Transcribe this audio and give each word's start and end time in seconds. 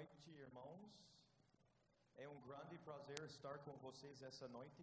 noite, 0.00 0.30
irmãos. 0.30 0.90
É 2.16 2.26
um 2.34 2.40
grande 2.48 2.76
prazer 2.86 3.20
estar 3.24 3.56
com 3.66 3.72
vocês 3.86 4.22
essa 4.22 4.46
noite. 4.48 4.82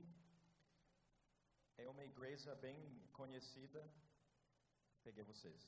É 1.83 1.85
uma 1.93 2.03
igreja 2.03 2.53
bem 2.65 2.77
conhecida. 3.19 3.81
Peguei 5.03 5.23
vocês. 5.23 5.61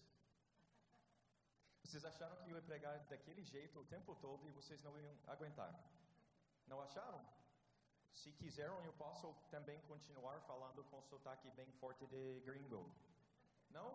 Vocês 1.84 2.06
acharam 2.06 2.36
que 2.44 2.52
eu 2.52 2.58
ia 2.58 2.62
pregar 2.62 2.96
daquele 3.14 3.44
jeito 3.44 3.80
o 3.80 3.90
tempo 3.96 4.16
todo 4.26 4.48
e 4.48 4.52
vocês 4.60 4.84
não 4.84 4.94
iam 5.00 5.16
aguentar? 5.36 5.74
Não 6.68 6.80
acharam? 6.88 7.22
Se 8.14 8.32
quiseram, 8.34 8.78
eu 8.86 8.94
posso 8.94 9.34
também 9.50 9.82
continuar 9.94 10.40
falando 10.42 10.84
com 10.92 11.02
sotaque 11.02 11.50
bem 11.52 11.72
forte 11.82 12.06
de 12.06 12.42
gringo. 12.42 12.84
Não? 13.72 13.90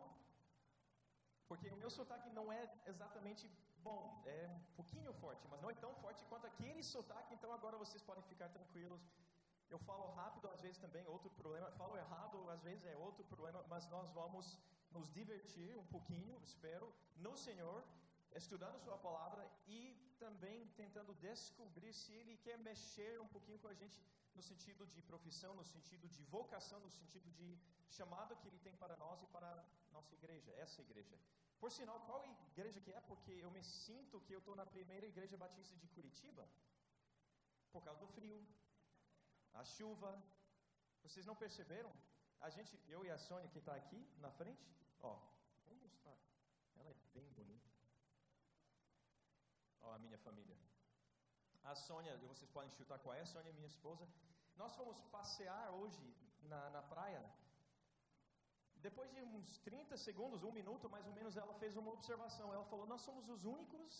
Porque 1.47 1.71
o 1.71 1.77
meu 1.77 1.91
sotaque 1.91 2.31
não 2.31 2.53
é 2.53 2.63
exatamente 2.87 3.49
bom, 3.89 4.03
é 4.25 4.49
um 4.57 4.61
pouquinho 4.79 5.13
forte, 5.23 5.47
mas 5.51 5.61
não 5.63 5.71
é 5.75 5.77
tão 5.85 5.93
forte 6.03 6.23
quanto 6.31 6.47
aquele 6.53 6.83
sotaque, 6.83 7.35
então 7.37 7.51
agora 7.59 7.77
vocês 7.85 8.03
podem 8.09 8.25
ficar 8.33 8.49
tranquilos. 8.57 9.03
Eu 9.75 9.79
falo 9.89 10.07
rápido 10.21 10.47
às 10.55 10.61
vezes 10.65 10.79
também, 10.85 11.05
outro 11.17 11.31
problema. 11.41 11.69
Falo 11.83 11.97
errado 12.05 12.39
às 12.55 12.63
vezes 12.69 12.85
é 12.93 12.97
outro 13.09 13.25
problema, 13.33 13.61
mas 13.73 13.87
nós 13.95 14.11
vamos 14.21 14.59
nos 14.97 15.09
divertir 15.19 15.71
um 15.83 15.87
pouquinho, 15.95 16.35
espero, 16.51 16.87
no 17.27 17.35
Senhor, 17.47 17.79
estudando 18.43 18.83
Sua 18.87 18.99
palavra 19.07 19.45
e 19.67 19.81
também 20.25 20.59
tentando 20.81 21.15
descobrir 21.29 21.93
se 22.03 22.13
Ele 22.21 22.37
quer 22.47 22.59
mexer 22.71 23.13
um 23.21 23.31
pouquinho 23.37 23.59
com 23.59 23.69
a 23.69 23.79
gente 23.83 24.01
no 24.37 24.43
sentido 24.51 24.85
de 24.95 25.01
profissão, 25.11 25.55
no 25.61 25.67
sentido 25.75 26.09
de 26.15 26.23
vocação, 26.37 26.81
no 26.87 26.91
sentido 26.91 27.31
de 27.39 27.49
chamado 27.97 28.37
que 28.37 28.49
Ele 28.49 28.61
tem 28.67 28.77
para 28.83 28.97
nós 29.05 29.23
e 29.23 29.27
para 29.35 29.51
a 29.53 29.93
nossa 29.97 30.13
igreja, 30.21 30.51
essa 30.65 30.81
igreja. 30.87 31.17
Por 31.65 31.73
sinal, 31.73 31.99
qual 32.09 32.23
igreja 32.27 32.79
que 32.79 32.93
é? 32.93 33.01
Porque 33.11 33.33
eu 33.45 33.51
me 33.51 33.63
sinto 33.65 34.21
que 34.25 34.35
eu 34.35 34.41
estou 34.41 34.55
na 34.55 34.67
primeira 34.67 35.07
igreja 35.07 35.35
batista 35.43 35.75
de 35.83 35.89
Curitiba, 35.95 36.47
por 37.73 37.83
causa 37.83 38.01
do 38.01 38.09
frio, 38.17 38.39
a 39.55 39.65
chuva. 39.65 40.11
Vocês 41.05 41.25
não 41.25 41.35
perceberam? 41.35 41.91
A 42.39 42.51
gente, 42.51 42.79
eu 42.87 43.03
e 43.07 43.11
a 43.11 43.17
Sônia 43.17 43.49
que 43.49 43.61
está 43.61 43.75
aqui 43.75 44.01
na 44.19 44.31
frente, 44.31 44.63
ó, 45.01 45.15
vou 45.65 45.75
mostrar. 45.77 46.19
Ela 46.77 46.91
é 46.91 46.97
bem 47.15 47.33
bonita. 47.33 47.71
Ó, 49.81 49.93
a 49.95 49.99
minha 49.99 50.19
família. 50.19 50.59
A 51.63 51.75
Sônia, 51.75 52.15
vocês 52.19 52.51
podem 52.51 52.71
chutar 52.73 52.99
qual 52.99 53.15
é, 53.15 53.23
a 53.23 53.33
Sônia, 53.35 53.55
minha 53.55 53.73
esposa. 53.75 54.07
Nós 54.55 54.77
fomos 54.77 55.01
passear 55.17 55.71
hoje 55.71 56.15
na, 56.43 56.69
na 56.77 56.83
praia 56.83 57.25
depois 58.87 59.11
de 59.13 59.21
uns 59.35 59.59
30 59.69 59.97
segundos, 60.07 60.45
um 60.49 60.55
minuto 60.61 60.91
mais 60.95 61.07
ou 61.11 61.15
menos, 61.19 61.37
ela 61.43 61.55
fez 61.63 61.75
uma 61.83 61.93
observação. 61.97 62.47
Ela 62.57 62.67
falou: 62.73 62.87
Nós 62.93 63.03
somos 63.09 63.29
os 63.35 63.43
únicos 63.57 63.93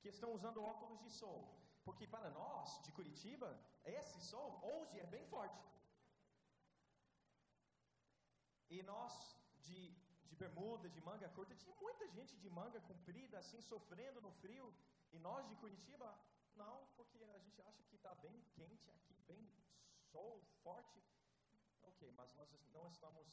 que 0.00 0.08
estão 0.14 0.30
usando 0.38 0.64
óculos 0.72 1.00
de 1.04 1.10
sol. 1.20 1.38
Porque 1.86 2.06
para 2.14 2.30
nós, 2.40 2.66
de 2.84 2.90
Curitiba, 2.98 3.48
esse 3.98 4.18
sol 4.32 4.50
hoje 4.72 4.94
é 5.04 5.06
bem 5.14 5.24
forte. 5.34 5.62
E 8.74 8.82
nós, 8.92 9.14
de, 9.66 9.80
de 10.28 10.36
bermuda, 10.42 10.88
de 10.96 11.00
manga 11.08 11.28
curta, 11.38 11.54
tinha 11.62 11.74
muita 11.86 12.06
gente 12.16 12.36
de 12.44 12.50
manga 12.60 12.80
comprida, 12.90 13.38
assim, 13.38 13.60
sofrendo 13.72 14.20
no 14.26 14.32
frio. 14.42 14.68
E 15.14 15.18
nós 15.28 15.48
de 15.50 15.56
Curitiba, 15.64 16.08
não, 16.62 16.76
porque 16.96 17.18
a 17.38 17.38
gente 17.38 17.60
acha 17.68 17.82
que 17.84 17.96
está 17.96 18.14
bem 18.26 18.38
quente 18.56 18.90
aqui, 18.96 19.14
bem 19.32 19.42
sol 20.12 20.42
forte. 20.62 21.02
Ok, 21.90 22.12
mas 22.20 22.34
nós 22.34 22.50
não 22.72 22.86
estamos 22.88 23.28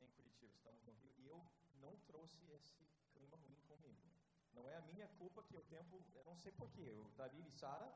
em 0.00 0.10
Curitiba, 0.10 0.54
estamos 0.54 0.82
no 0.84 0.92
Rio, 0.94 1.14
e 1.18 1.26
eu 1.26 1.50
não 1.80 1.96
trouxe 2.00 2.44
esse 2.52 2.86
clima 3.12 3.36
ruim 3.36 3.56
comigo. 3.68 4.02
Não 4.52 4.68
é 4.68 4.76
a 4.76 4.82
minha 4.82 5.08
culpa 5.08 5.42
que 5.42 5.56
o 5.56 5.62
tempo, 5.64 6.04
eu 6.14 6.24
não 6.24 6.36
sei 6.36 6.52
porquê, 6.52 6.90
o 6.90 7.10
Davi 7.16 7.46
e 7.46 7.50
Sara, 7.50 7.92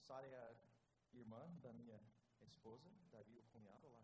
Sara 0.00 0.26
é 0.26 0.36
a 0.36 1.16
irmã 1.16 1.48
da 1.60 1.72
minha 1.72 2.00
esposa, 2.40 2.90
Davi 3.10 3.38
o 3.38 3.42
cunhado 3.52 3.88
lá, 3.88 4.02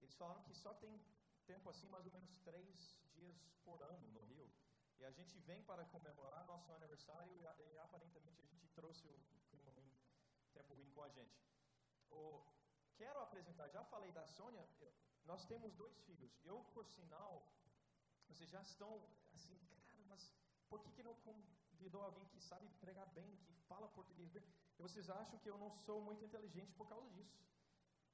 eles 0.00 0.14
falaram 0.14 0.42
que 0.44 0.54
só 0.54 0.72
tem 0.74 1.00
tempo 1.46 1.68
assim 1.70 1.88
mais 1.88 2.06
ou 2.06 2.12
menos 2.12 2.34
três 2.38 2.96
dias 3.12 3.36
por 3.64 3.82
ano 3.82 4.08
no 4.08 4.24
Rio. 4.24 4.50
E 4.98 5.04
a 5.04 5.10
gente 5.10 5.38
vem 5.40 5.62
para 5.62 5.84
comemorar 5.86 6.46
nosso 6.46 6.72
aniversário 6.72 7.32
e, 7.32 7.40
e 7.40 7.78
aparentemente 7.78 8.40
a 8.40 8.46
gente 8.46 8.66
trouxe 8.68 9.06
o 9.08 9.20
clima 9.50 9.70
ruim, 9.72 9.92
tempo 10.52 10.74
ruim 10.74 10.90
com 10.90 11.02
a 11.02 11.08
gente. 11.08 11.36
O, 12.10 12.44
quero 12.96 13.18
apresentar, 13.20 13.68
já 13.68 13.84
falei 13.84 14.12
da 14.12 14.26
Sônia, 14.26 14.66
nós 15.24 15.44
temos 15.46 15.74
dois 15.74 15.96
filhos. 16.02 16.32
Eu, 16.44 16.58
por 16.74 16.86
sinal, 16.86 17.46
vocês 18.28 18.48
já 18.50 18.60
estão 18.62 19.02
assim, 19.34 19.56
cara, 19.86 20.04
mas 20.08 20.30
por 20.68 20.80
que, 20.80 20.90
que 20.92 21.02
não 21.02 21.14
convidou 21.14 22.02
alguém 22.02 22.26
que 22.26 22.40
sabe 22.40 22.68
pregar 22.80 23.06
bem, 23.14 23.36
que 23.44 23.54
fala 23.68 23.88
português 23.88 24.30
bem? 24.30 24.44
E 24.78 24.82
vocês 24.82 25.08
acham 25.10 25.38
que 25.38 25.48
eu 25.48 25.58
não 25.58 25.70
sou 25.86 26.00
muito 26.00 26.24
inteligente 26.24 26.72
por 26.72 26.88
causa 26.88 27.08
disso. 27.10 27.38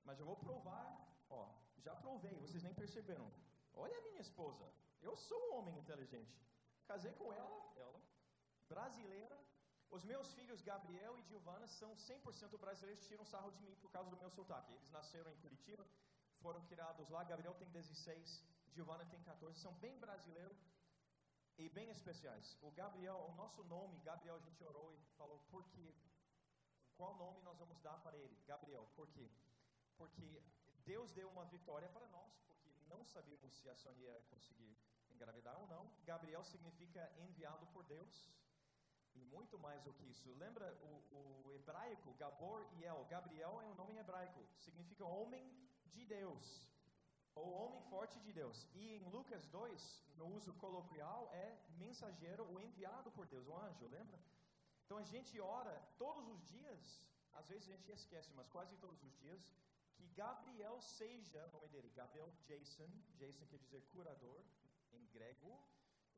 Mas 0.05 0.19
eu 0.19 0.27
vou 0.27 0.37
provar, 0.37 0.87
ó, 1.29 1.53
já 1.79 1.95
provei, 1.95 2.37
vocês 2.39 2.63
nem 2.63 2.75
perceberam. 2.75 3.31
Olha 3.75 3.97
a 3.97 4.03
minha 4.03 4.21
esposa, 4.21 4.71
eu 5.01 5.17
sou 5.17 5.41
um 5.49 5.55
homem 5.59 5.79
inteligente. 5.79 6.39
Casei 6.87 7.13
com 7.15 7.33
ela, 7.33 7.73
ela, 7.77 8.01
brasileira. 8.69 9.39
Os 9.91 10.05
meus 10.05 10.33
filhos, 10.35 10.63
Gabriel 10.63 11.19
e 11.19 11.23
Giovana, 11.23 11.67
são 11.67 11.97
100% 11.97 12.57
brasileiros, 12.59 13.07
tiram 13.07 13.25
sarro 13.25 13.51
de 13.51 13.61
mim 13.63 13.75
por 13.77 13.91
causa 13.91 14.09
do 14.11 14.17
meu 14.17 14.31
sotaque. 14.31 14.73
Eles 14.73 14.91
nasceram 14.91 15.33
em 15.33 15.37
Curitiba, 15.39 15.85
foram 16.43 16.61
criados 16.67 17.09
lá. 17.09 17.25
Gabriel 17.25 17.55
tem 17.55 17.69
16, 17.71 18.43
Giovana 18.73 19.05
tem 19.07 19.23
14. 19.23 19.59
São 19.61 19.73
bem 19.75 19.99
brasileiros 19.99 20.59
e 21.59 21.69
bem 21.69 21.91
especiais. 21.91 22.57
O 22.63 22.71
Gabriel, 22.71 23.27
o 23.31 23.35
nosso 23.35 23.63
nome, 23.65 23.99
Gabriel, 24.01 24.37
a 24.37 24.41
gente 24.41 24.63
orou 24.65 24.93
e 24.95 24.99
falou, 25.17 25.39
por 25.51 25.65
quê? 25.71 25.95
Qual 26.97 27.17
nome 27.17 27.41
nós 27.43 27.59
vamos 27.59 27.81
dar 27.81 27.99
para 28.03 28.17
ele? 28.17 28.37
Gabriel, 28.47 28.87
por 28.97 29.09
quê? 29.09 29.31
Porque 29.97 30.43
Deus 30.85 31.13
deu 31.13 31.29
uma 31.31 31.45
vitória 31.47 31.89
para 31.89 32.07
nós, 32.09 32.33
porque 32.47 32.71
não 32.89 33.05
sabíamos 33.05 33.55
se 33.55 33.69
a 33.69 33.75
Sônia 33.75 34.11
ia 34.11 34.21
conseguir 34.31 34.77
engravidar 35.11 35.59
ou 35.59 35.67
não. 35.67 35.91
Gabriel 36.05 36.45
significa 36.45 37.13
enviado 37.19 37.67
por 37.69 37.85
Deus. 37.85 38.31
E 39.15 39.25
muito 39.25 39.59
mais 39.59 39.83
do 39.83 39.93
que 39.93 40.05
isso. 40.05 40.33
Lembra 40.35 40.73
o, 40.83 41.47
o 41.47 41.53
hebraico, 41.53 42.15
Gabor 42.15 42.65
e 42.75 42.85
El? 42.85 43.05
Gabriel 43.07 43.61
é 43.61 43.65
um 43.65 43.75
nome 43.75 43.97
hebraico, 43.97 44.47
significa 44.57 45.05
homem 45.05 45.53
de 45.95 46.05
Deus, 46.05 46.45
ou 47.35 47.53
homem 47.63 47.83
forte 47.93 48.19
de 48.21 48.33
Deus. 48.33 48.67
E 48.75 48.97
em 48.97 49.05
Lucas 49.17 49.47
2, 49.49 50.05
no 50.17 50.27
uso 50.37 50.53
coloquial, 50.55 51.29
é 51.33 51.59
mensageiro 51.85 52.45
ou 52.51 52.61
enviado 52.61 53.11
por 53.13 53.27
Deus, 53.27 53.47
o 53.47 53.57
anjo, 53.57 53.87
lembra? 53.87 54.19
Então 54.85 54.99
a 54.99 55.05
gente 55.05 55.39
ora 55.41 55.75
todos 55.99 56.27
os 56.29 56.45
dias, 56.47 57.01
às 57.33 57.49
vezes 57.49 57.69
a 57.69 57.77
gente 57.77 57.93
esquece, 57.93 58.33
mas 58.35 58.49
quase 58.49 58.77
todos 58.77 59.03
os 59.03 59.15
dias, 59.19 59.43
que 59.97 60.07
Gabriel 60.23 60.81
seja, 60.81 61.47
o 61.47 61.53
nome 61.53 61.69
dele, 61.69 61.91
Gabriel 61.91 62.31
Jason, 62.47 62.91
Jason 63.17 63.47
quer 63.47 63.59
dizer 63.59 63.83
curador 63.93 64.43
em 64.93 65.05
grego, 65.17 65.53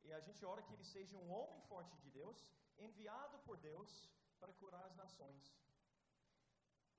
e 0.03 0.11
a 0.11 0.19
gente 0.19 0.43
ora 0.43 0.63
que 0.63 0.73
ele 0.73 0.83
seja 0.83 1.17
um 1.17 1.31
homem 1.31 1.61
forte 1.61 1.95
de 1.97 2.09
Deus, 2.09 2.51
enviado 2.77 3.37
por 3.39 3.57
Deus 3.57 4.09
para 4.39 4.53
curar 4.53 4.83
as 4.85 4.95
nações. 4.95 5.53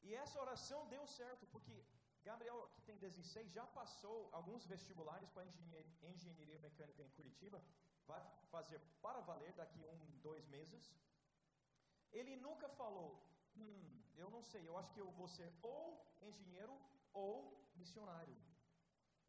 E 0.02 0.14
essa 0.14 0.40
oração 0.40 0.86
deu 0.88 1.06
certo, 1.06 1.46
porque 1.46 1.84
Gabriel, 2.24 2.70
que 2.74 2.82
tem 2.82 2.96
16, 2.96 3.52
já 3.52 3.66
passou 3.78 4.30
alguns 4.32 4.64
vestibulares 4.64 5.28
para 5.30 5.44
engenharia, 5.44 6.10
engenharia 6.14 6.58
mecânica 6.58 7.02
em 7.02 7.10
Curitiba, 7.10 7.62
vai 8.06 8.20
fazer 8.50 8.80
para 9.02 9.20
valer 9.20 9.52
daqui 9.52 9.84
um, 9.84 9.98
dois 10.22 10.46
meses. 10.48 10.94
Ele 12.12 12.34
nunca 12.36 12.68
falou, 12.80 13.22
hum, 13.56 14.02
eu 14.16 14.30
não 14.30 14.42
sei, 14.42 14.66
eu 14.66 14.76
acho 14.78 14.92
que 14.94 15.00
eu 15.00 15.10
vou 15.12 15.28
ser 15.28 15.52
ou 15.62 15.84
engenheiro 16.22 16.74
ou 17.12 17.34
missionário. 17.74 18.36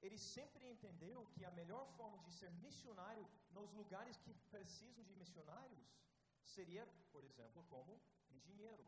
Ele 0.01 0.17
sempre 0.17 0.65
entendeu 0.69 1.25
que 1.33 1.43
a 1.43 1.51
melhor 1.51 1.85
forma 1.97 2.17
de 2.19 2.31
ser 2.31 2.51
missionário 2.65 3.27
nos 3.51 3.71
lugares 3.73 4.17
que 4.17 4.33
precisam 4.51 5.03
de 5.03 5.15
missionários 5.15 5.85
seria, 6.43 6.85
por 7.11 7.23
exemplo, 7.23 7.63
como 7.69 7.99
engenheiro. 8.29 8.85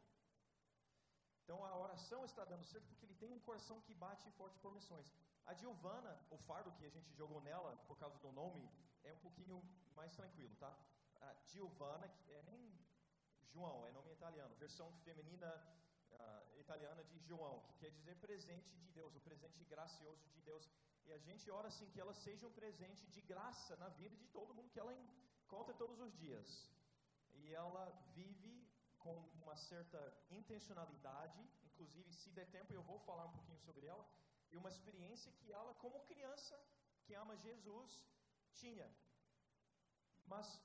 Então 1.47 1.63
a 1.63 1.77
oração 1.77 2.25
está 2.25 2.43
dando 2.43 2.65
certo 2.65 2.85
porque 2.89 3.05
ele 3.05 3.15
tem 3.15 3.31
um 3.31 3.39
coração 3.39 3.79
que 3.85 3.93
bate 3.93 4.29
forte 4.31 4.59
por 4.59 4.73
missões. 4.73 5.09
A 5.45 5.53
Giovana, 5.53 6.13
o 6.29 6.37
fardo 6.39 6.73
que 6.73 6.85
a 6.85 6.89
gente 6.89 7.09
jogou 7.13 7.39
nela 7.39 7.71
por 7.87 7.97
causa 7.97 8.17
do 8.19 8.33
nome, 8.33 8.69
é 9.05 9.13
um 9.13 9.19
pouquinho 9.19 9.63
mais 9.95 10.13
tranquilo, 10.13 10.53
tá? 10.57 10.77
A 11.21 11.33
Giovana, 11.45 12.09
que 12.09 12.33
é 12.33 12.41
nem 12.51 12.77
João, 13.53 13.87
é 13.87 13.91
nome 13.93 14.11
italiano, 14.11 14.53
versão 14.55 14.91
feminina 15.05 15.49
uh, 16.11 16.59
italiana 16.59 17.01
de 17.05 17.17
João, 17.19 17.61
que 17.61 17.75
quer 17.75 17.91
dizer 17.91 18.17
presente 18.17 18.75
de 18.75 18.89
Deus, 18.89 19.15
o 19.15 19.21
presente 19.21 19.63
gracioso 19.63 20.27
de 20.35 20.41
Deus. 20.41 20.69
E 21.05 21.13
a 21.13 21.17
gente 21.17 21.49
ora 21.49 21.69
assim 21.69 21.89
que 21.91 22.01
ela 22.01 22.13
seja 22.13 22.45
um 22.45 22.51
presente 22.51 23.07
de 23.07 23.21
graça 23.21 23.77
na 23.77 23.87
vida 23.87 24.17
de 24.17 24.27
todo 24.27 24.53
mundo 24.53 24.69
que 24.69 24.81
ela 24.81 24.93
encontra 24.93 25.73
todos 25.73 25.97
os 26.01 26.13
dias. 26.17 26.69
E 27.35 27.53
ela 27.53 27.85
vive 28.13 28.56
com 28.99 29.15
uma 29.41 29.55
certa 29.55 29.99
intencionalidade, 30.29 31.39
inclusive, 31.65 32.13
se 32.13 32.29
der 32.31 32.47
tempo, 32.47 32.73
eu 32.73 32.83
vou 32.83 32.99
falar 32.99 33.25
um 33.25 33.31
pouquinho 33.31 33.59
sobre 33.59 33.85
ela, 33.85 34.05
e 34.51 34.57
uma 34.57 34.69
experiência 34.69 35.31
que 35.33 35.51
ela, 35.51 35.73
como 35.75 36.05
criança 36.05 36.59
que 37.03 37.13
ama 37.13 37.35
Jesus, 37.37 38.03
tinha. 38.53 38.89
Mas 40.25 40.61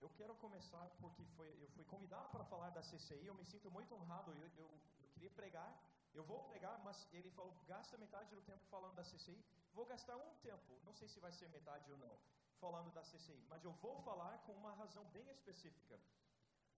eu 0.00 0.10
quero 0.10 0.34
começar 0.36 0.84
porque 1.00 1.24
foi, 1.36 1.48
eu 1.62 1.68
fui 1.70 1.84
convidado 1.84 2.28
para 2.30 2.44
falar 2.44 2.70
da 2.70 2.82
CCI, 2.82 3.26
eu 3.26 3.34
me 3.34 3.44
sinto 3.44 3.70
muito 3.70 3.94
honrado, 3.94 4.32
eu, 4.32 4.48
eu, 4.56 4.68
eu 5.00 5.08
queria 5.14 5.30
pregar, 5.30 5.70
eu 6.12 6.24
vou 6.24 6.44
pregar, 6.44 6.78
mas 6.84 7.06
ele 7.12 7.30
falou, 7.30 7.54
gasta 7.66 7.96
metade 7.96 8.34
do 8.34 8.42
tempo 8.42 8.64
falando 8.66 8.94
da 8.94 9.04
CCI, 9.04 9.44
vou 9.72 9.86
gastar 9.86 10.16
um 10.16 10.34
tempo, 10.36 10.80
não 10.84 10.92
sei 10.92 11.08
se 11.08 11.20
vai 11.20 11.32
ser 11.32 11.48
metade 11.48 11.90
ou 11.90 11.98
não, 11.98 12.18
falando 12.60 12.92
da 12.92 13.02
CCI, 13.02 13.46
mas 13.48 13.64
eu 13.64 13.72
vou 13.74 13.96
falar 14.02 14.38
com 14.46 14.52
uma 14.52 14.72
razão 14.74 15.04
bem 15.06 15.28
específica. 15.30 15.98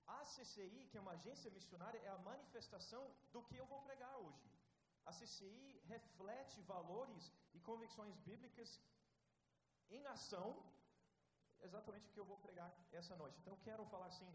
A 0.06 0.24
CCI, 0.24 0.88
que 0.90 0.98
é 0.98 1.00
uma 1.00 1.12
agência 1.12 1.50
missionária, 1.50 1.98
é 1.98 2.08
a 2.08 2.18
manifestação 2.18 3.10
do 3.32 3.42
que 3.42 3.56
eu 3.56 3.66
vou 3.66 3.80
pregar 3.82 4.16
hoje. 4.18 4.50
A 5.06 5.12
CCI 5.12 5.82
reflete 5.86 6.60
valores 6.62 7.32
e 7.52 7.60
convicções 7.60 8.16
bíblicas 8.20 8.80
em 9.90 10.06
ação, 10.06 10.62
exatamente 11.62 12.08
o 12.08 12.12
que 12.12 12.20
eu 12.20 12.24
vou 12.24 12.38
pregar 12.38 12.70
essa 12.92 13.16
noite. 13.16 13.38
Então, 13.40 13.56
quero 13.58 13.84
falar 13.86 14.10
sim 14.10 14.28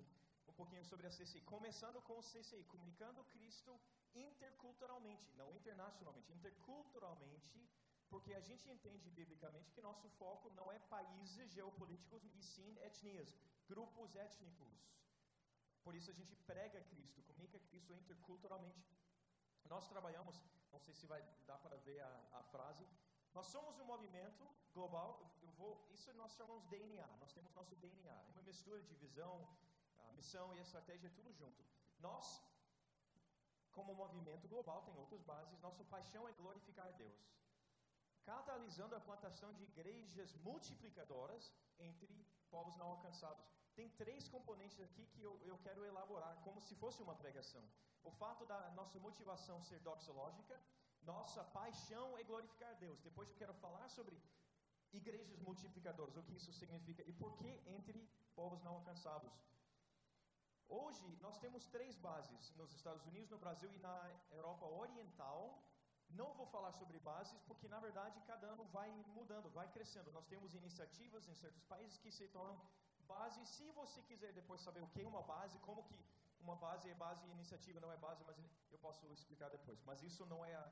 um 0.48 0.54
pouquinho 0.54 0.83
sobre 0.86 1.07
a 1.07 1.12
CCI, 1.12 1.42
começando 1.42 2.01
com 2.01 2.18
o 2.18 2.24
CCI, 2.24 2.63
comunicando 2.65 3.24
Cristo 3.25 3.80
interculturalmente, 4.15 5.31
não 5.36 5.51
internacionalmente, 5.54 6.33
interculturalmente, 6.33 7.69
porque 8.10 8.33
a 8.33 8.39
gente 8.39 8.69
entende 8.69 9.10
biblicamente 9.12 9.72
que 9.72 9.81
nosso 9.81 10.10
foco 10.18 10.50
não 10.51 10.72
é 10.72 10.80
países 10.80 11.51
geopolíticos 11.51 12.24
e 12.36 12.42
sim 12.42 12.77
etnias, 12.81 13.36
grupos 13.68 14.15
étnicos. 14.15 14.74
Por 15.83 15.95
isso 15.95 16.09
a 16.11 16.13
gente 16.13 16.35
prega 16.35 16.81
Cristo, 16.91 17.23
comunica 17.23 17.59
Cristo 17.59 17.93
interculturalmente. 17.93 18.97
Nós 19.65 19.87
trabalhamos, 19.87 20.41
não 20.71 20.79
sei 20.79 20.93
se 20.93 21.05
vai 21.05 21.21
dar 21.45 21.57
para 21.59 21.77
ver 21.77 21.99
a, 22.01 22.11
a 22.39 22.43
frase, 22.43 22.85
nós 23.33 23.47
somos 23.47 23.79
um 23.79 23.85
movimento 23.85 24.43
global, 24.73 25.09
eu 25.41 25.51
vou, 25.51 25.87
isso 25.91 26.11
nós 26.13 26.33
chamamos 26.33 26.65
DNA, 26.65 27.07
nós 27.19 27.31
temos 27.33 27.53
nosso 27.53 27.75
DNA, 27.75 28.11
é 28.11 28.31
uma 28.31 28.41
mistura 28.41 28.81
de 28.81 28.95
visão, 28.95 29.47
missão 30.13 30.53
e 30.55 30.59
estratégia, 30.59 31.09
tudo 31.15 31.31
junto. 31.33 31.63
Nós, 31.99 32.41
como 33.71 33.93
movimento 33.93 34.47
global, 34.47 34.81
tem 34.83 34.95
outras 34.97 35.21
bases, 35.21 35.59
nossa 35.59 35.83
paixão 35.85 36.27
é 36.27 36.33
glorificar 36.33 36.91
Deus, 36.93 37.19
catalisando 38.23 38.95
a 38.95 38.99
plantação 38.99 39.53
de 39.53 39.63
igrejas 39.63 40.33
multiplicadoras 40.47 41.53
entre 41.79 42.13
povos 42.49 42.75
não 42.77 42.87
alcançados. 42.87 43.45
Tem 43.79 43.89
três 44.03 44.23
componentes 44.27 44.77
aqui 44.85 45.03
que 45.11 45.21
eu, 45.23 45.33
eu 45.49 45.57
quero 45.65 45.85
elaborar, 45.89 46.35
como 46.45 46.59
se 46.67 46.75
fosse 46.75 47.01
uma 47.01 47.15
pregação. 47.15 47.63
O 48.03 48.11
fato 48.21 48.45
da 48.45 48.57
nossa 48.71 48.99
motivação 48.99 49.57
ser 49.63 49.79
doxológica, 49.79 50.55
nossa 51.11 51.41
paixão 51.57 52.17
é 52.17 52.23
glorificar 52.31 52.75
Deus. 52.75 52.99
Depois 52.99 53.29
eu 53.29 53.37
quero 53.41 53.53
falar 53.53 53.87
sobre 53.87 54.21
igrejas 54.91 55.39
multiplicadoras, 55.39 56.17
o 56.17 56.23
que 56.23 56.35
isso 56.35 56.51
significa 56.51 57.03
e 57.07 57.13
por 57.13 57.37
que 57.37 57.51
entre 57.75 57.99
povos 58.35 58.61
não 58.65 58.73
alcançados. 58.79 59.31
Hoje 60.67 61.07
nós 61.21 61.39
temos 61.39 61.63
três 61.77 61.95
bases 61.95 62.53
nos 62.57 62.73
Estados 62.73 63.05
Unidos, 63.05 63.29
no 63.29 63.39
Brasil 63.45 63.71
e 63.73 63.79
na 63.79 63.97
Europa 64.31 64.65
Oriental. 64.65 65.63
Não 66.09 66.33
vou 66.33 66.47
falar 66.47 66.73
sobre 66.73 66.99
bases 66.99 67.39
porque 67.47 67.69
na 67.69 67.79
verdade 67.79 68.19
cada 68.27 68.45
ano 68.47 68.65
vai 68.65 68.91
mudando, 69.19 69.49
vai 69.51 69.69
crescendo. 69.71 70.11
Nós 70.11 70.27
temos 70.27 70.53
iniciativas 70.53 71.29
em 71.29 71.33
certos 71.33 71.63
países 71.63 71.97
que 71.97 72.11
se 72.11 72.27
tornam 72.27 72.59
base. 73.13 73.45
Se 73.56 73.65
você 73.79 74.01
quiser 74.09 74.31
depois 74.39 74.61
saber 74.67 74.81
o 74.85 74.89
que 74.94 75.01
é 75.01 75.07
uma 75.13 75.23
base, 75.33 75.57
como 75.67 75.83
que 75.89 75.97
uma 76.45 76.56
base 76.56 76.89
é 76.89 76.95
base 77.06 77.25
e 77.27 77.31
iniciativa 77.38 77.79
não 77.85 77.91
é 77.91 77.97
base, 77.97 78.23
mas 78.29 78.38
eu 78.71 78.79
posso 78.85 79.06
explicar 79.17 79.50
depois. 79.57 79.81
Mas 79.89 80.01
isso 80.09 80.25
não 80.33 80.39
é 80.45 80.56
a, 80.56 80.65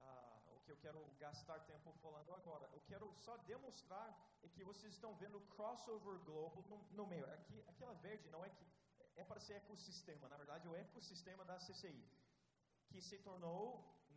a, 0.00 0.10
o 0.56 0.60
que 0.64 0.72
eu 0.74 0.78
quero 0.84 1.00
gastar 1.24 1.58
tempo 1.72 1.92
falando 2.04 2.32
agora. 2.40 2.68
Eu 2.72 2.82
quero 2.90 3.12
só 3.26 3.36
demonstrar 3.52 4.08
é 4.42 4.48
que 4.48 4.64
vocês 4.64 4.92
estão 4.94 5.14
vendo 5.22 5.38
o 5.38 5.46
crossover 5.54 6.18
globo 6.28 6.62
no, 6.70 6.78
no 6.98 7.06
meio. 7.06 7.26
Aqui, 7.32 7.62
aquela 7.68 7.94
verde 8.06 8.28
não 8.30 8.44
é 8.44 8.50
que 8.50 8.66
é 9.14 9.24
para 9.24 9.40
ser 9.40 9.54
ecossistema, 9.54 10.28
na 10.28 10.38
verdade, 10.42 10.66
o 10.66 10.74
ecossistema 10.74 11.44
da 11.44 11.56
CCI, 11.58 12.02
que 12.90 13.00
se 13.08 13.18
tornou, 13.18 13.64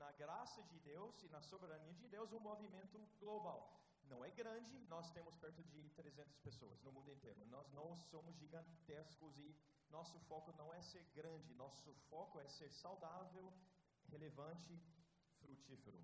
na 0.03 0.11
graça 0.13 0.61
de 0.63 0.77
Deus 0.79 1.21
e 1.23 1.27
na 1.29 1.41
soberania 1.41 1.93
de 1.93 2.07
Deus, 2.07 2.31
um 2.33 2.39
movimento 2.39 2.97
global 3.19 3.84
não 4.09 4.23
é 4.23 4.29
grande, 4.29 4.79
nós 4.87 5.09
temos 5.11 5.35
perto 5.37 5.63
de 5.63 5.89
300 5.91 6.37
pessoas 6.39 6.81
no 6.81 6.91
mundo 6.91 7.11
inteiro. 7.11 7.45
Nós 7.45 7.71
não 7.73 7.95
somos 7.95 8.35
gigantescos 8.35 9.37
e 9.37 9.55
nosso 9.89 10.19
foco 10.21 10.51
não 10.53 10.73
é 10.73 10.81
ser 10.81 11.03
grande, 11.13 11.53
nosso 11.53 11.93
foco 12.09 12.39
é 12.39 12.47
ser 12.47 12.71
saudável, 12.71 13.53
relevante, 14.09 14.79
frutífero. 15.39 16.01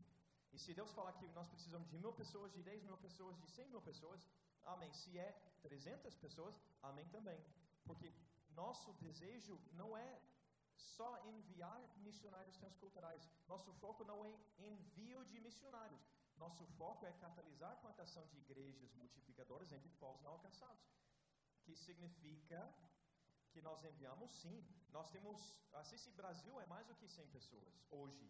E 0.53 0.59
se 0.59 0.73
Deus 0.73 0.91
falar 0.91 1.13
que 1.13 1.27
nós 1.29 1.47
precisamos 1.47 1.89
de 1.89 1.97
mil 1.97 2.13
pessoas, 2.13 2.51
de 2.51 2.61
10 2.61 2.83
mil 2.83 2.97
pessoas, 2.97 3.37
de 3.39 3.47
100 3.47 3.69
mil 3.69 3.81
pessoas, 3.81 4.27
amém. 4.63 4.91
Se 4.93 5.17
é 5.17 5.31
300 5.61 6.15
pessoas, 6.15 6.59
amém 6.81 7.07
também. 7.09 7.39
Porque 7.85 8.13
nosso 8.51 8.93
desejo 8.93 9.59
não 9.73 9.97
é 9.97 10.21
só 10.75 11.09
enviar 11.25 11.81
missionários 11.97 12.57
transculturais. 12.57 13.29
Nosso 13.47 13.71
foco 13.73 14.03
não 14.03 14.25
é 14.25 14.33
envio 14.59 15.23
de 15.25 15.39
missionários. 15.39 16.01
Nosso 16.43 16.65
foco 16.79 17.05
é 17.05 17.11
catalisar 17.25 17.71
a 17.71 17.81
plantação 17.85 18.25
de 18.29 18.37
igrejas 18.39 18.91
multiplicadoras 19.01 19.71
entre 19.71 19.89
povos 20.03 20.21
não 20.23 20.31
alcançados. 20.31 20.85
Que 21.63 21.75
significa 21.75 22.59
que 23.51 23.61
nós 23.61 23.83
enviamos 23.83 24.31
sim. 24.41 24.57
Nós 24.89 25.09
temos, 25.11 25.39
a 25.73 25.83
CICI 25.83 26.11
Brasil 26.21 26.59
é 26.59 26.65
mais 26.65 26.87
do 26.87 26.95
que 26.95 27.07
100 27.07 27.27
pessoas 27.27 27.73
hoje. 27.91 28.27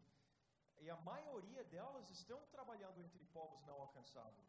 E 0.83 0.89
a 0.89 0.97
maioria 0.97 1.63
delas 1.75 2.09
estão 2.09 2.39
trabalhando 2.55 3.01
entre 3.01 3.23
povos 3.37 3.63
não 3.69 3.79
alcançados. 3.85 4.45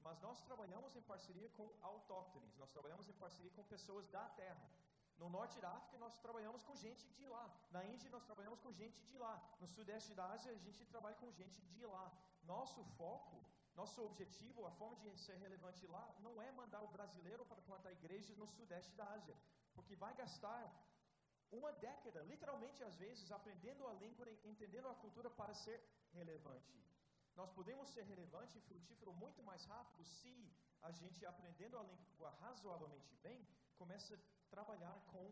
Mas 0.00 0.20
nós 0.20 0.42
trabalhamos 0.42 0.96
em 0.96 1.02
parceria 1.02 1.48
com 1.50 1.66
autóctones, 1.80 2.56
nós 2.56 2.70
trabalhamos 2.72 3.08
em 3.08 3.12
parceria 3.24 3.52
com 3.52 3.64
pessoas 3.64 4.08
da 4.08 4.28
terra. 4.30 4.68
No 5.16 5.28
norte 5.30 5.60
da 5.60 5.70
África, 5.70 5.96
nós 5.98 6.18
trabalhamos 6.18 6.62
com 6.64 6.74
gente 6.74 7.06
de 7.18 7.26
lá. 7.28 7.44
Na 7.70 7.84
Índia, 7.84 8.10
nós 8.10 8.24
trabalhamos 8.24 8.60
com 8.60 8.72
gente 8.72 9.00
de 9.10 9.16
lá. 9.16 9.34
No 9.60 9.68
sudeste 9.68 10.12
da 10.12 10.26
Ásia, 10.32 10.50
a 10.50 10.58
gente 10.66 10.84
trabalha 10.86 11.14
com 11.16 11.30
gente 11.30 11.60
de 11.66 11.86
lá. 11.86 12.06
Nosso 12.46 12.82
foco, 12.98 13.36
nosso 13.74 14.00
objetivo, 14.04 14.66
a 14.66 14.72
forma 14.72 14.96
de 14.96 15.18
ser 15.18 15.36
relevante 15.36 15.86
lá, 15.86 16.04
não 16.20 16.40
é 16.42 16.50
mandar 16.52 16.82
o 16.82 16.92
brasileiro 16.96 17.44
para 17.46 17.62
plantar 17.62 17.92
igrejas 17.92 18.36
no 18.36 18.46
sudeste 18.46 18.92
da 18.94 19.06
Ásia. 19.18 19.36
Porque 19.74 19.96
vai 19.96 20.14
gastar 20.14 20.62
uma 21.50 21.72
década, 21.72 22.22
literalmente 22.22 22.82
às 22.82 22.96
vezes, 22.96 23.30
aprendendo 23.30 23.86
a 23.86 23.92
língua 23.94 24.26
entendendo 24.44 24.88
a 24.88 24.94
cultura 24.94 25.30
para 25.30 25.54
ser 25.54 25.78
relevante. 26.12 26.74
Nós 27.34 27.50
podemos 27.50 27.88
ser 27.90 28.04
relevante 28.04 28.58
e 28.58 28.60
frutífero 28.60 29.12
muito 29.12 29.42
mais 29.42 29.64
rápido 29.64 30.04
se 30.04 30.52
a 30.82 30.90
gente, 30.92 31.24
aprendendo 31.26 31.78
a 31.78 31.82
língua 31.82 32.30
razoavelmente 32.40 33.12
bem, 33.22 33.46
começa 33.76 34.14
a 34.14 34.18
trabalhar 34.50 34.96
com 35.12 35.26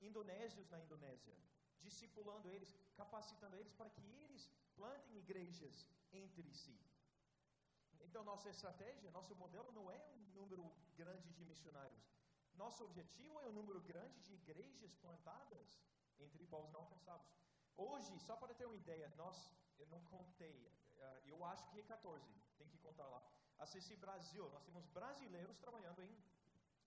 indonésios 0.00 0.68
na 0.70 0.80
Indonésia, 0.80 1.34
discipulando 1.80 2.50
eles, 2.50 2.74
capacitando 2.96 3.56
eles 3.56 3.72
para 3.72 3.90
que 3.90 4.06
eles 4.24 4.50
plantem 4.76 5.16
igrejas 5.18 5.86
entre 6.12 6.52
si. 6.54 6.78
Então, 8.00 8.24
nossa 8.24 8.48
estratégia, 8.50 9.10
nosso 9.10 9.34
modelo 9.36 9.70
não 9.72 9.90
é 9.90 9.98
um 10.14 10.18
número 10.34 10.70
grande 10.96 11.32
de 11.32 11.44
missionários. 11.44 12.02
Nosso 12.54 12.84
objetivo 12.84 13.40
é 13.40 13.46
um 13.46 13.52
número 13.52 13.80
grande 13.80 14.20
de 14.22 14.34
igrejas 14.34 14.94
plantadas 14.96 15.80
entre 16.18 16.46
povos 16.46 16.72
não 16.72 16.80
alcançados. 16.80 17.26
Hoje, 17.76 18.18
só 18.20 18.36
para 18.36 18.54
ter 18.54 18.66
uma 18.66 18.76
ideia, 18.76 19.12
nós, 19.16 19.52
eu 19.78 19.86
não 19.86 20.02
contei, 20.06 20.66
uh, 20.96 21.20
eu 21.26 21.44
acho 21.44 21.68
que 21.70 21.78
é 21.78 21.82
14, 21.84 22.24
tem 22.56 22.68
que 22.68 22.78
contar 22.78 23.06
lá. 23.06 23.22
A 23.58 23.66
CC 23.66 23.96
Brasil, 23.96 24.48
nós 24.50 24.64
temos 24.64 24.86
brasileiros 24.86 25.58
trabalhando 25.58 26.02
em, 26.02 26.24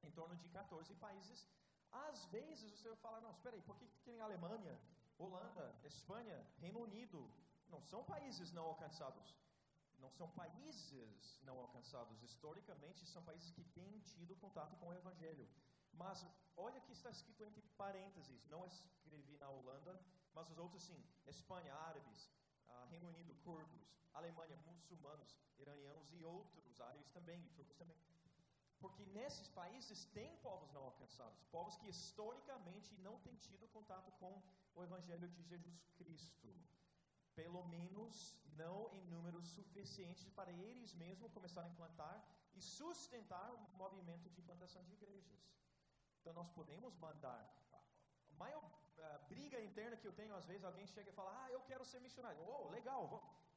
em 0.03 0.11
torno 0.11 0.35
de 0.35 0.49
14 0.49 0.93
países 0.95 1.47
às 1.91 2.25
vezes 2.25 2.71
você 2.71 2.87
vai 2.87 2.97
falar, 2.97 3.21
não, 3.21 3.31
espera 3.31 3.55
aí, 3.55 3.61
por 3.61 3.77
que 3.77 3.85
tem 4.05 4.19
Alemanha, 4.21 4.79
Holanda, 5.17 5.75
Espanha, 5.83 6.45
Reino 6.57 6.79
Unido? 6.79 7.29
Não 7.71 7.81
são 7.81 8.03
países 8.03 8.51
não 8.51 8.65
alcançados. 8.65 9.35
Não 9.99 10.09
são 10.09 10.27
países 10.31 11.39
não 11.43 11.57
alcançados. 11.59 12.21
Historicamente, 12.23 13.05
são 13.05 13.23
países 13.23 13.51
que 13.51 13.63
têm 13.63 13.99
tido 13.99 14.35
contato 14.35 14.75
com 14.77 14.87
o 14.89 14.93
Evangelho. 14.93 15.47
Mas 15.93 16.25
olha 16.57 16.81
que 16.81 16.91
está 16.91 17.09
escrito 17.09 17.43
entre 17.43 17.61
parênteses. 17.83 18.45
Não 18.47 18.65
escrevi 18.65 19.37
na 19.37 19.49
Holanda, 19.49 19.99
mas 20.33 20.49
os 20.49 20.57
outros 20.57 20.83
sim. 20.83 21.01
Espanha, 21.25 21.73
árabes, 21.73 22.29
uh, 22.67 22.85
Reino 22.89 23.09
Unido, 23.09 23.35
curdos, 23.43 23.87
Alemanha, 24.13 24.57
muçulmanos, 24.65 25.37
iranianos 25.57 26.11
e 26.13 26.23
outros 26.23 26.81
árabes 26.81 27.09
também, 27.11 27.39
e 27.45 27.49
turcos 27.49 27.75
também. 27.77 27.97
Porque 28.79 29.05
nesses 29.05 29.47
países 29.49 30.05
tem 30.05 30.35
povos 30.37 30.71
não 30.73 30.83
alcançados, 30.85 31.43
povos 31.51 31.77
que 31.77 31.87
historicamente 31.87 32.95
não 32.95 33.19
têm 33.19 33.35
tido 33.35 33.67
contato 33.67 34.11
com 34.13 34.41
o 34.73 34.83
Evangelho 34.83 35.29
de 35.29 35.43
Jesus 35.43 35.79
Cristo. 35.97 36.49
Pelo 37.41 37.63
menos 37.75 38.13
não 38.61 38.77
em 38.97 39.03
números 39.13 39.45
suficientes 39.57 40.29
para 40.37 40.51
eles 40.51 40.93
mesmos 41.03 41.31
começarem 41.37 41.69
a 41.69 41.73
implantar 41.73 42.17
e 42.57 42.61
sustentar 42.61 43.49
o 43.53 43.59
movimento 43.83 44.29
de 44.29 44.41
implantação 44.41 44.83
de 44.83 44.93
igrejas. 44.93 45.41
Então 46.19 46.33
nós 46.33 46.49
podemos 46.49 46.95
mandar. 47.05 47.41
A 48.31 48.35
maior 48.43 48.63
uh, 48.63 49.27
briga 49.27 49.59
interna 49.69 49.97
que 49.97 50.07
eu 50.07 50.13
tenho, 50.13 50.35
às 50.35 50.45
vezes, 50.45 50.63
alguém 50.63 50.85
chega 50.87 51.09
e 51.09 51.13
fala: 51.13 51.31
Ah, 51.43 51.51
eu 51.51 51.61
quero 51.61 51.85
ser 51.91 51.99
missionário. 51.99 52.41
Oh, 52.47 52.69
legal. 52.69 53.01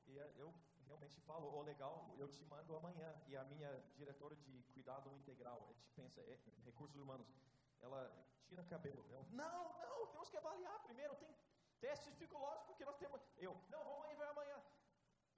E 0.07 0.19
uh, 0.19 0.33
eu 0.43 0.49
realmente 0.87 1.21
falo, 1.23 1.47
oh, 1.55 1.63
legal, 1.63 2.15
eu 2.19 2.29
te 2.29 2.45
mando 2.45 2.77
amanhã. 2.77 3.15
E 3.27 3.37
a 3.37 3.45
minha 3.45 3.71
diretora 3.97 4.37
de 4.37 4.63
cuidado 4.75 5.13
integral, 5.13 5.67
a 5.69 5.73
gente 5.73 5.91
pensa, 5.93 6.21
é, 6.23 6.39
recursos 6.65 7.01
humanos, 7.01 7.27
ela 7.81 8.01
tira 8.47 8.63
cabelo. 8.65 9.05
Eu, 9.11 9.25
não, 9.31 9.79
não, 9.79 10.07
temos 10.09 10.29
que 10.29 10.37
avaliar 10.37 10.83
primeiro, 10.83 11.15
tem 11.17 11.29
teste 11.85 12.11
psicológico 12.17 12.75
que 12.79 12.85
nós 12.89 12.97
temos. 13.03 13.21
Eu, 13.47 13.53
não, 13.73 13.83
vamos 13.89 14.05
aí, 14.07 14.15
vai 14.21 14.29
amanhã. 14.35 14.59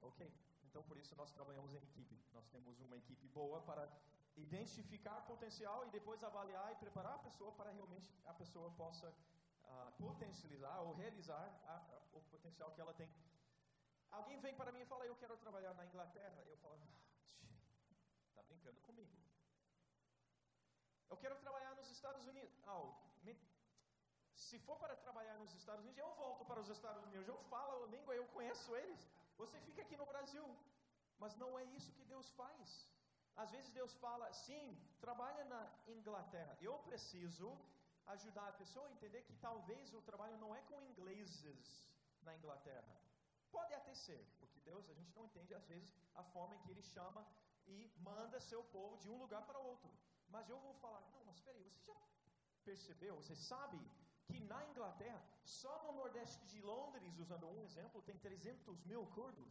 Ok, 0.08 0.20
então 0.66 0.82
por 0.88 0.96
isso 1.02 1.16
nós 1.20 1.30
trabalhamos 1.36 1.72
em 1.74 1.82
equipe. 1.90 2.16
Nós 2.32 2.46
temos 2.54 2.80
uma 2.86 2.96
equipe 2.96 3.26
boa 3.38 3.60
para 3.62 3.84
identificar 4.36 5.18
potencial 5.32 5.78
e 5.86 5.90
depois 5.90 6.22
avaliar 6.22 6.68
e 6.72 6.76
preparar 6.76 7.14
a 7.16 7.24
pessoa 7.26 7.50
para 7.58 7.70
realmente 7.78 8.08
a 8.26 8.34
pessoa 8.34 8.70
possa 8.82 9.08
uh, 9.08 9.90
potencializar 9.98 10.78
ou 10.82 10.94
realizar 10.94 11.46
a, 11.74 11.76
a, 11.94 11.98
o 12.18 12.22
potencial 12.34 12.70
que 12.74 12.80
ela 12.80 12.94
tem. 12.94 13.10
Alguém 14.10 14.38
vem 14.40 14.54
para 14.54 14.70
mim 14.70 14.82
e 14.82 14.86
fala, 14.86 15.04
eu 15.04 15.16
quero 15.16 15.36
trabalhar 15.38 15.74
na 15.74 15.84
Inglaterra. 15.84 16.44
Eu 16.46 16.56
falo, 16.58 16.78
está 18.28 18.42
brincando 18.44 18.80
comigo. 18.82 19.10
Eu 21.10 21.16
quero 21.16 21.36
trabalhar 21.46 21.74
nos 21.74 21.90
Estados 21.90 22.24
Unidos. 22.26 22.54
Me... 23.24 23.34
Se 24.44 24.58
for 24.66 24.76
para 24.78 24.94
trabalhar 24.96 25.36
nos 25.38 25.52
Estados 25.54 25.82
Unidos, 25.82 25.98
eu 25.98 26.14
volto 26.14 26.44
para 26.44 26.60
os 26.60 26.68
Estados 26.68 27.02
Unidos. 27.04 27.26
Eu 27.26 27.38
falo 27.54 27.84
a 27.84 27.86
língua, 27.94 28.14
eu 28.14 28.26
conheço 28.36 28.74
eles. 28.76 29.00
Você 29.38 29.58
fica 29.60 29.82
aqui 29.82 29.96
no 29.96 30.06
Brasil. 30.06 30.46
Mas 31.18 31.34
não 31.36 31.58
é 31.58 31.64
isso 31.76 31.92
que 31.92 32.04
Deus 32.04 32.28
faz. 32.40 32.86
Às 33.36 33.50
vezes 33.50 33.70
Deus 33.70 33.92
fala, 33.94 34.32
sim, 34.32 34.78
trabalha 35.00 35.44
na 35.44 35.62
Inglaterra. 35.86 36.56
Eu 36.60 36.74
preciso 36.80 37.48
ajudar 38.14 38.48
a 38.48 38.52
pessoa 38.52 38.86
a 38.86 38.92
entender 38.92 39.22
que 39.22 39.34
talvez 39.34 39.92
o 39.94 40.02
trabalho 40.02 40.36
não 40.38 40.54
é 40.54 40.60
com 40.62 40.80
ingleses 40.82 41.88
na 42.22 42.34
Inglaterra. 42.36 42.94
Pode 43.50 43.72
até 43.74 43.94
ser, 43.94 44.22
porque 44.38 44.60
Deus, 44.60 44.88
a 44.90 44.94
gente 44.94 45.14
não 45.14 45.24
entende 45.24 45.54
às 45.54 45.66
vezes 45.66 45.90
a 46.14 46.22
forma 46.22 46.54
em 46.54 46.60
que 46.60 46.70
Ele 46.70 46.82
chama 46.82 47.26
e 47.66 47.90
manda 47.98 48.40
seu 48.40 48.62
povo 48.64 48.96
de 48.98 49.08
um 49.08 49.18
lugar 49.18 49.42
para 49.46 49.58
outro. 49.58 49.90
Mas 50.28 50.48
eu 50.48 50.58
vou 50.58 50.74
falar, 50.74 51.00
não, 51.12 51.24
mas 51.24 51.36
espera 51.36 51.56
aí, 51.56 51.64
você 51.64 51.80
já 51.84 51.94
percebeu, 52.64 53.16
você 53.16 53.34
sabe 53.36 53.78
que 54.26 54.40
na 54.40 54.64
Inglaterra, 54.70 55.22
só 55.44 55.82
no 55.84 55.92
nordeste 55.92 56.44
de 56.46 56.60
Londres, 56.60 57.18
usando 57.18 57.46
um 57.48 57.62
exemplo, 57.62 58.02
tem 58.02 58.18
300 58.18 58.84
mil 58.84 59.06
curdos? 59.06 59.50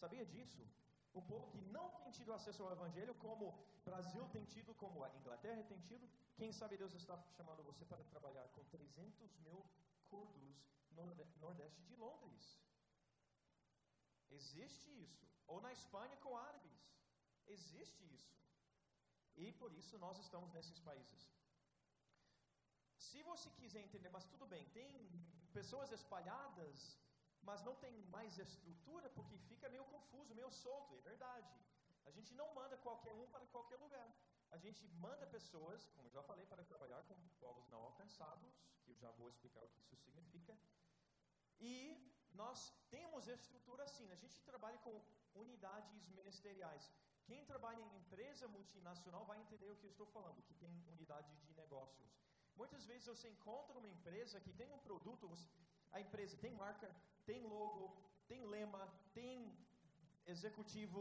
Sabia 0.00 0.24
disso? 0.24 0.66
Um 1.14 1.22
povo 1.22 1.46
que 1.48 1.60
não 1.76 1.90
tem 1.90 2.10
tido 2.10 2.32
acesso 2.32 2.62
ao 2.62 2.72
Evangelho, 2.72 3.14
como 3.14 3.46
o 3.48 3.58
Brasil 3.84 4.26
tem 4.28 4.44
tido, 4.44 4.74
como 4.74 5.04
a 5.04 5.10
Inglaterra 5.16 5.62
tem 5.64 5.80
tido. 5.80 6.08
Quem 6.36 6.52
sabe 6.52 6.76
Deus 6.76 6.94
está 6.94 7.16
chamando 7.36 7.62
você 7.62 7.84
para 7.84 8.04
trabalhar 8.04 8.46
com 8.48 8.64
300 8.64 9.36
mil 9.38 9.64
curdos 10.08 10.56
no 10.90 11.06
nordeste 11.40 11.82
de 11.82 11.96
Londres. 11.96 12.58
Existe 14.30 14.90
isso. 15.02 15.26
Ou 15.46 15.60
na 15.60 15.72
Espanha 15.72 16.16
com 16.18 16.36
árabes. 16.36 16.78
Existe 17.46 18.04
isso. 18.14 18.38
E 19.36 19.52
por 19.52 19.72
isso 19.72 19.98
nós 19.98 20.18
estamos 20.18 20.52
nesses 20.52 20.78
países. 20.80 21.37
Se 22.98 23.22
você 23.22 23.48
quiser 23.58 23.82
entender, 23.86 24.10
mas 24.10 24.24
tudo 24.32 24.46
bem, 24.46 24.64
tem 24.78 24.90
pessoas 25.52 25.90
espalhadas 25.92 26.98
mas 27.48 27.62
não 27.66 27.74
tem 27.84 27.94
mais 28.16 28.38
estrutura 28.38 29.08
porque 29.10 29.36
fica 29.50 29.68
meio 29.74 29.84
confuso, 29.84 30.34
meio 30.34 30.50
solto, 30.50 30.94
é 30.96 31.00
verdade. 31.00 31.52
A 32.04 32.10
gente 32.10 32.34
não 32.34 32.48
manda 32.54 32.76
qualquer 32.76 33.14
um 33.14 33.26
para 33.34 33.46
qualquer 33.46 33.76
lugar. 33.76 34.08
A 34.50 34.58
gente 34.64 34.86
manda 35.04 35.26
pessoas, 35.26 35.88
como 35.94 36.10
já 36.10 36.22
falei, 36.22 36.46
para 36.46 36.64
trabalhar 36.64 37.02
com 37.04 37.16
povos 37.40 37.68
não 37.68 37.80
alcançados, 37.88 38.52
que 38.82 38.90
eu 38.90 38.96
já 38.96 39.10
vou 39.12 39.28
explicar 39.28 39.62
o 39.62 39.68
que 39.68 39.80
isso 39.80 39.96
significa. 39.96 40.56
E 41.60 41.74
nós 42.32 42.72
temos 42.90 43.28
estrutura 43.28 43.84
assim, 43.84 44.10
a 44.12 44.16
gente 44.16 44.40
trabalha 44.42 44.78
com 44.78 45.02
unidades 45.34 46.08
ministeriais. 46.08 46.90
Quem 47.24 47.44
trabalha 47.44 47.80
em 47.80 47.96
empresa 47.96 48.48
multinacional 48.48 49.24
vai 49.26 49.38
entender 49.40 49.70
o 49.70 49.76
que 49.76 49.84
eu 49.84 49.90
estou 49.90 50.06
falando, 50.06 50.42
que 50.42 50.54
tem 50.54 50.82
unidade 50.88 51.34
de 51.36 51.52
negócios. 51.54 52.10
Muitas 52.60 52.84
vezes 52.90 53.06
você 53.12 53.28
encontra 53.34 53.78
uma 53.80 53.90
empresa 53.96 54.40
que 54.44 54.52
tem 54.60 54.70
um 54.76 54.82
produto, 54.88 55.26
a 55.96 56.00
empresa 56.04 56.36
tem 56.44 56.52
marca, 56.64 56.88
tem 57.24 57.40
logo, 57.54 57.84
tem 58.30 58.40
lema, 58.54 58.82
tem 59.18 59.56
executivo, 60.26 61.00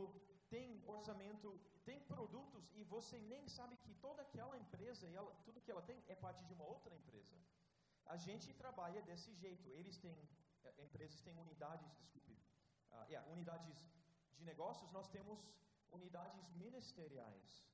tem 0.50 0.84
orçamento, 0.96 1.50
tem 1.84 2.00
produtos 2.14 2.64
e 2.76 2.84
você 2.96 3.18
nem 3.34 3.48
sabe 3.48 3.76
que 3.84 3.94
toda 4.06 4.22
aquela 4.22 4.58
empresa, 4.58 5.08
ela, 5.20 5.32
tudo 5.46 5.62
que 5.62 5.72
ela 5.72 5.82
tem 5.82 5.98
é 6.08 6.16
parte 6.16 6.44
de 6.46 6.54
uma 6.54 6.66
outra 6.76 6.94
empresa. 6.96 7.36
A 8.06 8.18
gente 8.18 8.54
trabalha 8.54 9.02
desse 9.02 9.34
jeito. 9.44 9.70
Eles 9.80 9.98
têm, 9.98 10.18
eh, 10.64 10.84
empresas 10.88 11.22
têm 11.22 11.38
unidades, 11.46 11.90
desculpe, 11.98 12.34
uh, 12.92 13.06
yeah, 13.10 13.28
unidades 13.36 13.78
de 14.38 14.44
negócios, 14.44 14.92
nós 14.92 15.10
temos 15.10 15.40
unidades 15.92 16.48
ministeriais. 16.52 17.66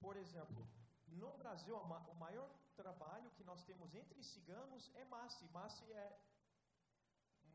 Por 0.00 0.16
exemplo, 0.16 0.66
no 1.08 1.36
Brasil, 1.36 1.76
o 1.76 2.14
maior 2.14 2.48
trabalho 2.76 3.30
que 3.36 3.44
nós 3.50 3.64
temos 3.64 3.94
entre 3.94 4.22
ciganos 4.22 4.90
é 4.94 5.04
MASSE. 5.04 5.48
MASSE 5.48 5.84
é 5.92 6.20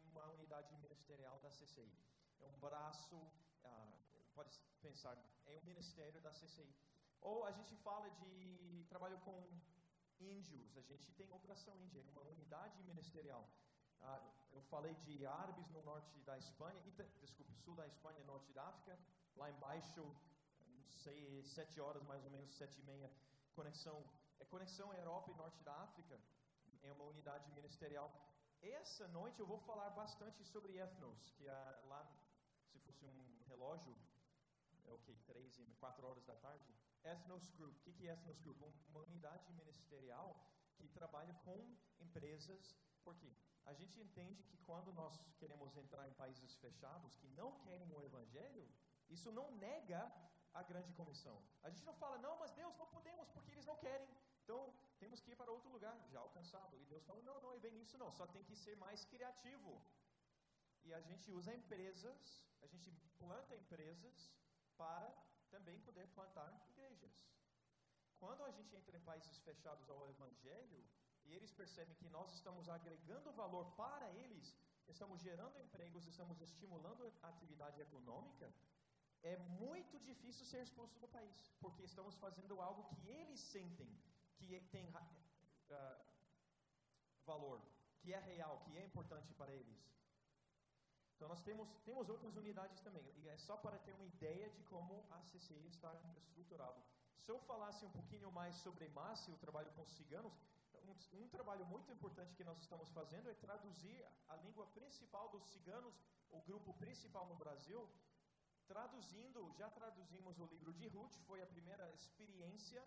uma 0.10 0.26
unidade 0.32 0.74
ministerial 0.78 1.40
da 1.40 1.50
CCI. 1.50 1.94
É 2.42 2.48
um 2.48 2.60
braço, 2.60 3.18
ah, 3.64 3.88
pode 4.34 4.60
pensar, 4.82 5.16
é 5.46 5.58
um 5.58 5.64
ministério 5.64 6.20
da 6.22 6.32
CCI. 6.32 6.74
Ou 7.22 7.46
a 7.46 7.52
gente 7.52 7.76
fala 7.78 8.10
de 8.22 8.86
trabalho 8.90 9.20
com 9.20 9.38
índios, 10.20 10.76
a 10.78 10.82
gente 10.82 11.12
tem 11.14 11.32
Operação 11.32 11.80
Índia, 11.80 12.04
uma 12.12 12.22
unidade 12.22 12.82
ministerial. 12.84 13.48
Ah, 14.02 14.20
eu 14.52 14.62
falei 14.64 14.96
de 15.06 15.26
árabes 15.26 15.70
no 15.70 15.84
norte 15.84 16.20
da 16.22 16.38
Espanha, 16.38 16.82
desculpe, 17.20 17.54
sul 17.64 17.76
da 17.76 17.88
Espanha 17.88 18.24
norte 18.24 18.52
da 18.54 18.64
África. 18.68 18.98
Lá 19.36 19.50
embaixo, 19.52 20.02
não 20.68 20.84
sei, 21.04 21.44
sete 21.44 21.80
horas 21.80 22.04
mais 22.04 22.24
ou 22.26 22.32
menos, 22.32 22.52
sete 22.56 22.80
e 22.80 22.84
meia, 22.84 23.10
conexão, 23.54 24.04
é 24.42 24.46
conexão 24.46 24.92
Europa 24.94 25.32
e 25.32 25.36
norte 25.36 25.62
da 25.64 25.74
África, 25.84 26.20
é 26.82 26.92
uma 26.92 27.06
unidade 27.06 27.50
ministerial. 27.52 28.12
Essa 28.62 29.08
noite 29.10 29.40
eu 29.40 29.46
vou 29.46 29.60
falar 29.60 29.90
bastante 29.92 30.44
sobre 30.44 30.78
ethnos, 30.78 31.32
que 31.38 31.48
é 31.48 31.82
lá, 31.86 32.02
se 32.72 32.80
fosse 32.80 33.06
um 33.06 33.44
relógio, 33.48 33.96
é 34.86 34.92
o 34.92 34.98
que, 35.00 35.14
três 35.32 35.60
e 35.60 35.66
quatro 35.76 36.08
horas 36.08 36.26
da 36.26 36.36
tarde. 36.36 36.66
Ethnos 37.04 37.50
Group, 37.52 37.76
o 37.88 37.94
que, 37.94 38.08
é 38.08 38.14
Ethnos 38.14 38.40
Group? 38.40 38.58
Uma 38.90 39.02
unidade 39.02 39.52
ministerial 39.54 40.36
que 40.76 40.88
trabalha 40.88 41.34
com 41.46 41.78
empresas, 42.00 42.76
porque 43.04 43.32
a 43.66 43.74
gente 43.74 44.00
entende 44.00 44.44
que 44.44 44.58
quando 44.58 44.92
nós 44.94 45.20
queremos 45.38 45.78
entrar 45.78 46.08
em 46.08 46.14
países 46.14 46.56
fechados 46.56 47.16
que 47.18 47.28
não 47.30 47.60
querem 47.60 47.92
o 47.94 48.02
evangelho, 48.02 48.68
isso 49.08 49.32
não 49.32 49.52
nega 49.52 50.12
a 50.54 50.64
grande 50.64 50.92
comissão. 50.94 51.42
A 51.64 51.70
gente 51.70 51.86
não 51.86 51.94
fala, 51.96 52.18
não, 52.18 52.38
mas 52.40 52.52
Deus, 52.52 52.76
não 52.78 52.88
podemos 52.88 53.30
porque 53.30 53.52
eles 53.52 53.66
não 53.66 53.78
querem. 53.78 54.08
Então, 54.44 54.74
temos 55.00 55.20
que 55.22 55.32
ir 55.32 55.36
para 55.36 55.52
outro 55.52 55.70
lugar, 55.70 55.96
já 56.12 56.20
alcançado. 56.20 56.78
E 56.78 56.86
Deus 56.86 57.04
falou: 57.06 57.24
não, 57.24 57.42
não 57.42 57.54
é 57.54 57.60
bem 57.60 57.80
isso, 57.82 57.98
não, 57.98 58.12
só 58.12 58.28
tem 58.28 58.44
que 58.44 58.56
ser 58.56 58.76
mais 58.78 59.06
criativo. 59.06 59.82
E 60.84 60.94
a 60.94 61.02
gente 61.02 61.32
usa 61.32 61.54
empresas, 61.54 62.46
a 62.62 62.68
gente 62.68 62.92
planta 63.20 63.56
empresas 63.56 64.32
para 64.78 65.10
também 65.50 65.80
poder 65.82 66.08
plantar 66.10 66.50
igrejas. 66.70 67.14
Quando 68.20 68.44
a 68.44 68.52
gente 68.52 68.76
entra 68.76 68.98
em 68.98 69.02
países 69.02 69.38
fechados 69.40 69.90
ao 69.90 70.08
Evangelho, 70.10 70.84
e 71.26 71.34
eles 71.36 71.52
percebem 71.52 71.96
que 71.96 72.10
nós 72.10 72.32
estamos 72.34 72.68
agregando 72.70 73.32
valor 73.32 73.66
para 73.76 74.12
eles, 74.14 74.56
estamos 74.88 75.22
gerando 75.22 75.60
empregos, 75.60 76.06
estamos 76.08 76.42
estimulando 76.42 77.12
a 77.22 77.30
atividade 77.30 77.80
econômica, 77.82 78.52
é 79.24 79.38
muito 79.38 80.00
difícil 80.00 80.46
ser 80.46 80.62
expulso 80.64 81.00
do 81.00 81.08
país, 81.08 81.54
porque 81.60 81.84
estamos 81.84 82.16
fazendo 82.16 82.60
algo 82.60 82.84
que 82.90 83.08
eles 83.08 83.40
sentem 83.40 83.90
que 84.42 84.60
tem 84.72 84.88
uh, 84.90 86.02
valor, 87.26 87.62
que 88.00 88.14
é 88.14 88.20
real, 88.20 88.60
que 88.66 88.78
é 88.78 88.84
importante 88.84 89.34
para 89.34 89.52
eles. 89.52 89.80
Então 91.16 91.30
nós 91.30 91.42
temos, 91.42 91.70
temos 91.86 92.10
outras 92.10 92.36
unidades 92.36 92.80
também, 92.82 93.06
e 93.18 93.28
é 93.28 93.38
só 93.38 93.56
para 93.58 93.78
ter 93.80 93.94
uma 93.94 94.06
ideia 94.06 94.50
de 94.50 94.64
como 94.64 95.06
a 95.12 95.20
CCI 95.30 95.68
está 95.68 95.94
estruturado. 96.18 96.82
Se 97.20 97.32
eu 97.32 97.40
falasse 97.42 97.86
um 97.86 97.92
pouquinho 97.92 98.32
mais 98.32 98.56
sobre 98.56 98.90
MASSE, 98.90 99.32
o 99.32 99.38
trabalho 99.38 99.72
com 99.74 99.86
ciganos, 99.86 100.34
um, 100.74 101.24
um, 101.24 101.30
trabalho 101.30 101.66
muito 101.68 101.92
importante 101.92 102.34
que 102.34 102.44
nós 102.44 102.58
estamos 102.60 102.90
fazendo 102.90 103.30
é 103.30 103.36
traduzir 103.36 104.04
a 104.30 104.36
língua 104.38 104.66
principal 104.68 105.30
dos 105.30 105.46
ciganos, 105.52 105.94
o 106.32 106.40
grupo 106.42 106.74
principal 106.74 107.28
no 107.28 107.36
Brasil, 107.36 107.88
traduzindo, 108.68 109.54
já 109.54 109.70
traduzimos 109.70 110.40
o 110.40 110.46
livro 110.46 110.74
de 110.74 110.88
Ruth, 110.88 111.14
foi 111.28 111.42
a 111.44 111.46
primeira 111.46 111.88
experiência 111.94 112.84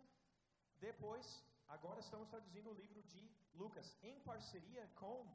depois, 0.80 1.42
agora 1.68 2.00
estamos 2.00 2.28
traduzindo 2.28 2.70
o 2.70 2.74
livro 2.74 3.02
de 3.02 3.30
Lucas, 3.54 3.96
em 4.02 4.18
parceria 4.20 4.86
com 4.96 5.26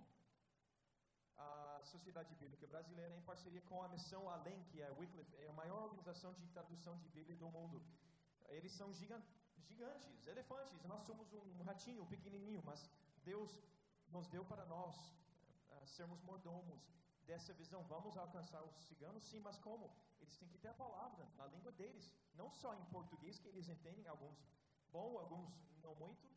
a 1.38 1.82
Sociedade 1.84 2.36
Bíblica 2.36 2.68
Brasileira, 2.68 3.16
em 3.16 3.22
parceria 3.22 3.62
com 3.62 3.82
a 3.82 3.88
Missão 3.88 4.30
Além, 4.30 4.62
que 4.66 4.82
é 4.82 4.88
a 4.88 4.94
Wycliffe, 4.94 5.36
é 5.38 5.48
a 5.48 5.54
maior 5.54 5.84
organização 5.84 6.34
de 6.34 6.48
tradução 6.48 6.98
de 6.98 7.08
Bíblia 7.10 7.38
do 7.38 7.50
mundo. 7.50 7.82
Eles 8.50 8.72
são 8.74 8.92
gigantes, 8.94 10.28
elefantes, 10.28 10.84
nós 10.84 11.04
somos 11.04 11.32
um 11.34 11.64
ratinho 11.64 12.06
pequenininho, 12.06 12.62
mas 12.66 12.90
Deus 13.24 13.58
nos 14.10 14.28
deu 14.28 14.44
para 14.44 14.66
nós 14.66 14.96
uh, 15.72 15.88
sermos 15.88 16.22
mordomos 16.24 16.82
dessa 17.26 17.54
visão. 17.54 17.84
Vamos 17.84 18.18
alcançar 18.18 18.64
os 18.64 18.76
ciganos? 18.88 19.24
Sim, 19.24 19.40
mas 19.40 19.58
como? 19.58 19.90
eles 20.30 20.38
têm 20.38 20.50
que 20.50 20.58
ter 20.60 20.68
a 20.68 20.74
palavra 20.74 21.28
na 21.38 21.48
língua 21.48 21.72
deles, 21.72 22.14
não 22.36 22.52
só 22.52 22.74
em 22.76 22.86
português 22.86 23.40
que 23.40 23.48
eles 23.48 23.68
entendem, 23.68 24.08
alguns 24.08 24.38
bom, 24.92 25.18
alguns 25.18 25.50
não 25.82 25.96
muito. 25.96 26.28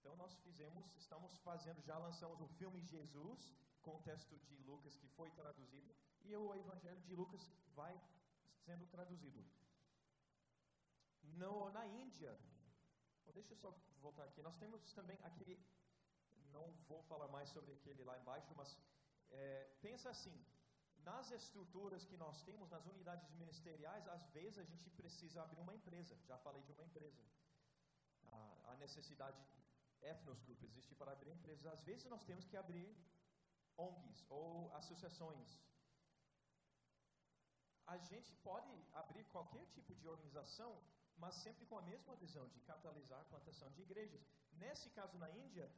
Então 0.00 0.16
nós 0.16 0.34
fizemos, 0.38 0.84
estamos 0.96 1.36
fazendo, 1.38 1.80
já 1.82 1.96
lançamos 1.98 2.40
o 2.40 2.48
filme 2.58 2.80
Jesus 2.80 3.50
com 3.82 3.96
o 3.96 4.02
texto 4.02 4.38
de 4.38 4.56
Lucas 4.62 4.96
que 4.96 5.08
foi 5.08 5.30
traduzido 5.30 5.94
e 6.22 6.34
o 6.36 6.54
Evangelho 6.54 7.00
de 7.02 7.14
Lucas 7.14 7.42
vai 7.74 7.98
sendo 8.64 8.86
traduzido. 8.86 9.44
No, 11.22 11.70
na 11.70 11.86
Índia, 11.86 12.38
deixa 13.32 13.52
eu 13.52 13.56
só 13.56 13.74
voltar 14.00 14.24
aqui, 14.24 14.42
nós 14.42 14.56
temos 14.56 14.92
também 14.92 15.18
aquele, 15.22 15.58
não 16.52 16.72
vou 16.88 17.02
falar 17.04 17.28
mais 17.28 17.48
sobre 17.50 17.72
aquele 17.72 18.02
lá 18.04 18.18
embaixo, 18.18 18.52
mas 18.56 18.76
é, 19.30 19.70
pensa 19.80 20.10
assim, 20.10 20.36
nas 21.04 21.30
estruturas 21.30 22.04
que 22.04 22.16
nós 22.16 22.42
temos, 22.42 22.70
nas 22.70 22.84
unidades 22.86 23.30
ministeriais, 23.32 24.06
às 24.08 24.26
vezes 24.30 24.58
a 24.58 24.64
gente 24.64 24.90
precisa 24.90 25.42
abrir 25.42 25.60
uma 25.60 25.74
empresa. 25.74 26.16
Já 26.26 26.36
falei 26.38 26.62
de 26.62 26.72
uma 26.72 26.84
empresa. 26.84 27.22
A, 28.32 28.76
necessidade 28.80 29.38
etnosgroup 30.00 30.62
existe 30.62 30.94
para 30.94 31.12
abrir 31.12 31.32
empresas. 31.32 31.66
Às 31.66 31.82
vezes 31.82 32.06
nós 32.06 32.22
temos 32.22 32.46
que 32.46 32.56
abrir 32.56 32.96
ONGs 33.76 34.24
ou 34.28 34.74
associações. 34.74 35.60
A 37.86 37.98
gente 37.98 38.32
pode 38.48 38.72
abrir 38.94 39.24
qualquer 39.24 39.66
tipo 39.66 39.94
de 39.94 40.08
organização, 40.08 40.80
mas 41.18 41.34
sempre 41.34 41.66
com 41.66 41.76
a 41.76 41.82
mesma 41.82 42.14
visão 42.16 42.48
de 42.48 42.60
catalisar 42.60 43.20
a 43.20 43.24
plantação 43.24 43.70
de 43.72 43.82
igrejas. 43.82 44.22
Nesse 44.52 44.88
caso 44.90 45.18
na 45.18 45.30
Índia, 45.30 45.70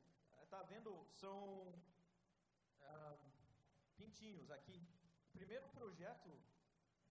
está 0.43 0.61
eh, 0.61 0.65
vendo, 0.65 1.05
são 1.21 1.75
ah, 2.83 3.17
pintinhos 3.97 4.51
aqui. 4.51 4.87
O 5.29 5.33
primeiro 5.33 5.69
projeto 5.71 6.31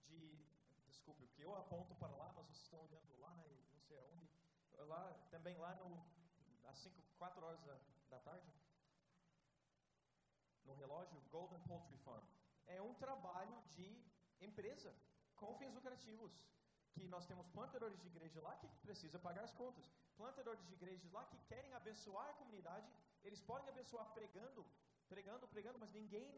de, 0.06 0.46
desculpe, 0.88 1.26
porque 1.26 1.44
eu 1.44 1.56
aponto 1.56 1.96
para 1.96 2.16
lá, 2.16 2.32
mas 2.36 2.46
vocês 2.48 2.64
estão 2.64 2.80
olhando 2.82 3.20
lá 3.20 3.36
e 3.48 3.56
não 3.74 3.82
sei 3.82 3.98
aonde. 3.98 4.31
Lá, 4.88 5.14
também 5.30 5.58
lá 5.58 5.76
no, 5.76 6.04
às 6.66 6.78
5, 6.78 7.02
4 7.18 7.46
horas 7.46 7.62
da, 7.64 7.78
da 8.10 8.20
tarde, 8.20 8.52
no 10.66 10.74
relógio, 10.74 11.20
Golden 11.30 11.60
Poultry 11.62 11.98
Farm. 11.98 12.26
É 12.68 12.82
um 12.82 12.94
trabalho 12.96 13.62
de 13.76 13.88
empresa 14.40 14.94
com 15.36 15.58
fins 15.58 15.74
lucrativos. 15.74 16.34
Que 16.94 17.08
nós 17.08 17.26
temos 17.26 17.48
plantadores 17.48 18.00
de 18.02 18.08
igreja 18.08 18.42
lá 18.42 18.56
que 18.58 18.68
precisa 18.86 19.18
pagar 19.18 19.44
as 19.44 19.54
contas. 19.54 19.90
Plantadores 20.18 20.66
de 20.68 20.74
igrejas 20.74 21.12
lá 21.12 21.26
que 21.26 21.38
querem 21.52 21.74
abençoar 21.74 22.30
a 22.30 22.34
comunidade. 22.34 22.88
Eles 23.24 23.42
podem 23.42 23.70
abençoar 23.70 24.06
pregando, 24.14 24.66
pregando, 25.08 25.48
pregando, 25.48 25.80
mas 25.80 25.92
ninguém, 25.92 26.30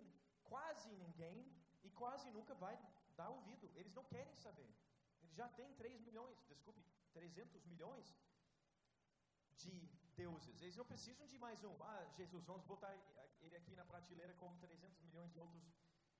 quase 0.43 0.89
ninguém, 0.95 1.51
e 1.83 1.89
quase 1.89 2.29
nunca 2.31 2.53
vai 2.55 2.77
dar 3.15 3.29
ouvido. 3.29 3.69
Eles 3.75 3.93
não 3.93 4.03
querem 4.05 4.35
saber. 4.35 4.69
Eles 5.21 5.35
já 5.35 5.49
têm 5.49 5.73
3 5.73 6.01
milhões, 6.01 6.37
desculpe, 6.47 6.83
300 7.13 7.65
milhões 7.65 8.15
de 9.57 9.89
deuses. 10.15 10.61
Eles 10.61 10.75
não 10.75 10.85
precisam 10.85 11.27
de 11.27 11.37
mais 11.37 11.63
um. 11.63 11.75
Ah, 11.81 12.05
Jesus, 12.15 12.43
vamos 12.45 12.65
botar 12.65 12.93
ele 13.41 13.55
aqui 13.55 13.75
na 13.75 13.85
prateleira 13.85 14.33
como 14.35 14.57
300 14.59 15.01
milhões 15.01 15.31
de 15.31 15.39
outros 15.39 15.63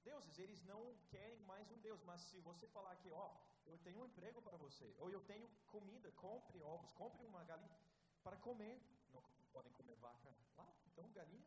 deuses. 0.03 0.37
Eles 0.37 0.61
não 0.63 0.95
querem 1.09 1.39
mais 1.41 1.69
um 1.71 1.79
Deus. 1.79 2.01
Mas 2.03 2.21
se 2.21 2.39
você 2.39 2.67
falar 2.67 2.95
que, 2.97 3.09
ó, 3.11 3.35
eu 3.65 3.77
tenho 3.79 3.99
um 4.01 4.05
emprego 4.05 4.41
para 4.41 4.57
você, 4.57 4.93
ou 4.99 5.09
eu 5.09 5.21
tenho 5.21 5.47
comida, 5.67 6.11
compre 6.13 6.61
ovos, 6.61 6.91
compre 6.93 7.25
uma 7.25 7.43
galinha 7.43 7.77
para 8.23 8.37
comer. 8.37 8.81
Não 9.13 9.21
podem 9.51 9.71
comer 9.73 9.95
vaca 9.95 10.33
lá, 10.57 10.67
então 10.87 11.09
galinha. 11.11 11.45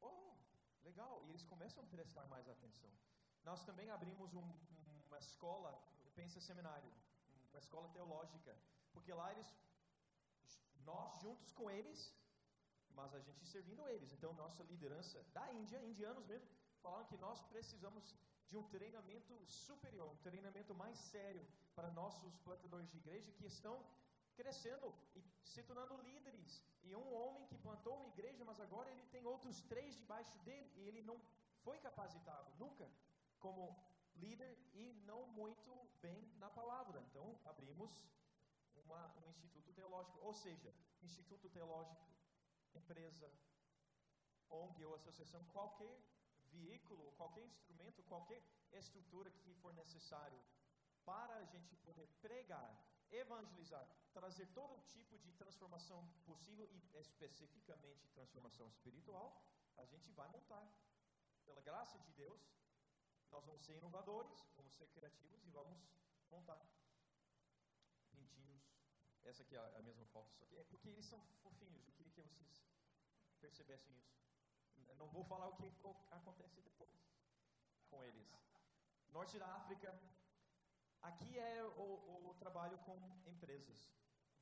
Oh, 0.00 0.34
legal. 0.84 1.24
E 1.24 1.30
eles 1.30 1.42
começam 1.42 1.82
a 1.82 1.86
prestar 1.86 2.26
mais 2.26 2.48
atenção. 2.48 2.90
Nós 3.44 3.64
também 3.64 3.90
abrimos 3.90 4.34
um, 4.34 4.44
uma 5.06 5.18
escola, 5.18 5.72
pensa 6.14 6.40
seminário, 6.40 6.92
uma 7.50 7.58
escola 7.58 7.88
teológica, 7.90 8.56
porque 8.92 9.12
lá 9.12 9.32
eles 9.32 9.48
nós 10.90 11.18
juntos 11.20 11.50
com 11.52 11.70
eles, 11.76 12.00
mas 12.98 13.14
a 13.14 13.20
gente 13.20 13.44
servindo 13.54 13.86
eles. 13.88 14.12
Então, 14.12 14.32
nossa 14.44 14.62
liderança 14.64 15.22
da 15.34 15.46
Índia, 15.52 15.82
indianos 15.84 16.24
mesmo, 16.26 16.48
falaram 16.82 17.06
que 17.06 17.18
nós 17.18 17.42
precisamos 17.52 18.14
de 18.48 18.56
um 18.56 18.66
treinamento 18.74 19.34
superior, 19.46 20.08
um 20.08 20.22
treinamento 20.28 20.74
mais 20.74 20.98
sério 21.12 21.44
para 21.74 21.90
nossos 21.90 22.36
plantadores 22.38 22.88
de 22.90 22.98
igreja 22.98 23.32
que 23.32 23.46
estão 23.46 23.84
crescendo 24.36 24.94
e 25.14 25.22
se 25.44 25.62
tornando 25.62 26.00
líderes. 26.02 26.62
E 26.84 26.94
um 26.94 27.14
homem 27.14 27.46
que 27.46 27.58
plantou 27.58 27.96
uma 27.96 28.08
igreja, 28.08 28.44
mas 28.44 28.60
agora 28.60 28.90
ele 28.90 29.04
tem 29.14 29.26
outros 29.26 29.60
três 29.62 29.96
debaixo 29.96 30.38
dele 30.40 30.70
e 30.76 30.82
ele 30.88 31.02
não 31.02 31.20
foi 31.64 31.78
capacitado 31.78 32.50
nunca 32.58 32.88
como 33.40 33.76
líder 34.14 34.56
e 34.72 34.92
não 35.04 35.26
muito 35.26 35.72
bem 36.00 36.20
na 36.38 36.48
palavra. 36.50 37.02
Então, 37.10 37.38
abrimos 37.44 37.90
uma, 38.86 39.02
um 39.18 39.28
instituto 39.30 39.72
teológico, 39.72 40.18
ou 40.20 40.32
seja, 40.32 40.72
instituto 41.02 41.48
teológico, 41.50 42.06
empresa, 42.74 43.30
ONG 44.48 44.84
ou 44.84 44.94
associação, 44.94 45.44
qualquer 45.46 45.96
veículo, 46.52 47.12
qualquer 47.12 47.44
instrumento, 47.44 48.02
qualquer 48.04 48.42
estrutura 48.72 49.30
que 49.30 49.54
for 49.54 49.72
necessário 49.74 50.40
para 51.04 51.36
a 51.36 51.44
gente 51.44 51.76
poder 51.76 52.08
pregar, 52.20 52.70
evangelizar, 53.10 53.86
trazer 54.12 54.46
todo 54.52 54.84
tipo 54.86 55.18
de 55.18 55.32
transformação 55.32 56.08
possível 56.24 56.68
e 56.72 56.98
especificamente 56.98 58.08
transformação 58.08 58.66
espiritual, 58.68 59.44
a 59.76 59.84
gente 59.84 60.10
vai 60.12 60.28
montar. 60.28 60.66
Pela 61.44 61.60
graça 61.60 61.96
de 62.00 62.10
Deus, 62.12 62.40
nós 63.30 63.44
vamos 63.44 63.62
ser 63.64 63.76
inovadores, 63.76 64.44
vamos 64.56 64.74
ser 64.74 64.88
criativos 64.88 65.44
e 65.44 65.50
vamos 65.50 65.78
montar. 66.28 66.75
Essa 69.26 69.42
aqui 69.42 69.56
é 69.56 69.58
a, 69.58 69.82
mesma 69.82 70.04
foto, 70.06 70.32
só 70.38 70.46
que 70.46 70.56
é 70.56 70.62
porque 70.64 70.88
eles 70.88 71.04
são 71.04 71.20
fofinhos. 71.42 71.84
Eu 71.88 71.94
queria 71.94 72.12
que 72.12 72.22
vocês 72.22 72.62
percebessem 73.40 73.92
isso. 73.96 74.14
Não 74.96 75.08
vou 75.08 75.24
falar 75.24 75.48
o 75.48 75.56
que 75.56 75.66
acontece 76.10 76.60
depois 76.60 76.92
com 77.90 78.04
eles. 78.04 78.28
Norte 79.10 79.36
da 79.38 79.48
África, 79.56 79.88
aqui 81.02 81.38
é 81.38 81.64
o, 81.64 82.30
o 82.30 82.34
trabalho 82.38 82.78
com 82.78 82.96
empresas. 83.26 83.90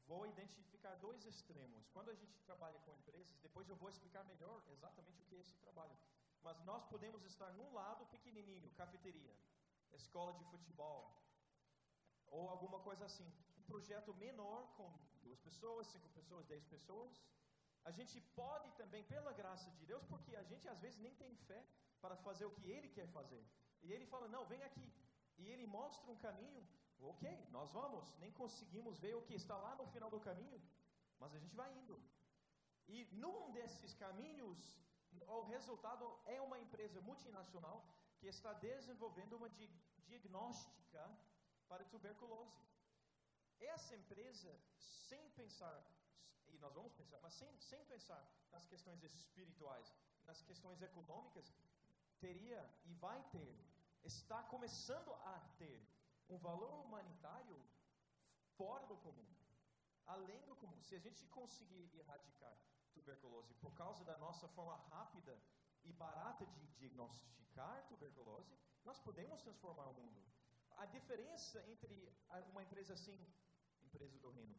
Vou 0.07 0.27
identificar 0.27 0.95
dois 0.97 1.25
extremos. 1.25 1.89
Quando 1.89 2.11
a 2.11 2.15
gente 2.15 2.39
trabalha 2.43 2.79
com 2.81 2.93
empresas, 2.93 3.39
depois 3.39 3.67
eu 3.69 3.77
vou 3.77 3.89
explicar 3.89 4.23
melhor 4.25 4.63
exatamente 4.69 5.23
o 5.23 5.25
que 5.25 5.37
é 5.37 5.41
esse 5.41 5.57
trabalho. 5.57 5.97
Mas 6.43 6.63
nós 6.65 6.85
podemos 6.85 7.25
estar 7.25 7.51
num 7.53 7.73
lado 7.73 8.05
pequenininho, 8.07 8.71
cafeteria, 8.73 9.35
escola 9.93 10.35
de 10.35 10.45
futebol, 10.45 11.03
ou 12.27 12.51
alguma 12.51 12.81
coisa 12.81 13.07
assim 13.07 13.33
projeto 13.71 14.15
menor, 14.15 14.61
com 14.77 14.89
duas 15.23 15.41
pessoas, 15.41 15.87
cinco 15.95 16.09
pessoas, 16.19 16.47
dez 16.47 16.65
pessoas. 16.75 17.23
A 17.85 17.91
gente 17.99 18.21
pode 18.41 18.71
também, 18.81 19.03
pela 19.05 19.33
graça 19.41 19.71
de 19.79 19.85
Deus, 19.91 20.05
porque 20.13 20.35
a 20.37 20.45
gente 20.51 20.69
às 20.75 20.81
vezes 20.85 20.99
nem 21.07 21.15
tem 21.23 21.35
fé 21.49 21.61
para 22.01 22.17
fazer 22.17 22.47
o 22.47 22.55
que 22.57 22.71
Ele 22.71 22.89
quer 22.89 23.09
fazer. 23.19 23.43
E 23.83 23.93
Ele 23.93 24.07
fala: 24.07 24.29
Não, 24.29 24.45
vem 24.53 24.63
aqui. 24.63 24.89
E 25.39 25.49
Ele 25.53 25.67
mostra 25.67 26.11
um 26.11 26.19
caminho. 26.27 26.63
Ok, 27.13 27.29
nós 27.51 27.71
vamos. 27.73 28.15
Nem 28.19 28.33
conseguimos 28.33 28.99
ver 28.99 29.15
o 29.15 29.23
que 29.23 29.35
está 29.35 29.57
lá 29.57 29.75
no 29.81 29.87
final 29.95 30.11
do 30.11 30.21
caminho, 30.21 30.61
mas 31.19 31.35
a 31.35 31.39
gente 31.39 31.57
vai 31.63 31.71
indo. 31.81 31.97
E 32.87 33.05
num 33.23 33.51
desses 33.53 33.95
caminhos, 33.95 34.59
o 35.27 35.43
resultado 35.43 36.07
é 36.27 36.41
uma 36.41 36.59
empresa 36.59 37.01
multinacional 37.01 37.85
que 38.19 38.27
está 38.27 38.53
desenvolvendo 38.53 39.37
uma 39.37 39.51
diagnóstica 40.07 41.03
para 41.69 41.85
tuberculose. 41.85 42.59
Essa 43.67 43.97
empresa, 43.97 44.53
sem 45.09 45.31
pensar, 45.31 45.85
e 46.49 46.59
nós 46.59 46.73
vamos 46.75 46.93
pensar, 46.93 47.19
mas 47.21 47.35
sem, 47.35 47.51
sem 47.61 47.85
pensar 47.87 48.23
nas 48.53 48.67
questões 48.67 49.03
espirituais, 49.03 49.93
nas 50.25 50.43
questões 50.43 50.81
econômicas, 50.83 51.53
teria 52.21 52.63
e 52.85 52.93
vai 52.95 53.23
ter, 53.31 53.55
está 54.03 54.43
começando 54.45 55.13
a 55.13 55.39
ter 55.59 55.79
um 56.29 56.39
valor 56.39 56.75
humanitário 56.85 57.59
fora 58.57 58.87
do 58.87 58.97
comum, 58.97 59.35
além 60.07 60.41
do 60.47 60.57
comum. 60.57 60.81
Se 60.83 60.95
a 60.95 60.99
gente 60.99 61.27
conseguir 61.27 61.91
erradicar 61.99 62.57
tuberculose 62.93 63.53
por 63.55 63.73
causa 63.75 64.05
da 64.05 64.17
nossa 64.19 64.49
forma 64.49 64.77
rápida 64.91 65.37
e 65.85 65.93
barata 65.93 66.47
de 66.47 66.67
diagnosticar 66.79 67.87
tuberculose, 67.89 68.57
nós 68.85 68.99
podemos 69.01 69.43
transformar 69.43 69.87
o 69.89 69.95
mundo. 69.95 70.23
A 70.77 70.87
diferença 70.87 71.65
entre 71.69 72.13
uma 72.51 72.63
empresa 72.63 72.95
assim 72.95 73.19
empresa 73.95 74.19
do 74.19 74.31
reino. 74.31 74.59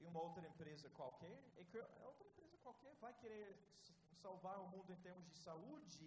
E 0.00 0.06
uma 0.06 0.20
outra 0.20 0.46
empresa 0.46 0.88
qualquer, 0.90 1.38
é 1.56 2.06
outra 2.06 2.26
empresa 2.26 2.56
qualquer 2.58 2.94
vai 2.96 3.12
querer 3.14 3.46
salvar 4.22 4.58
o 4.60 4.68
mundo 4.68 4.92
em 4.92 5.00
termos 5.06 5.26
de 5.28 5.36
saúde 5.36 6.06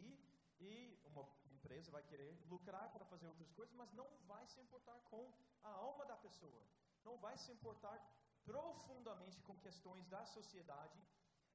e 0.59 0.99
uma 1.05 1.23
empresa 1.57 1.91
vai 1.91 2.03
querer 2.03 2.31
lucrar 2.49 2.91
para 2.91 3.05
fazer 3.05 3.27
outras 3.27 3.51
coisas, 3.51 3.73
mas 3.75 3.91
não 3.93 4.07
vai 4.27 4.45
se 4.47 4.59
importar 4.59 4.99
com 5.11 5.31
a 5.63 5.69
alma 5.69 6.05
da 6.05 6.17
pessoa, 6.17 6.61
não 7.03 7.17
vai 7.17 7.37
se 7.37 7.51
importar 7.51 7.97
profundamente 8.43 9.41
com 9.41 9.55
questões 9.59 10.07
da 10.07 10.25
sociedade 10.25 10.99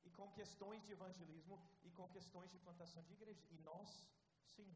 e 0.04 0.10
com 0.10 0.30
questões 0.32 0.82
de 0.84 0.92
evangelismo 0.92 1.60
e 1.82 1.90
com 1.90 2.08
questões 2.08 2.50
de 2.50 2.58
plantação 2.58 3.02
de 3.04 3.12
igreja. 3.12 3.44
E 3.50 3.58
nós, 3.58 3.90
sim, 4.56 4.72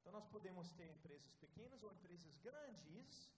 Então 0.00 0.12
nós 0.12 0.26
podemos 0.26 0.70
ter 0.72 0.88
empresas 0.90 1.34
pequenas 1.34 1.82
ou 1.82 1.92
empresas 1.92 2.34
grandes 2.38 3.28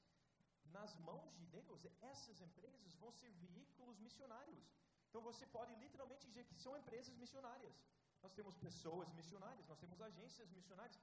nas 0.78 0.92
mãos 1.08 1.32
de 1.38 1.46
Deus. 1.46 1.80
Essas 2.12 2.40
empresas 2.40 2.94
vão 3.02 3.12
ser 3.20 3.30
veículos 3.46 3.98
missionários. 3.98 4.64
Então 5.08 5.20
você 5.20 5.46
pode 5.46 5.74
literalmente 5.84 6.26
dizer 6.26 6.44
que 6.44 6.54
são 6.54 6.76
empresas 6.76 7.14
missionárias. 7.16 7.76
Nós 8.22 8.32
temos 8.38 8.56
pessoas 8.56 9.08
missionárias, 9.18 9.66
nós 9.66 9.78
temos 9.78 10.00
agências 10.00 10.50
missionárias. 10.50 11.00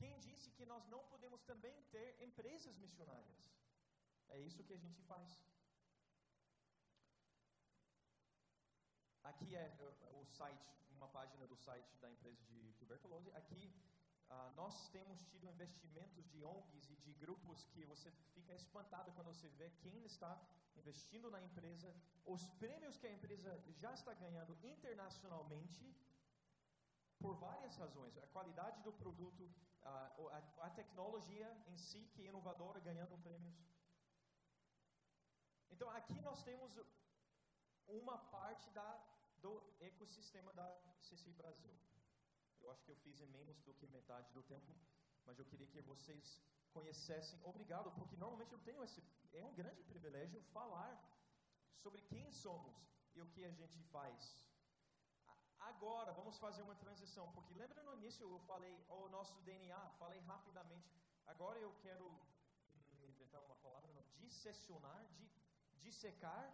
Quem 0.00 0.18
disse 0.18 0.50
que 0.56 0.64
nós 0.64 0.84
não 0.88 1.02
podemos 1.12 1.40
também 1.42 1.76
ter 1.94 2.08
empresas 2.28 2.76
missionárias? 2.76 3.40
É 4.28 4.38
isso 4.38 4.64
que 4.64 4.72
a 4.72 4.82
gente 4.84 5.00
faz. 5.02 5.30
Aqui 9.30 9.54
é 9.54 9.66
o 10.12 10.24
site, 10.24 10.70
uma 10.92 11.08
página 11.08 11.46
do 11.46 11.56
site 11.56 11.96
da 11.98 12.10
empresa 12.10 12.42
de 12.44 12.72
tuberculose. 12.80 13.30
Aqui 13.32 13.72
uh, 14.30 14.50
nós 14.54 14.88
temos 14.90 15.22
tido 15.30 15.46
investimentos 15.46 16.28
de 16.30 16.44
ONGs 16.44 16.90
e 16.90 16.96
de 16.96 17.12
grupos 17.14 17.64
que 17.72 17.84
você 17.84 18.10
fica 18.34 18.54
espantado 18.54 19.12
quando 19.12 19.32
você 19.34 19.48
vê 19.48 19.70
quem 19.82 20.04
está 20.04 20.40
investindo 20.76 21.30
na 21.30 21.40
empresa, 21.42 21.94
os 22.24 22.48
prêmios 22.62 22.96
que 22.96 23.06
a 23.06 23.12
empresa 23.12 23.62
já 23.82 23.92
está 23.92 24.14
ganhando 24.14 24.56
internacionalmente 24.64 25.84
por 27.18 27.34
várias 27.36 27.76
razões. 27.76 28.16
A 28.18 28.26
qualidade 28.28 28.82
do 28.82 28.92
produto, 28.92 29.50
a, 29.82 30.12
a, 30.36 30.66
a 30.66 30.70
tecnologia 30.70 31.48
em 31.66 31.76
si, 31.76 32.00
que 32.14 32.22
é 32.22 32.28
inovadora, 32.28 32.80
ganhando 32.80 33.18
prêmios. 33.18 33.56
Então, 35.70 35.88
aqui 35.90 36.20
nós 36.22 36.42
temos 36.42 36.78
uma 37.86 38.18
parte 38.18 38.70
da, 38.70 38.88
do 39.40 39.62
ecossistema 39.80 40.52
da 40.52 40.68
CCI 41.02 41.32
Brasil. 41.34 41.74
Eu 42.60 42.70
acho 42.70 42.84
que 42.84 42.92
eu 42.92 42.96
fiz 42.96 43.20
em 43.20 43.26
menos 43.26 43.60
do 43.62 43.74
que 43.74 43.86
metade 43.86 44.32
do 44.32 44.42
tempo, 44.42 44.72
mas 45.24 45.38
eu 45.38 45.44
queria 45.44 45.66
que 45.66 45.80
vocês 45.80 46.40
conhecessem. 46.72 47.38
Obrigado, 47.42 47.90
porque 47.92 48.16
normalmente 48.16 48.52
eu 48.52 48.58
tenho 48.60 48.82
esse. 48.84 49.02
É 49.32 49.44
um 49.44 49.54
grande 49.54 49.82
privilégio 49.82 50.42
falar 50.52 50.92
sobre 51.74 52.02
quem 52.02 52.30
somos 52.30 52.76
e 53.14 53.20
o 53.20 53.26
que 53.26 53.44
a 53.44 53.50
gente 53.50 53.78
faz. 53.94 54.36
Agora, 55.58 56.12
vamos 56.12 56.38
fazer 56.38 56.62
uma 56.62 56.74
transição, 56.74 57.30
porque 57.32 57.54
lembra 57.54 57.82
no 57.82 57.94
início 57.94 58.28
eu 58.28 58.40
falei 58.40 58.74
o 58.88 59.08
nosso 59.08 59.40
DNA, 59.42 59.78
falei 59.98 60.20
rapidamente. 60.20 60.90
Agora 61.26 61.58
eu 61.58 61.72
quero 61.82 62.06
inventar 63.02 63.42
uma 63.42 63.56
palavra, 63.56 63.92
não, 63.92 64.04
disseccionar, 64.16 65.06
di, 65.16 65.28
dissecar, 65.82 66.50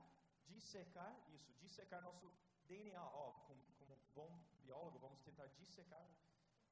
dissecar, 0.48 1.12
isso, 1.30 1.52
dissecar 1.60 2.02
nosso 2.02 2.32
DNA. 2.66 3.02
Ó, 3.02 3.32
como, 3.46 3.62
como 3.78 3.96
bom 4.14 4.55
biólogo, 4.66 4.98
vamos 5.06 5.20
tentar 5.28 5.46
dissecar 5.60 6.06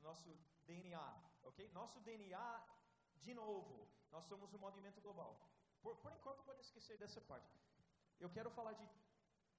nosso 0.07 0.31
DNA, 0.67 1.07
ok? 1.51 1.59
Nosso 1.79 1.99
DNA, 2.01 2.49
de 3.27 3.33
novo, 3.35 3.89
nós 4.11 4.25
somos 4.31 4.53
um 4.53 4.59
movimento 4.67 5.01
global. 5.01 5.33
Por, 5.83 5.97
por 6.03 6.13
enquanto, 6.13 6.43
pode 6.49 6.61
esquecer 6.67 6.97
dessa 6.99 7.21
parte. 7.21 7.55
Eu 8.19 8.31
quero 8.37 8.51
falar 8.59 8.75
de 8.81 8.87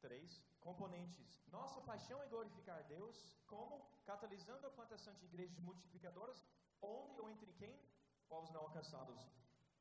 três 0.05 0.43
componentes. 0.59 1.43
Nossa 1.57 1.81
paixão 1.81 2.21
é 2.21 2.27
glorificar 2.27 2.83
Deus, 2.95 3.17
como? 3.47 3.75
Catalisando 4.05 4.67
a 4.67 4.75
plantação 4.77 5.13
de 5.15 5.25
igrejas 5.25 5.59
multiplicadoras, 5.59 6.45
onde 6.81 7.19
ou 7.21 7.29
entre 7.29 7.51
quem? 7.53 7.75
Povos 8.27 8.51
não 8.51 8.61
alcançados. 8.61 9.19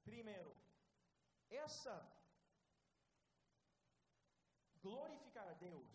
Primeiro, 0.04 0.54
essa 1.50 1.94
glorificar 4.82 5.54
Deus. 5.56 5.90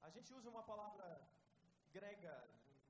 A 0.00 0.10
gente 0.10 0.32
usa 0.32 0.48
uma 0.48 0.62
palavra 0.62 1.06
grega 1.98 2.32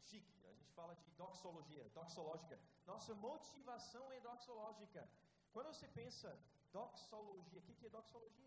chique, 0.09 0.37
a 0.47 0.53
gente 0.53 0.71
fala 0.79 0.95
de 0.97 1.11
doxologia, 1.23 1.85
doxológica. 2.01 2.59
Nossa 2.87 3.15
motivação 3.15 4.05
é 4.13 4.21
doxológica. 4.21 5.09
Quando 5.53 5.69
você 5.73 5.89
pensa 5.89 6.29
doxologia, 6.73 7.61
o 7.61 7.63
que 7.63 7.87
é 7.87 7.89
doxologia? 7.89 8.47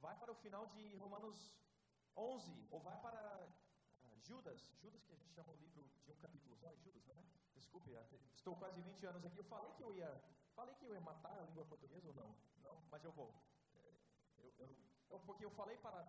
vai 0.00 0.16
para 0.16 0.32
o 0.32 0.34
final 0.34 0.66
de 0.68 0.96
Romanos 0.96 1.52
11, 2.16 2.66
ou 2.70 2.80
vai 2.80 2.96
para 3.00 3.48
uh, 4.02 4.20
Judas, 4.20 4.60
Judas 4.80 5.04
que 5.04 5.12
a 5.12 5.16
gente 5.16 5.32
chama 5.32 5.52
o 5.52 5.56
livro 5.56 5.82
de 6.04 6.12
um 6.12 6.16
capítulo 6.16 6.56
só, 6.56 6.74
Judas, 6.76 7.04
não 7.06 7.14
é? 7.14 7.24
Desculpe, 7.54 7.92
estou 8.34 8.56
quase 8.56 8.80
20 8.80 9.06
anos 9.06 9.24
aqui, 9.24 9.38
eu 9.38 9.44
falei 9.44 9.72
que 9.72 9.82
eu 9.82 9.94
ia, 9.94 10.10
falei 10.54 10.74
que 10.76 10.84
eu 10.84 10.94
ia 10.94 11.00
matar 11.00 11.36
a 11.38 11.42
língua 11.42 11.64
portuguesa 11.64 12.08
ou 12.08 12.14
não? 12.14 12.34
Não, 12.62 12.82
mas 12.90 13.04
eu 13.04 13.12
vou. 13.12 13.34
É, 13.74 13.94
eu, 14.38 14.54
eu, 14.58 14.76
eu, 15.10 15.20
porque 15.20 15.44
eu 15.44 15.50
falei 15.50 15.76
para 15.78 16.06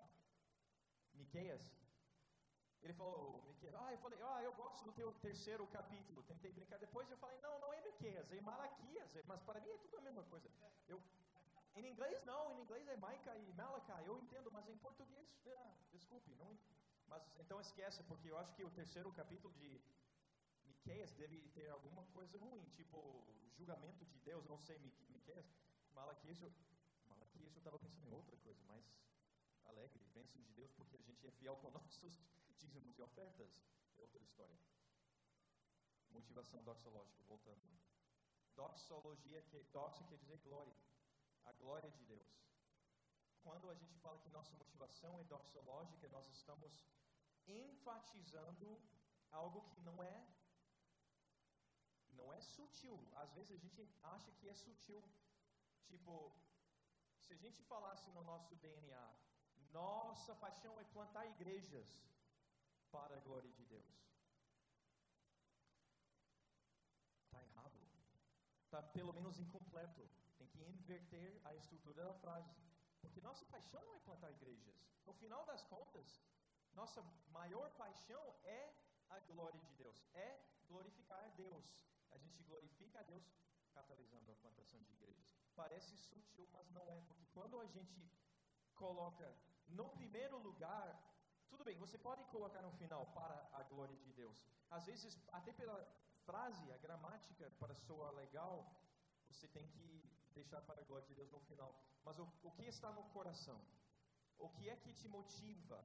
Miqueias, 1.13 1.73
ele 2.81 2.93
falou, 2.93 3.43
Miqueias, 3.47 3.75
ah, 3.75 3.91
eu 3.91 3.97
falei, 3.99 4.19
ah, 4.21 4.41
eu 4.43 4.53
gosto 4.53 4.83
do 4.85 4.91
teu 4.93 5.11
terceiro 5.15 5.67
capítulo, 5.67 6.23
tentei 6.23 6.51
brincar, 6.51 6.77
depois 6.77 7.09
eu 7.11 7.17
falei, 7.17 7.39
não, 7.41 7.59
não 7.59 7.73
é 7.73 7.81
Miqueias, 7.81 8.31
é 8.31 8.41
Malaquias, 8.41 9.17
mas 9.25 9.41
para 9.41 9.59
mim 9.59 9.69
é 9.69 9.77
tudo 9.77 9.97
a 9.97 10.01
mesma 10.01 10.23
coisa. 10.23 10.49
Eu 10.87 11.01
em 11.75 11.87
inglês 11.87 12.23
não, 12.25 12.51
em 12.53 12.61
inglês 12.61 12.87
é 12.87 12.95
Maica 12.97 13.35
e 13.37 13.53
Malachi, 13.53 13.91
eu 14.05 14.17
entendo, 14.17 14.51
mas 14.51 14.67
em 14.67 14.77
português, 14.77 15.27
ah, 15.47 15.71
desculpe, 15.91 16.33
não, 16.35 16.57
mas 17.07 17.23
então 17.39 17.59
esquece, 17.59 18.03
porque 18.03 18.29
eu 18.29 18.37
acho 18.37 18.53
que 18.53 18.63
o 18.63 18.71
terceiro 18.71 19.11
capítulo 19.13 19.53
de 19.53 19.81
Miqueias 20.65 21.11
deve 21.13 21.39
ter 21.49 21.69
alguma 21.69 22.03
coisa 22.07 22.37
ruim, 22.37 22.63
tipo 22.69 23.23
julgamento 23.57 24.05
de 24.05 24.19
Deus, 24.19 24.45
não 24.47 24.57
sei, 24.57 24.77
Miqueias, 25.09 25.45
Malaquias, 25.93 26.41
eu, 26.41 26.51
Malaquias 27.07 27.53
eu 27.53 27.59
estava 27.59 27.77
pensando 27.79 28.07
em 28.07 28.13
outra 28.13 28.35
coisa, 28.37 28.63
mais 28.65 28.85
alegre, 29.65 30.03
bênção 30.13 30.41
de 30.41 30.51
Deus, 30.53 30.71
porque 30.73 30.95
a 30.95 31.01
gente 31.01 31.27
é 31.27 31.31
fiel 31.31 31.55
com 31.57 31.69
nossos 31.71 31.97
dízimos 32.59 32.97
e 32.97 33.01
ofertas, 33.01 33.51
é 33.97 34.01
outra 34.01 34.21
história. 34.21 34.59
Motivação 36.09 36.63
doxológica, 36.63 37.23
voltando. 37.23 37.61
Doxologia, 38.55 39.41
que, 39.43 39.63
doxa 39.71 40.03
quer 40.03 40.17
dizer 40.17 40.37
glória 40.39 40.75
a 41.45 41.53
glória 41.53 41.89
de 41.91 42.03
Deus. 42.05 42.29
Quando 43.41 43.69
a 43.69 43.75
gente 43.75 43.95
fala 43.99 44.19
que 44.19 44.29
nossa 44.29 44.53
motivação 44.55 45.19
é 45.19 45.23
doxológica, 45.23 46.07
nós 46.09 46.27
estamos 46.29 46.85
enfatizando 47.47 48.79
algo 49.31 49.61
que 49.69 49.81
não 49.81 50.03
é 50.03 50.27
não 52.11 52.33
é 52.33 52.41
sutil. 52.41 52.97
Às 53.15 53.31
vezes 53.33 53.51
a 53.51 53.57
gente 53.57 53.81
acha 54.03 54.31
que 54.33 54.49
é 54.49 54.53
sutil. 54.53 55.01
Tipo, 55.87 56.35
se 57.21 57.33
a 57.33 57.37
gente 57.37 57.63
falasse 57.63 58.09
no 58.11 58.23
nosso 58.23 58.55
DNA, 58.57 59.05
nossa 59.71 60.35
paixão 60.35 60.79
é 60.79 60.83
plantar 60.83 61.25
igrejas 61.27 61.87
para 62.91 63.15
a 63.15 63.19
glória 63.19 63.51
de 63.51 63.65
Deus. 63.65 63.85
Está 67.25 67.43
errado. 67.43 67.79
Está 68.65 68.81
pelo 68.81 69.13
menos 69.13 69.39
incompleto 69.39 70.07
que 70.37 70.63
inverter 70.63 71.41
a 71.45 71.55
estrutura 71.55 72.03
da 72.03 72.13
frase. 72.13 72.53
Porque 73.01 73.21
nossa 73.21 73.45
paixão 73.45 73.83
não 73.85 73.95
é 73.95 73.99
plantar 73.99 74.31
igrejas. 74.31 74.75
No 75.05 75.13
final 75.13 75.45
das 75.45 75.63
contas, 75.63 76.21
nossa 76.73 77.01
maior 77.29 77.69
paixão 77.71 78.35
é 78.43 78.73
a 79.09 79.19
glória 79.19 79.59
de 79.59 79.73
Deus, 79.75 80.03
é 80.13 80.39
glorificar 80.67 81.23
a 81.23 81.29
Deus. 81.29 81.65
A 82.11 82.17
gente 82.17 82.43
glorifica 82.43 82.99
a 82.99 83.03
Deus 83.03 83.23
catalisando 83.73 84.31
a 84.31 84.35
plantação 84.35 84.81
de 84.81 84.91
igrejas. 84.93 85.25
Parece 85.55 85.97
sutil, 85.97 86.47
mas 86.51 86.69
não 86.71 86.91
é, 86.91 87.01
porque 87.01 87.25
quando 87.33 87.59
a 87.59 87.65
gente 87.67 88.11
coloca 88.75 89.35
no 89.67 89.89
primeiro 89.89 90.37
lugar, 90.37 91.08
tudo 91.49 91.63
bem, 91.63 91.77
você 91.77 91.97
pode 91.97 92.23
colocar 92.25 92.61
no 92.61 92.71
final 92.81 93.05
para 93.17 93.35
a 93.53 93.63
glória 93.63 93.95
de 93.97 94.11
Deus. 94.13 94.37
Às 94.69 94.85
vezes, 94.85 95.19
até 95.31 95.51
pela 95.51 95.77
frase, 96.25 96.71
a 96.71 96.77
gramática, 96.77 97.51
para 97.59 97.75
soar 97.75 98.13
legal, 98.13 98.55
você 99.27 99.47
tem 99.47 99.67
que 99.67 99.87
deixar 100.31 100.61
para 100.61 100.81
a 100.81 100.85
glória 100.85 101.07
de 101.07 101.15
Deus 101.15 101.31
no 101.31 101.39
final. 101.41 101.71
Mas 102.03 102.19
o, 102.19 102.27
o 102.43 102.51
que 102.51 102.65
está 102.65 102.91
no 102.91 103.03
coração? 103.15 103.59
O 104.37 104.49
que 104.49 104.69
é 104.69 104.75
que 104.75 104.93
te 104.93 105.07
motiva? 105.07 105.83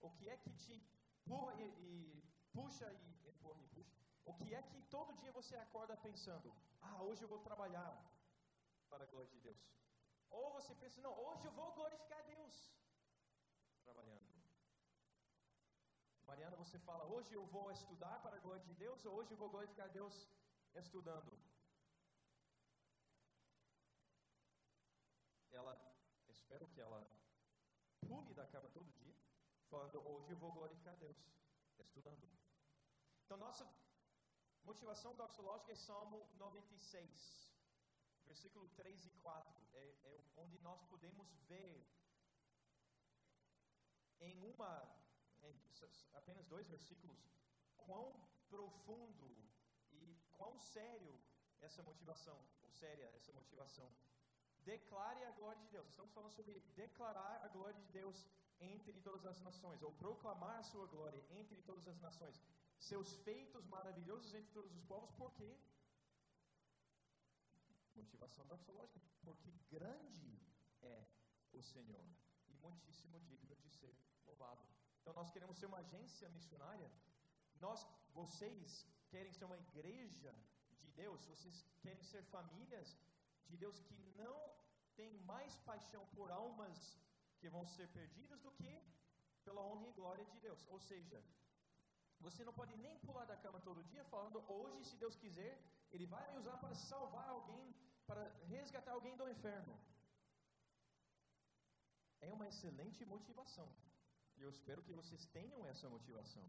O 0.00 0.10
que 0.10 0.28
é 0.28 0.36
que 0.36 0.52
te 0.62 0.74
empurra 0.74 1.54
e, 1.60 1.66
e 1.88 2.24
puxa 2.52 2.88
e 2.92 3.28
empurra 3.28 3.60
e 3.60 3.68
puxa? 3.74 3.96
O 4.24 4.34
que 4.34 4.54
é 4.54 4.62
que 4.62 4.80
todo 4.96 5.16
dia 5.22 5.32
você 5.32 5.56
acorda 5.56 5.96
pensando? 5.96 6.52
Ah, 6.80 7.02
hoje 7.02 7.22
eu 7.22 7.28
vou 7.28 7.40
trabalhar 7.40 7.90
para 8.88 9.04
a 9.04 9.06
glória 9.06 9.30
de 9.30 9.40
Deus. 9.40 9.60
Ou 10.30 10.52
você 10.52 10.74
pensa, 10.74 11.00
não, 11.00 11.14
hoje 11.26 11.44
eu 11.44 11.52
vou 11.52 11.72
glorificar 11.72 12.24
Deus 12.24 12.54
trabalhando. 13.84 14.25
Mariana, 16.26 16.56
você 16.56 16.78
fala, 16.80 17.04
hoje 17.04 17.32
eu 17.32 17.46
vou 17.46 17.70
estudar 17.70 18.20
para 18.22 18.36
a 18.36 18.40
glória 18.40 18.64
de 18.64 18.74
Deus, 18.74 19.04
ou 19.04 19.14
hoje 19.14 19.30
eu 19.32 19.36
vou 19.36 19.48
glorificar 19.48 19.88
Deus 19.90 20.28
estudando. 20.74 21.32
espero 26.56 26.68
que 26.68 26.80
ela 26.80 27.06
pule 28.06 28.32
da 28.32 28.46
cama 28.46 28.68
todo 28.70 28.90
dia, 28.92 29.14
falando, 29.68 29.98
hoje 30.08 30.30
eu 30.30 30.36
vou 30.38 30.52
glorificar 30.52 30.96
Deus, 30.96 31.16
estudando. 31.78 32.26
Então, 33.24 33.36
nossa 33.36 33.68
motivação 34.62 35.14
doxológica 35.16 35.72
é 35.72 35.76
Salmo 35.76 36.28
96, 36.36 37.50
versículo 38.24 38.68
3 38.70 39.06
e 39.06 39.10
4, 39.10 39.66
é, 39.74 39.80
é 40.04 40.24
onde 40.36 40.58
nós 40.60 40.82
podemos 40.84 41.28
ver 41.48 41.86
em 44.20 44.40
uma, 44.44 44.72
em 45.42 45.54
apenas 46.14 46.46
dois 46.46 46.66
versículos, 46.68 47.18
quão 47.76 48.12
profundo 48.48 49.36
quão 50.36 50.58
sério 50.58 51.18
essa 51.60 51.82
motivação, 51.82 52.38
ou 52.62 52.70
séria 52.70 53.06
essa 53.16 53.32
motivação. 53.32 53.90
Declare 54.64 55.24
a 55.24 55.30
glória 55.32 55.60
de 55.62 55.68
Deus. 55.68 55.88
Estamos 55.88 56.12
falando 56.12 56.32
sobre 56.32 56.60
declarar 56.74 57.44
a 57.44 57.48
glória 57.48 57.80
de 57.80 57.88
Deus 57.92 58.26
entre 58.60 59.00
todas 59.00 59.26
as 59.26 59.40
nações, 59.40 59.82
ou 59.82 59.92
proclamar 59.92 60.64
sua 60.64 60.86
glória 60.86 61.24
entre 61.30 61.60
todas 61.62 61.86
as 61.88 62.00
nações. 62.00 62.40
Seus 62.78 63.14
feitos 63.18 63.66
maravilhosos 63.66 64.34
entre 64.34 64.52
todos 64.52 64.74
os 64.74 64.84
povos, 64.84 65.10
por 65.12 65.32
quê? 65.34 65.56
Motivação 67.94 68.46
doxológica, 68.46 69.00
porque 69.22 69.50
grande 69.70 70.38
é 70.82 71.06
o 71.52 71.62
Senhor 71.62 72.04
e 72.48 72.54
muitíssimo 72.54 73.18
digno 73.20 73.56
de 73.56 73.70
ser 73.70 73.94
louvado. 74.26 74.62
Então 75.06 75.22
nós 75.22 75.30
queremos 75.30 75.56
ser 75.56 75.66
uma 75.66 75.78
agência 75.78 76.28
missionária. 76.30 76.90
Nós, 77.60 77.80
vocês 78.12 78.84
querem 79.12 79.32
ser 79.32 79.44
uma 79.44 79.56
igreja 79.56 80.34
de 80.80 80.90
Deus, 81.00 81.20
vocês 81.26 81.64
querem 81.80 82.02
ser 82.02 82.22
famílias 82.24 82.88
de 83.48 83.56
Deus 83.56 83.78
que 83.78 83.94
não 84.16 84.38
têm 84.96 85.12
mais 85.32 85.54
paixão 85.68 86.04
por 86.16 86.28
almas 86.32 86.98
que 87.38 87.48
vão 87.48 87.64
ser 87.76 87.86
perdidas 87.98 88.40
do 88.40 88.50
que 88.50 88.74
pela 89.44 89.62
honra 89.68 89.86
e 89.86 89.92
glória 89.92 90.24
de 90.24 90.40
Deus. 90.40 90.66
Ou 90.66 90.80
seja, 90.80 91.22
você 92.18 92.42
não 92.42 92.52
pode 92.52 92.76
nem 92.76 92.98
pular 93.06 93.26
da 93.26 93.36
cama 93.36 93.60
todo 93.60 93.84
dia 93.84 94.04
falando, 94.06 94.44
hoje, 94.50 94.86
se 94.90 94.96
Deus 94.96 95.14
quiser, 95.14 95.56
Ele 95.92 96.06
vai 96.06 96.28
me 96.32 96.38
usar 96.38 96.56
para 96.58 96.74
salvar 96.74 97.28
alguém, 97.28 97.72
para 98.08 98.24
resgatar 98.56 98.90
alguém 98.90 99.16
do 99.16 99.30
inferno. 99.30 99.78
É 102.20 102.32
uma 102.32 102.48
excelente 102.48 103.04
motivação. 103.04 103.72
E 104.36 104.42
eu 104.42 104.50
espero 104.50 104.82
que 104.82 104.92
vocês 104.92 105.26
tenham 105.26 105.66
essa 105.66 105.88
motivação. 105.88 106.46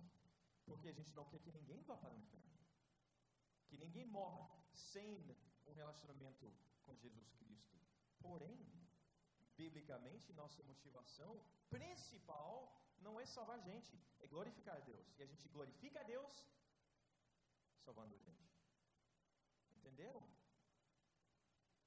Porque 0.65 0.89
a 0.89 0.93
gente 0.93 1.13
não 1.15 1.25
quer 1.25 1.39
que 1.39 1.51
ninguém 1.51 1.81
vá 1.83 1.95
para 1.97 2.13
o 2.13 2.17
inferno. 2.17 2.57
Que 3.67 3.77
ninguém 3.77 4.05
morra 4.05 4.49
sem 4.73 5.37
um 5.65 5.73
relacionamento 5.73 6.53
com 6.85 6.95
Jesus 6.95 7.29
Cristo. 7.39 7.77
Porém, 8.19 8.57
biblicamente, 9.55 10.33
nossa 10.33 10.61
motivação 10.63 11.41
principal 11.69 12.51
não 12.99 13.19
é 13.19 13.25
salvar 13.25 13.57
a 13.57 13.61
gente, 13.61 13.97
é 14.19 14.27
glorificar 14.27 14.75
a 14.75 14.79
Deus. 14.79 15.07
E 15.17 15.23
a 15.23 15.25
gente 15.25 15.47
glorifica 15.49 15.99
a 16.01 16.03
Deus 16.03 16.43
salvando 17.85 18.15
a 18.15 18.17
gente. 18.17 18.45
Entenderam? 19.77 20.21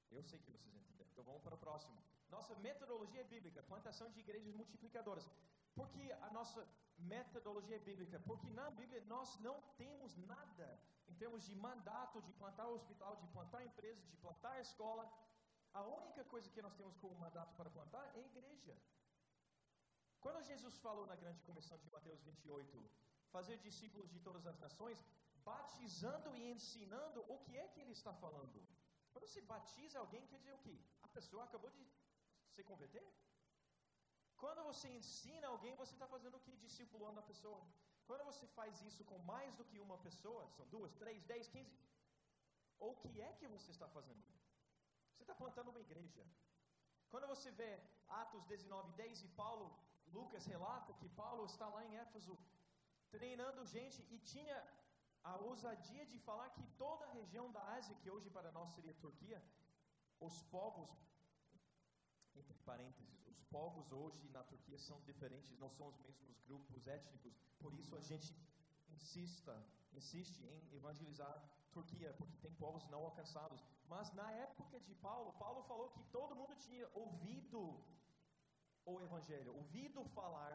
Eu 0.09 0.23
sei 0.23 0.39
que 0.39 0.51
vocês 0.51 0.75
entenderam. 0.75 1.09
Então 1.11 1.23
vamos 1.23 1.43
para 1.43 1.55
o 1.55 1.57
próximo. 1.57 1.97
Nossa 2.29 2.55
metodologia 2.55 3.21
é 3.21 3.23
bíblica, 3.23 3.61
plantação 3.63 4.09
de 4.11 4.19
igrejas 4.19 4.53
multiplicadoras. 4.53 5.29
Por 5.81 5.89
que 5.93 6.11
a 6.27 6.29
nossa 6.29 6.61
metodologia 7.11 7.77
é 7.77 7.79
bíblica? 7.79 8.19
Porque 8.29 8.47
na 8.51 8.69
Bíblia 8.79 9.03
nós 9.13 9.29
não 9.45 9.55
temos 9.79 10.15
nada 10.33 10.67
em 11.09 11.15
termos 11.21 11.43
de 11.47 11.55
mandato 11.55 12.21
de 12.27 12.33
plantar 12.41 12.67
hospital, 12.67 13.15
de 13.21 13.27
plantar 13.35 13.65
empresa, 13.69 14.03
de 14.11 14.17
plantar 14.17 14.61
escola. 14.61 15.03
A 15.73 15.81
única 15.81 16.23
coisa 16.25 16.51
que 16.51 16.61
nós 16.61 16.75
temos 16.75 16.95
como 16.97 17.15
mandato 17.15 17.55
para 17.55 17.71
plantar 17.77 18.05
é 18.15 18.19
igreja. 18.19 18.75
Quando 20.19 20.43
Jesus 20.51 20.77
falou 20.85 21.07
na 21.07 21.15
grande 21.15 21.41
comissão 21.49 21.79
de 21.79 21.89
Mateus 21.89 22.21
28, 22.21 22.91
fazer 23.31 23.57
discípulos 23.57 24.11
de 24.11 24.19
todas 24.19 24.45
as 24.45 24.59
nações, 24.59 25.03
batizando 25.43 26.35
e 26.35 26.51
ensinando, 26.51 27.25
o 27.27 27.39
que 27.39 27.57
é 27.57 27.67
que 27.69 27.81
ele 27.81 27.93
está 27.93 28.13
falando? 28.13 28.61
Quando 29.11 29.27
se 29.27 29.41
batiza 29.41 29.97
alguém, 29.97 30.27
quer 30.27 30.37
dizer 30.37 30.53
o 30.53 30.59
quê? 30.59 30.77
A 31.01 31.07
pessoa 31.07 31.43
acabou 31.45 31.71
de 31.71 31.83
se 32.51 32.63
converter? 32.63 33.03
Quando 34.41 34.61
você 34.69 34.87
ensina 34.99 35.47
alguém, 35.53 35.75
você 35.81 35.93
está 35.95 36.07
fazendo 36.13 36.35
o 36.37 36.43
que? 36.45 36.53
Discipulando 36.65 37.19
a 37.19 37.29
pessoa. 37.31 37.61
Quando 38.07 38.23
você 38.29 38.45
faz 38.57 38.81
isso 38.89 39.03
com 39.09 39.19
mais 39.33 39.55
do 39.59 39.65
que 39.69 39.79
uma 39.87 39.97
pessoa, 40.07 40.43
são 40.55 40.65
duas, 40.75 40.93
três, 41.01 41.19
dez, 41.31 41.47
quinze, 41.53 41.77
o 42.89 42.93
que 43.01 43.11
é 43.21 43.31
que 43.39 43.47
você 43.55 43.69
está 43.75 43.87
fazendo? 43.97 44.23
Você 45.11 45.23
está 45.23 45.35
plantando 45.41 45.69
uma 45.73 45.83
igreja. 45.87 46.23
Quando 47.11 47.27
você 47.33 47.51
vê 47.51 47.71
Atos 48.23 48.43
19, 48.45 48.93
10 48.93 49.23
e 49.27 49.29
Paulo, 49.41 49.67
Lucas 50.17 50.45
relata 50.53 50.97
que 50.99 51.09
Paulo 51.09 51.45
está 51.45 51.67
lá 51.75 51.81
em 51.85 51.95
Éfeso 51.97 52.35
treinando 53.15 53.65
gente 53.65 53.99
e 54.09 54.17
tinha 54.33 54.57
a 55.23 55.35
ousadia 55.37 56.05
de 56.05 56.17
falar 56.27 56.49
que 56.49 56.65
toda 56.83 57.05
a 57.05 57.13
região 57.19 57.51
da 57.51 57.63
Ásia, 57.77 57.95
que 58.01 58.09
hoje 58.09 58.29
para 58.29 58.51
nós 58.51 58.71
seria 58.71 59.01
Turquia, 59.05 59.39
os 60.19 60.41
povos, 60.55 60.89
entre 62.35 62.57
parênteses, 62.69 63.20
povos 63.55 63.91
hoje 63.91 64.29
na 64.29 64.43
Turquia 64.43 64.79
são 64.79 64.99
diferentes, 65.01 65.59
não 65.59 65.69
são 65.69 65.87
os 65.87 65.97
mesmos 65.99 66.39
grupos 66.47 66.87
étnicos, 66.87 67.33
por 67.59 67.73
isso 67.73 67.95
a 67.95 68.01
gente 68.01 68.35
insista, 68.89 69.55
insiste 69.93 70.41
em 70.43 70.75
evangelizar 70.75 71.35
Turquia, 71.71 72.13
porque 72.17 72.37
tem 72.37 72.53
povos 72.55 72.87
não 72.89 73.05
alcançados. 73.05 73.63
Mas 73.87 74.11
na 74.13 74.29
época 74.31 74.79
de 74.79 74.93
Paulo, 74.95 75.33
Paulo 75.33 75.63
falou 75.63 75.89
que 75.89 76.03
todo 76.17 76.35
mundo 76.35 76.55
tinha 76.55 76.89
ouvido 76.93 77.61
o 78.85 79.01
Evangelho, 79.01 79.55
ouvido 79.55 80.03
falar 80.19 80.53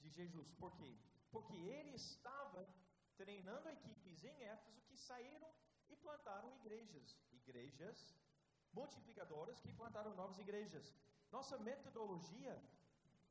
de 0.00 0.08
Jesus. 0.10 0.50
Por 0.52 0.72
quê? 0.76 0.96
Porque 1.30 1.56
ele 1.56 1.94
estava 1.94 2.66
treinando 3.16 3.68
equipes 3.68 4.24
em 4.24 4.42
Éfeso 4.42 4.80
que 4.88 4.96
saíram 4.96 5.50
e 5.88 5.96
plantaram 5.96 6.54
igrejas. 6.56 7.16
Igrejas 7.32 8.14
multiplicadoras 8.72 9.60
que 9.60 9.72
plantaram 9.72 10.14
novas 10.14 10.38
igrejas. 10.38 10.94
Nossa 11.30 11.58
metodologia 11.58 12.60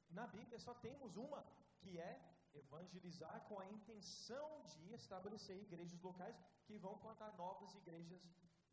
na 0.09 0.27
Bíblia 0.27 0.59
só 0.59 0.73
temos 0.73 1.15
uma, 1.17 1.45
que 1.79 1.99
é 1.99 2.13
evangelizar 2.53 3.41
com 3.47 3.59
a 3.59 3.67
intenção 3.67 4.63
de 4.73 4.93
estabelecer 4.93 5.57
igrejas 5.57 6.01
locais 6.01 6.35
que 6.65 6.77
vão 6.77 6.97
plantar 6.97 7.31
novas 7.37 7.73
igrejas 7.75 8.21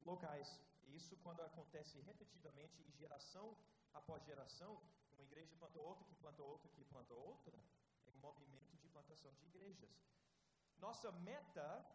locais. 0.05 0.49
Isso 0.89 1.17
quando 1.19 1.41
acontece 1.43 2.01
repetidamente 2.01 2.81
e 2.83 2.91
geração 2.93 3.57
após 3.93 4.23
geração, 4.25 4.81
uma 5.13 5.23
igreja 5.23 5.55
plantou 5.57 5.85
outra, 5.85 6.05
que 6.05 6.15
plantou 6.17 6.47
outra, 6.49 6.69
que 6.71 6.85
plantou 6.85 7.19
outra, 7.19 7.59
é 8.07 8.11
um 8.11 8.21
movimento 8.21 8.77
de 8.77 8.89
plantação 8.89 9.33
de 9.35 9.47
igrejas. 9.47 9.91
Nossa 10.79 11.13
meta 11.13 11.87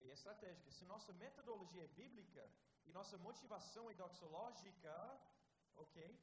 é 0.00 0.08
estratégica. 0.08 0.70
Se 0.70 0.84
nossa 0.84 1.12
metodologia 1.14 1.84
é 1.84 1.88
bíblica 1.88 2.48
e 2.84 2.92
nossa 2.92 3.16
motivação 3.18 3.90
é 3.90 3.94
doxológica, 3.94 5.20
ok? 5.76 6.18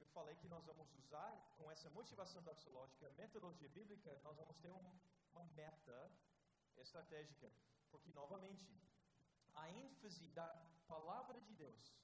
Eu 0.00 0.06
falei 0.06 0.34
que 0.36 0.48
nós 0.48 0.64
vamos 0.64 0.92
usar 0.94 1.32
com 1.56 1.70
essa 1.70 1.90
motivação 1.90 2.42
doxológica, 2.42 3.10
metodologia 3.10 3.68
bíblica, 3.68 4.18
nós 4.22 4.36
vamos 4.36 4.56
ter 4.58 4.72
um, 4.72 4.98
uma 5.32 5.44
meta 5.60 6.10
estratégica. 6.76 7.50
Porque, 7.90 8.12
novamente, 8.12 8.66
a 9.54 9.70
ênfase 9.70 10.28
da 10.30 10.48
palavra 10.86 11.40
de 11.40 11.54
Deus, 11.54 11.94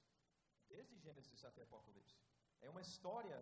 desde 0.67 0.97
Gênesis 0.97 1.43
até 1.45 1.63
Apocalipse, 1.63 2.17
é 2.61 2.69
uma 2.69 2.81
história 2.81 3.39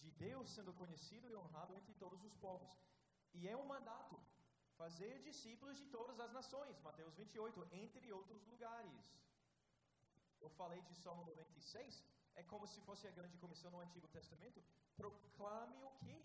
de 0.00 0.10
Deus 0.12 0.50
sendo 0.50 0.72
conhecido 0.72 1.28
e 1.28 1.36
honrado 1.36 1.74
entre 1.74 1.92
todos 1.94 2.22
os 2.24 2.34
povos. 2.36 2.70
E 3.34 3.48
é 3.48 3.56
um 3.56 3.66
mandato 3.66 4.18
fazer 4.76 5.20
discípulos 5.22 5.76
de 5.76 5.86
todas 5.86 6.18
as 6.20 6.32
nações, 6.32 6.80
Mateus 6.80 7.14
28, 7.16 7.68
entre 7.72 8.12
outros 8.12 8.46
lugares. 8.46 9.12
Eu 10.40 10.48
falei 10.50 10.80
de 10.82 10.94
Salmo 10.94 11.24
96, 11.24 12.04
é 12.40 12.42
como 12.52 12.66
se 12.72 12.80
fosse 12.86 13.04
a 13.06 13.16
grande 13.18 13.36
comissão 13.44 13.70
no 13.70 13.80
Antigo 13.86 14.08
Testamento. 14.16 14.62
Proclame 14.96 15.78
o 15.88 15.90
que? 16.02 16.18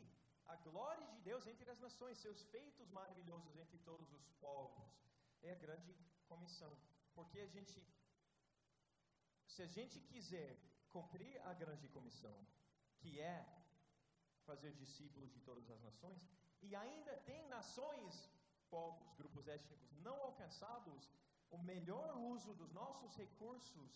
A 0.46 0.56
glória 0.68 1.08
de 1.14 1.20
Deus 1.30 1.48
entre 1.48 1.70
as 1.74 1.80
nações, 1.86 2.20
seus 2.20 2.44
feitos 2.54 2.90
maravilhosos 2.92 3.56
entre 3.64 3.80
todos 3.80 4.12
os 4.14 4.26
povos. 4.46 4.88
É 5.42 5.52
a 5.54 5.62
grande 5.66 5.94
comissão. 6.28 6.72
Porque 7.16 7.40
a 7.40 7.48
gente, 7.48 7.76
se 9.48 9.62
a 9.64 9.70
gente 9.78 10.00
quiser 10.12 10.52
cumprir 10.92 11.34
a 11.52 11.54
grande 11.54 11.88
comissão, 11.90 12.38
que 13.00 13.20
é 13.20 13.38
fazer 14.46 14.72
discípulos 14.74 15.32
de 15.34 15.40
todas 15.42 15.68
as 15.72 15.82
nações, 15.82 16.22
e 16.62 16.76
ainda 16.76 17.16
tem 17.30 17.48
nações, 17.48 18.30
povos, 18.70 19.12
grupos 19.16 19.48
étnicos 19.48 19.92
não 20.08 20.18
alcançados, 20.22 21.10
o 21.50 21.58
melhor 21.58 22.16
uso 22.18 22.54
dos 22.54 22.72
nossos 22.72 23.16
recursos 23.16 23.90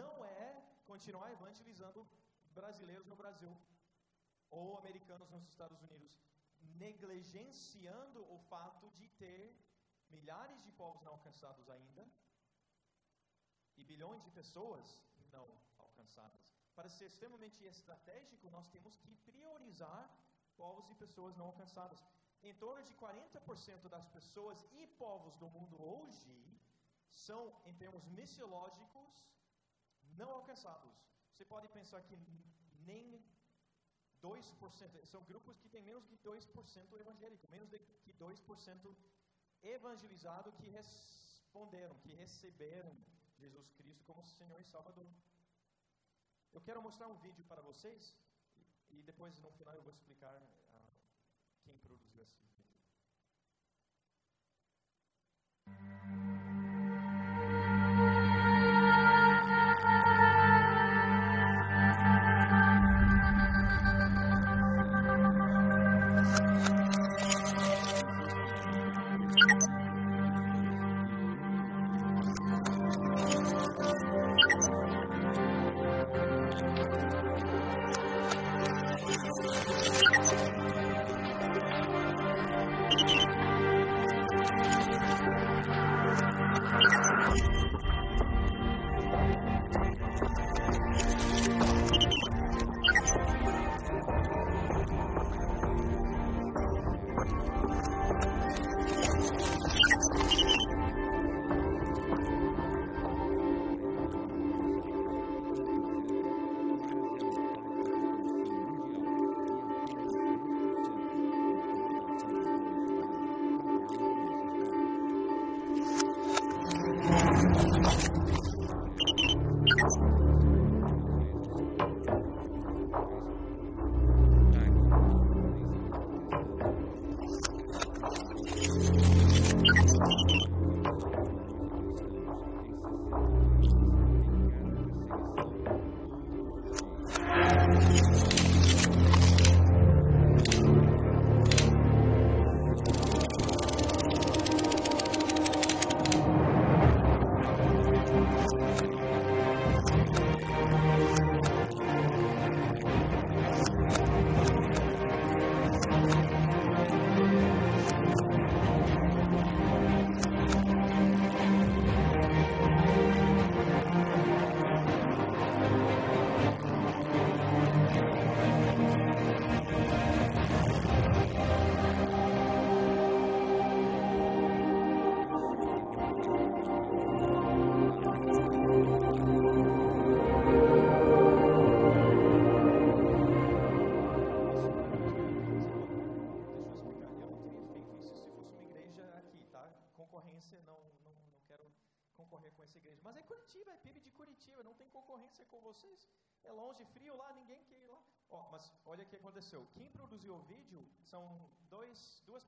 não 0.00 0.24
é 0.24 0.73
continuar 0.84 1.30
evangelizando 1.32 2.06
brasileiros 2.58 3.06
no 3.06 3.16
Brasil 3.16 3.52
ou 4.50 4.78
americanos 4.78 5.30
nos 5.30 5.44
Estados 5.52 5.82
Unidos, 5.82 6.12
negligenciando 6.84 8.20
o 8.32 8.38
fato 8.50 8.90
de 8.98 9.08
ter 9.22 9.42
milhares 10.10 10.62
de 10.62 10.70
povos 10.72 11.02
não 11.02 11.12
alcançados 11.12 11.68
ainda 11.68 12.06
e 13.76 13.84
bilhões 13.84 14.22
de 14.22 14.30
pessoas 14.30 14.86
não 15.32 15.48
alcançadas. 15.78 16.40
Para 16.74 16.88
ser 16.88 17.06
extremamente 17.06 17.64
estratégico, 17.64 18.50
nós 18.50 18.68
temos 18.68 18.96
que 18.96 19.14
priorizar 19.28 20.04
povos 20.56 20.88
e 20.90 20.94
pessoas 20.94 21.36
não 21.36 21.46
alcançadas. 21.46 22.04
Em 22.42 22.54
torno 22.54 22.82
de 22.84 22.94
40% 22.94 23.88
das 23.88 24.06
pessoas 24.08 24.64
e 24.72 24.86
povos 24.86 25.36
do 25.36 25.48
mundo 25.48 25.82
hoje 25.82 26.34
são, 27.12 27.40
em 27.64 27.74
termos 27.74 28.04
missiológicos, 28.06 29.08
não 30.14 30.30
alcançados. 30.30 30.92
Você 31.32 31.44
pode 31.44 31.68
pensar 31.68 32.02
que 32.02 32.16
nem 32.90 33.22
2%, 34.22 35.04
são 35.06 35.22
grupos 35.24 35.58
que 35.58 35.68
têm 35.68 35.82
menos 35.82 36.06
de 36.08 36.16
2% 36.18 37.00
evangélico, 37.00 37.48
menos 37.48 37.68
de 37.68 37.78
que 37.78 38.12
2% 38.14 38.96
evangelizado 39.62 40.52
que 40.52 40.68
responderam, 40.68 41.94
que 42.00 42.14
receberam 42.14 42.96
Jesus 43.38 43.70
Cristo 43.72 44.04
como 44.04 44.24
Senhor 44.24 44.60
e 44.60 44.64
Salvador. 44.64 45.06
Eu 46.52 46.60
quero 46.60 46.80
mostrar 46.80 47.08
um 47.08 47.18
vídeo 47.18 47.44
para 47.44 47.62
vocês 47.62 48.16
e, 48.90 49.02
depois 49.02 49.38
no 49.40 49.50
final 49.52 49.74
eu 49.74 49.82
vou 49.82 49.92
explicar 49.92 50.40
uh, 50.72 50.94
quem 51.64 51.76
produziu 51.78 52.22
esse 52.22 52.38
vídeo. 52.38 52.54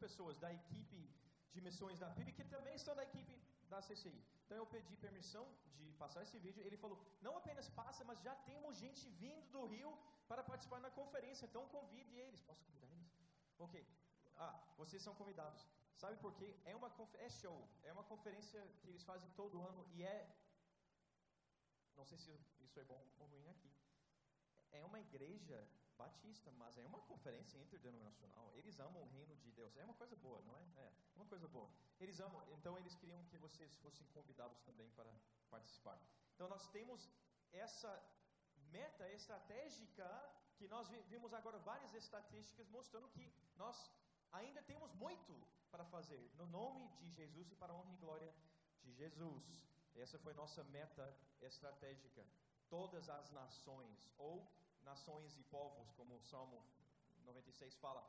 Pessoas 0.06 0.38
da 0.44 0.50
equipe 0.60 1.00
de 1.54 1.60
missões 1.66 1.98
da 2.02 2.08
PIB 2.16 2.32
que 2.38 2.44
também 2.54 2.74
estão 2.80 2.94
da 2.98 3.04
equipe 3.10 3.34
da 3.72 3.78
CCI. 3.86 4.18
Então 4.44 4.56
eu 4.62 4.66
pedi 4.74 4.94
permissão 5.06 5.44
de 5.76 5.86
passar 6.02 6.22
esse 6.26 6.38
vídeo. 6.44 6.62
Ele 6.66 6.78
falou: 6.84 6.98
não 7.26 7.34
apenas 7.40 7.68
passa, 7.80 8.04
mas 8.10 8.20
já 8.26 8.34
temos 8.50 8.78
gente 8.84 9.04
vindo 9.22 9.46
do 9.54 9.62
Rio 9.72 9.92
para 10.30 10.42
participar 10.50 10.80
na 10.86 10.90
conferência. 11.00 11.44
Então 11.46 11.64
convide 11.76 12.14
eles. 12.24 12.40
Posso 12.50 12.62
convidar 12.68 12.90
eles? 12.96 13.10
Ok. 13.58 13.86
Ah, 14.46 14.54
vocês 14.76 15.02
são 15.06 15.14
convidados. 15.20 15.66
Sabe 16.02 16.16
por 16.24 16.32
quê? 16.38 16.48
É 16.64 16.74
uma 16.80 16.90
é 17.26 17.28
show. 17.40 17.58
É 17.82 17.92
uma 17.92 18.04
conferência 18.12 18.60
que 18.80 18.88
eles 18.90 19.04
fazem 19.10 19.28
todo 19.40 19.62
ano 19.70 19.84
e 19.94 20.02
é. 20.02 20.18
Não 21.96 22.04
sei 22.04 22.18
se 22.18 22.30
isso 22.60 22.78
é 22.80 22.84
bom 22.84 23.02
ou 23.18 23.26
ruim 23.26 23.48
aqui. 23.48 23.72
É 24.72 24.84
uma 24.84 25.00
igreja 25.00 25.66
batista, 25.96 26.50
mas 26.52 26.76
é 26.76 26.84
uma 26.84 27.00
conferência 27.00 27.58
interdenominacional. 27.58 28.52
Eles 28.54 28.78
amam 28.78 29.02
o 29.02 29.08
reino 29.08 29.34
de 29.36 29.50
Deus. 29.52 29.76
É 29.76 29.84
uma 29.84 29.94
coisa 29.94 30.14
boa, 30.16 30.40
não 30.42 30.56
é? 30.58 30.62
É 30.76 30.92
uma 31.16 31.26
coisa 31.26 31.48
boa. 31.48 31.70
Eles 31.98 32.20
amam, 32.20 32.42
então 32.52 32.76
eles 32.78 32.94
queriam 32.94 33.24
que 33.24 33.38
vocês 33.38 33.74
fossem 33.76 34.06
convidados 34.08 34.60
também 34.60 34.90
para 34.90 35.10
participar. 35.50 35.98
Então 36.34 36.48
nós 36.48 36.68
temos 36.68 37.10
essa 37.52 37.90
meta 38.70 39.10
estratégica 39.12 40.06
que 40.56 40.68
nós 40.68 40.88
vimos 41.08 41.32
agora 41.32 41.58
várias 41.58 41.94
estatísticas 41.94 42.68
mostrando 42.68 43.08
que 43.08 43.32
nós 43.56 43.90
ainda 44.32 44.62
temos 44.62 44.92
muito 44.94 45.34
para 45.70 45.84
fazer 45.84 46.30
no 46.36 46.46
nome 46.46 46.88
de 46.98 47.10
Jesus 47.10 47.50
e 47.50 47.54
para 47.54 47.72
a 47.72 47.76
honra 47.76 47.92
e 47.92 47.96
glória 47.96 48.34
de 48.82 48.92
Jesus. 48.92 49.66
Essa 50.04 50.18
foi 50.18 50.34
nossa 50.34 50.62
meta 50.64 51.04
estratégica. 51.40 52.24
Todas 52.68 53.08
as 53.08 53.30
nações 53.30 54.10
ou 54.18 54.46
nações 54.82 55.36
e 55.36 55.42
povos, 55.44 55.90
como 55.92 56.16
o 56.16 56.22
Salmo 56.22 56.64
96 57.24 57.76
fala. 57.76 58.02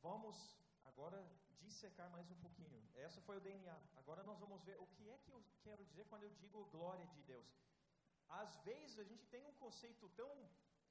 Vamos 0.00 0.36
agora 0.84 1.18
dissecar 1.60 2.08
mais 2.10 2.30
um 2.30 2.36
pouquinho. 2.36 2.80
Essa 2.94 3.20
foi 3.20 3.36
o 3.38 3.40
DNA. 3.40 3.78
Agora 3.96 4.22
nós 4.22 4.38
vamos 4.38 4.62
ver 4.62 4.78
o 4.80 4.86
que 4.86 5.08
é 5.08 5.18
que 5.18 5.30
eu 5.30 5.42
quero 5.62 5.84
dizer 5.84 6.04
quando 6.06 6.24
eu 6.24 6.34
digo 6.42 6.64
glória 6.66 7.06
de 7.06 7.22
Deus. 7.22 7.46
Às 8.28 8.56
vezes 8.68 8.98
a 8.98 9.04
gente 9.04 9.26
tem 9.26 9.44
um 9.46 9.54
conceito 9.54 10.08
tão 10.10 10.30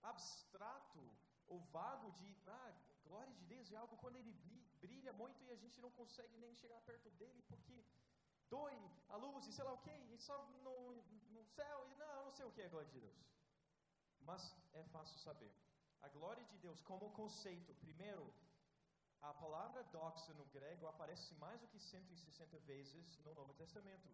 abstrato 0.01 1.01
ou 1.47 1.59
vago 1.77 2.11
de 2.11 2.35
ah, 2.47 2.73
glória 3.03 3.33
de 3.33 3.45
Deus 3.45 3.71
é 3.71 3.75
algo 3.75 3.97
quando 3.97 4.17
ele 4.17 4.33
brilha 4.81 5.13
muito 5.13 5.43
e 5.43 5.51
a 5.51 5.59
gente 5.63 5.79
não 5.85 5.91
consegue 5.91 6.37
nem 6.37 6.53
chegar 6.61 6.79
perto 6.81 7.09
dele 7.11 7.41
porque 7.49 7.85
doe 8.49 8.77
a 9.09 9.15
luz 9.15 9.47
e 9.47 9.53
sei 9.53 9.63
lá 9.63 9.73
o 9.73 9.83
que, 9.85 9.95
e 10.13 10.17
só 10.17 10.37
no, 10.65 10.75
no 11.35 11.43
céu, 11.55 11.77
e 11.91 11.95
não, 11.95 12.25
não 12.25 12.31
sei 12.31 12.45
o 12.45 12.51
que 12.51 12.61
é 12.61 12.65
a 12.65 12.69
glória 12.69 12.89
de 12.89 12.99
Deus. 12.99 13.19
Mas 14.21 14.41
é 14.73 14.83
fácil 14.95 15.17
saber. 15.19 15.51
A 16.01 16.09
glória 16.09 16.43
de 16.45 16.57
Deus, 16.57 16.81
como 16.81 17.11
conceito, 17.11 17.73
primeiro, 17.75 18.25
a 19.21 19.33
palavra 19.33 19.83
doxa 19.83 20.33
no 20.33 20.45
grego 20.45 20.87
aparece 20.87 21.33
mais 21.35 21.59
do 21.61 21.67
que 21.67 21.79
160 21.79 22.59
vezes 22.59 23.17
no 23.19 23.33
Novo 23.35 23.53
Testamento, 23.53 24.09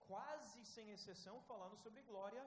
quase 0.00 0.64
sem 0.66 0.90
exceção, 0.90 1.40
falando 1.42 1.76
sobre 1.78 2.02
glória, 2.02 2.44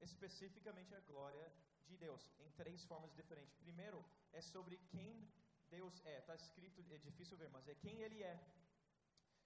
especificamente 0.00 0.94
a 0.94 1.00
glória 1.00 1.50
de 1.86 1.96
Deus, 1.96 2.30
em 2.38 2.50
três 2.52 2.84
formas 2.84 3.12
diferentes. 3.14 3.56
Primeiro, 3.56 4.04
é 4.32 4.40
sobre 4.42 4.76
quem 4.90 5.28
Deus 5.76 5.94
é. 6.04 6.18
Está 6.18 6.34
escrito, 6.34 6.84
é 6.92 6.98
difícil 6.98 7.36
ver, 7.36 7.50
mas 7.50 7.68
é 7.68 7.74
quem 7.74 8.00
Ele 8.06 8.22
é. 8.22 8.36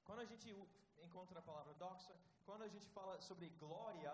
Quando 0.04 0.20
a 0.20 0.24
gente 0.24 0.48
encontra 1.06 1.38
a 1.38 1.42
palavra 1.42 1.74
doxa, 1.74 2.14
quando 2.44 2.62
a 2.62 2.68
gente 2.68 2.86
fala 2.88 3.20
sobre 3.20 3.48
glória, 3.64 4.12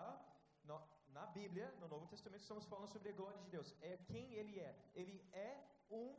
no, 0.63 0.81
na 1.09 1.25
Bíblia, 1.37 1.67
no 1.79 1.87
Novo 1.87 2.07
Testamento, 2.07 2.41
estamos 2.41 2.65
falando 2.65 2.87
sobre 2.87 3.09
a 3.09 3.17
glória 3.19 3.39
de 3.45 3.49
Deus. 3.49 3.73
É 3.81 3.97
quem 4.11 4.33
Ele 4.33 4.59
é. 4.59 4.73
Ele 4.95 5.17
é 5.33 5.51
um 5.89 6.15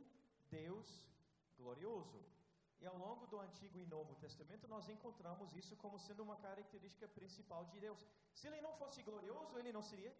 Deus 0.49 0.87
glorioso. 1.57 2.21
E 2.81 2.85
ao 2.85 2.97
longo 2.97 3.25
do 3.27 3.39
Antigo 3.39 3.77
e 3.79 3.85
Novo 3.85 4.13
Testamento, 4.15 4.67
nós 4.67 4.89
encontramos 4.89 5.55
isso 5.55 5.75
como 5.77 5.97
sendo 5.97 6.21
uma 6.21 6.35
característica 6.35 7.07
principal 7.07 7.65
de 7.65 7.79
Deus. 7.79 8.05
Se 8.33 8.47
Ele 8.47 8.59
não 8.61 8.73
fosse 8.81 9.01
glorioso, 9.01 9.57
Ele 9.57 9.71
não 9.71 9.81
seria 9.81 10.13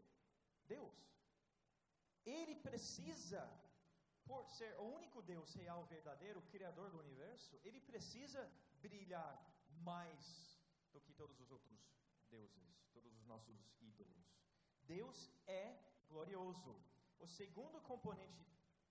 Deus. 0.65 0.95
Ele 2.25 2.55
precisa 2.55 3.41
por 4.25 4.49
ser 4.49 4.73
o 4.79 4.83
único 4.83 5.21
Deus 5.21 5.53
real, 5.53 5.85
verdadeiro, 5.85 6.41
criador 6.43 6.89
do 6.91 6.99
universo, 6.99 7.59
ele 7.63 7.79
precisa 7.81 8.49
brilhar 8.81 9.33
mais 9.81 10.59
do 10.91 11.01
que 11.01 11.13
todos 11.13 11.39
os 11.39 11.51
outros 11.51 11.79
deuses, 12.29 12.87
todos 12.93 13.13
os 13.13 13.25
nossos 13.25 13.57
ídolos. 13.81 14.23
Deus 14.85 15.29
é 15.47 15.77
glorioso. 16.07 16.75
O 17.19 17.27
segundo 17.27 17.81
componente 17.81 18.45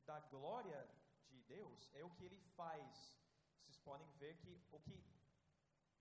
da 0.05 0.19
glória 0.21 0.89
de 1.29 1.41
Deus 1.43 1.89
é 1.95 2.05
o 2.05 2.11
que 2.11 2.25
ele 2.25 2.41
faz. 2.57 3.15
Vocês 3.61 3.79
podem 3.79 4.11
ver 4.19 4.37
que 4.39 4.61
o 4.71 4.81
que 4.81 5.03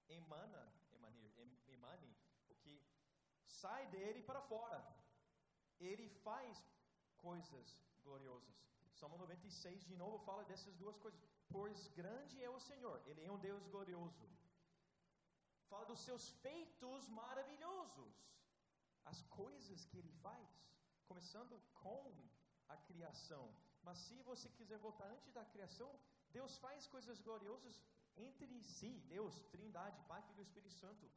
emana, 0.10 0.74
emanir, 0.92 1.32
emane, 1.68 2.16
o 2.50 2.56
que 2.56 2.82
sai 3.46 3.88
dele 3.88 4.24
para 4.24 4.42
fora. 4.42 4.80
Ele 5.80 6.10
faz 6.10 6.64
coisas 7.18 7.78
gloriosas. 8.04 8.62
Salmo 9.02 9.18
96 9.18 9.84
de 9.90 9.96
novo 10.02 10.18
fala 10.26 10.44
dessas 10.50 10.76
duas 10.82 10.98
coisas. 11.04 11.20
Pois 11.56 11.88
grande 12.00 12.36
é 12.48 12.50
o 12.58 12.60
Senhor, 12.70 12.98
ele 13.08 13.24
é 13.28 13.32
um 13.36 13.40
Deus 13.50 13.64
glorioso. 13.74 14.26
Fala 15.70 15.86
dos 15.92 16.02
seus 16.08 16.26
feitos 16.44 17.08
maravilhosos, 17.22 18.14
as 19.12 19.20
coisas 19.40 19.86
que 19.86 19.98
ele 20.02 20.12
faz, 20.26 20.50
começando 21.10 21.60
com 21.84 22.12
a 22.76 22.78
criação. 22.90 23.46
Mas 23.88 23.98
se 24.06 24.22
você 24.30 24.48
quiser 24.58 24.78
voltar 24.78 25.08
antes 25.16 25.32
da 25.38 25.46
criação, 25.54 25.90
Deus 26.38 26.58
faz 26.66 26.86
coisas 26.96 27.22
gloriosas 27.22 27.82
entre 28.16 28.62
si. 28.76 28.92
Deus, 29.16 29.40
Trindade, 29.54 30.04
Pai, 30.12 30.22
Filho 30.28 30.42
e 30.42 30.50
Espírito 30.50 30.76
Santo, 30.84 31.10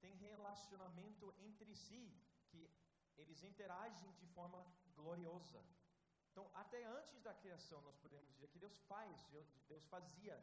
tem 0.00 0.14
relacionamento 0.28 1.34
entre 1.48 1.74
si, 1.74 2.04
que 2.50 2.70
eles 3.16 3.42
interagem 3.42 4.12
de 4.20 4.26
forma 4.36 4.64
gloriosa. 4.94 5.60
Então, 6.36 6.50
até 6.52 6.84
antes 6.84 7.18
da 7.22 7.32
criação, 7.32 7.80
nós 7.80 7.96
podemos 7.96 8.28
dizer 8.32 8.48
que 8.48 8.58
Deus 8.58 8.76
faz, 8.80 9.26
Deus 9.68 9.84
fazia 9.86 10.36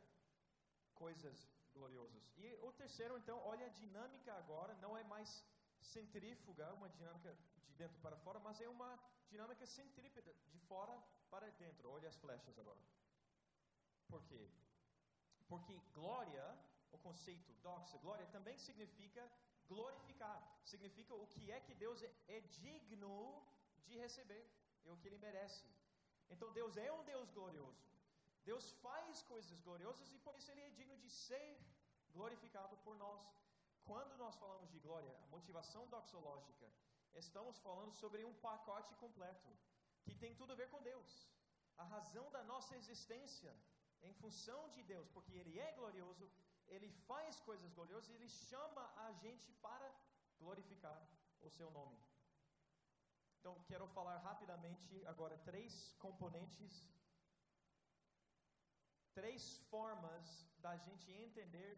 coisas 0.95 1.47
gloriosas. 1.71 2.23
E 2.35 2.51
o 2.63 2.71
terceiro, 2.71 3.15
então, 3.15 3.37
olha 3.45 3.67
a 3.67 3.69
dinâmica 3.69 4.33
agora, 4.33 4.73
não 4.85 4.97
é 4.97 5.03
mais 5.03 5.45
centrífuga, 5.79 6.73
uma 6.73 6.89
dinâmica 6.89 7.37
de 7.65 7.73
dentro 7.75 7.99
para 8.01 8.17
fora, 8.17 8.39
mas 8.39 8.59
é 8.59 8.67
uma 8.67 8.99
dinâmica 9.29 9.67
centrípeta, 9.67 10.33
de 10.47 10.57
fora 10.61 10.99
para 11.29 11.47
dentro. 11.51 11.91
Olha 11.91 12.09
as 12.09 12.17
flechas 12.17 12.57
agora. 12.57 12.81
Por 14.07 14.23
quê? 14.23 14.49
Porque 15.47 15.79
glória, 15.93 16.57
o 16.91 16.97
conceito 16.97 17.53
doxa, 17.61 17.99
glória, 17.99 18.25
também 18.37 18.57
significa 18.57 19.31
glorificar. 19.67 20.41
Significa 20.65 21.13
o 21.13 21.27
que 21.27 21.51
é 21.51 21.59
que 21.59 21.75
Deus 21.75 22.01
é, 22.01 22.11
é 22.29 22.39
digno 22.41 23.45
de 23.85 23.95
receber, 23.95 24.43
é 24.85 24.91
o 24.91 24.97
que 24.97 25.07
ele 25.07 25.19
merece. 25.19 25.82
Então 26.29 26.51
Deus 26.53 26.77
é 26.77 26.91
um 26.91 27.03
Deus 27.03 27.29
glorioso. 27.31 27.83
Deus 28.43 28.71
faz 28.85 29.21
coisas 29.23 29.59
gloriosas 29.61 30.11
e 30.11 30.17
por 30.19 30.35
isso 30.35 30.51
ele 30.51 30.61
é 30.61 30.69
digno 30.69 30.97
de 30.97 31.09
ser 31.09 31.59
glorificado 32.11 32.75
por 32.77 32.95
nós. 32.97 33.21
Quando 33.83 34.17
nós 34.17 34.35
falamos 34.35 34.69
de 34.71 34.79
glória, 34.79 35.13
a 35.23 35.27
motivação 35.27 35.87
doxológica, 35.87 36.69
estamos 37.13 37.57
falando 37.59 37.93
sobre 37.93 38.23
um 38.23 38.33
pacote 38.35 38.93
completo 38.95 39.49
que 40.03 40.15
tem 40.15 40.35
tudo 40.35 40.53
a 40.53 40.55
ver 40.55 40.69
com 40.69 40.81
Deus. 40.81 41.27
A 41.77 41.83
razão 41.83 42.29
da 42.31 42.43
nossa 42.43 42.75
existência 42.75 43.53
em 44.03 44.13
função 44.13 44.69
de 44.69 44.83
Deus, 44.83 45.07
porque 45.09 45.33
Ele 45.33 45.59
é 45.59 45.71
glorioso, 45.73 46.29
Ele 46.67 46.89
faz 47.07 47.39
coisas 47.39 47.71
gloriosas 47.71 48.09
e 48.09 48.13
Ele 48.13 48.27
chama 48.27 48.83
a 49.05 49.11
gente 49.13 49.51
para 49.53 49.89
glorificar 50.39 50.99
o 51.41 51.49
Seu 51.49 51.69
nome. 51.71 51.97
Então, 53.43 53.61
quero 53.67 53.85
falar 53.87 54.19
rapidamente 54.19 55.05
agora 55.05 55.37
três 55.39 55.93
componentes, 55.99 56.73
três 59.13 59.57
formas 59.71 60.25
da 60.59 60.77
gente 60.77 61.11
entender 61.11 61.73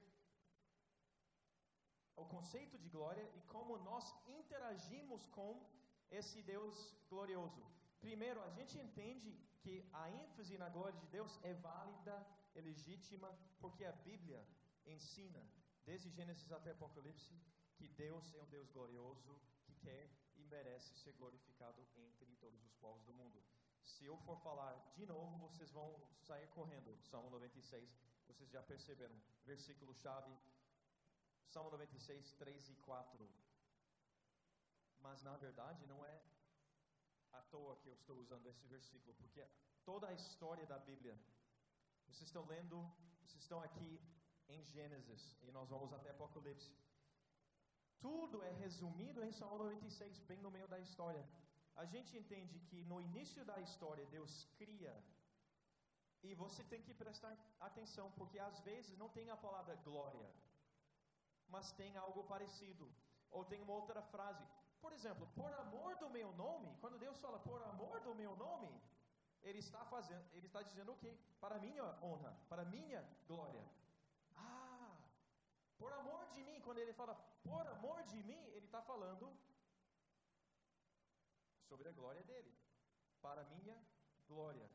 o 2.15 2.25
conceito 2.33 2.77
de 2.77 2.87
glória 2.87 3.27
e 3.33 3.41
como 3.53 3.79
nós 3.79 4.05
interagimos 4.27 5.25
com 5.37 5.67
esse 6.11 6.43
Deus 6.43 6.75
glorioso. 7.09 7.65
Primeiro, 7.99 8.43
a 8.43 8.51
gente 8.51 8.77
entende 8.77 9.31
que 9.63 9.89
a 9.91 10.07
ênfase 10.11 10.59
na 10.59 10.69
glória 10.69 10.99
de 10.99 11.07
Deus 11.07 11.39
é 11.41 11.55
válida, 11.55 12.15
é 12.53 12.61
legítima, 12.61 13.35
porque 13.59 13.85
a 13.85 13.91
Bíblia 13.91 14.47
ensina, 14.85 15.43
desde 15.83 16.11
Gênesis 16.11 16.51
até 16.51 16.69
Apocalipse, 16.69 17.35
que 17.73 17.87
Deus 17.87 18.35
é 18.35 18.39
um 18.43 18.49
Deus 18.49 18.69
glorioso, 18.69 19.41
que 19.63 19.73
quer 19.73 20.24
merece 20.45 20.95
ser 20.95 21.13
glorificado 21.13 21.85
entre 21.95 22.35
todos 22.35 22.63
os 22.65 22.73
povos 22.75 23.03
do 23.05 23.13
mundo. 23.13 23.43
Se 23.83 24.05
eu 24.05 24.17
for 24.17 24.37
falar 24.39 24.73
de 24.95 25.05
novo, 25.05 25.37
vocês 25.37 25.71
vão 25.71 26.01
sair 26.19 26.47
correndo. 26.49 26.97
Salmo 27.03 27.29
96, 27.29 27.89
vocês 28.27 28.49
já 28.49 28.61
perceberam. 28.63 29.15
Versículo 29.45 29.93
chave, 29.93 30.35
Salmo 31.47 31.69
96, 31.71 32.33
3 32.33 32.69
e 32.69 32.75
4. 32.75 33.29
Mas 34.99 35.21
na 35.23 35.37
verdade 35.37 35.85
não 35.85 36.03
é 36.05 36.21
à 37.31 37.41
toa 37.43 37.75
que 37.77 37.87
eu 37.87 37.93
estou 37.93 38.17
usando 38.17 38.47
esse 38.47 38.65
versículo, 38.65 39.13
porque 39.15 39.45
toda 39.83 40.07
a 40.07 40.13
história 40.13 40.65
da 40.65 40.79
Bíblia, 40.79 41.19
vocês 42.07 42.23
estão 42.23 42.45
lendo, 42.45 42.77
vocês 43.23 43.41
estão 43.43 43.61
aqui 43.61 44.01
em 44.47 44.63
Gênesis, 44.65 45.37
e 45.43 45.51
nós 45.51 45.69
vamos 45.69 45.93
até 45.93 46.09
Apocalipse. 46.09 46.71
Tudo 48.05 48.37
é 48.43 48.51
resumido 48.63 49.19
em 49.27 49.31
Salmo 49.31 49.57
96, 49.57 50.19
bem 50.29 50.39
no 50.45 50.51
meio 50.55 50.67
da 50.73 50.79
história. 50.79 51.23
A 51.83 51.85
gente 51.93 52.11
entende 52.19 52.57
que 52.67 52.79
no 52.89 52.97
início 53.01 53.43
da 53.51 53.57
história 53.67 54.05
Deus 54.15 54.33
cria, 54.59 54.93
e 56.21 56.35
você 56.35 56.63
tem 56.71 56.81
que 56.87 56.93
prestar 56.93 57.31
atenção, 57.59 58.05
porque 58.17 58.37
às 58.37 58.59
vezes 58.59 58.95
não 59.01 59.09
tem 59.09 59.31
a 59.31 59.37
palavra 59.45 59.75
glória, 59.87 60.27
mas 61.53 61.71
tem 61.79 61.97
algo 61.97 62.23
parecido. 62.33 62.85
Ou 63.31 63.43
tem 63.43 63.59
uma 63.63 63.73
outra 63.73 64.03
frase, 64.13 64.45
por 64.83 64.93
exemplo, 64.93 65.27
por 65.39 65.51
amor 65.65 65.95
do 66.03 66.09
meu 66.17 66.31
nome, 66.33 66.69
quando 66.81 66.99
Deus 66.99 67.17
fala 67.25 67.39
por 67.39 67.59
amor 67.63 67.99
do 68.01 68.13
meu 68.13 68.35
nome, 68.35 68.71
ele 69.41 69.61
está 69.67 69.83
fazendo, 69.85 70.25
ele 70.33 70.45
está 70.45 70.61
dizendo 70.61 70.91
o 70.91 70.97
quê? 70.97 71.17
Para 71.39 71.57
minha 71.57 71.85
honra, 72.03 72.37
para 72.49 72.65
minha 72.65 73.01
glória. 73.27 73.65
Por 75.77 75.91
amor 75.93 76.25
de 76.33 76.41
mim, 76.47 76.61
quando 76.61 76.79
ele 76.83 76.93
fala 76.93 77.15
por 77.43 77.65
amor 77.67 78.01
de 78.03 78.21
mim, 78.23 78.43
ele 78.55 78.65
está 78.65 78.81
falando 78.81 79.25
sobre 81.69 81.89
a 81.89 81.91
glória 81.99 82.23
dele, 82.23 82.53
para 83.21 83.43
minha 83.55 83.77
glória. 84.27 84.69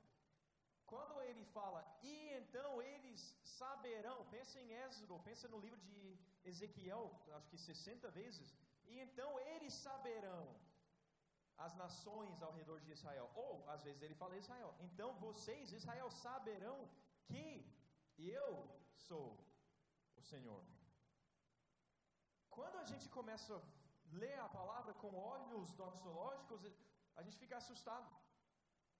Quando 0.86 1.20
ele 1.22 1.44
fala, 1.56 1.80
e 2.02 2.14
então 2.40 2.82
eles 2.82 3.20
saberão, 3.44 4.26
pensa 4.26 4.60
em 4.60 4.72
Êxodo, 4.72 5.20
pensa 5.20 5.48
no 5.48 5.60
livro 5.60 5.78
de 5.78 6.18
Ezequiel, 6.44 7.04
acho 7.36 7.48
que 7.48 7.56
60 7.56 8.10
vezes, 8.10 8.56
e 8.86 8.98
então 8.98 9.38
eles 9.52 9.72
saberão 9.72 10.42
as 11.66 11.74
nações 11.76 12.42
ao 12.42 12.52
redor 12.52 12.80
de 12.80 12.90
Israel. 12.90 13.30
Ou, 13.34 13.68
às 13.68 13.82
vezes, 13.84 14.02
ele 14.02 14.14
fala 14.14 14.36
Israel. 14.36 14.74
Então 14.80 15.14
vocês, 15.26 15.72
Israel, 15.72 16.10
saberão 16.10 16.78
que 17.26 17.46
eu 18.18 18.50
sou 19.08 19.38
o 20.16 20.22
Senhor. 20.22 20.64
Quando 22.56 22.76
a 22.82 22.86
gente 22.90 23.08
começa 23.18 23.54
a 23.56 23.62
ler 24.22 24.38
a 24.46 24.48
palavra 24.58 24.92
com 25.02 25.10
olhos 25.34 25.72
doxológicos, 25.80 26.60
a 27.18 27.22
gente 27.22 27.38
fica 27.42 27.56
assustado. 27.62 28.08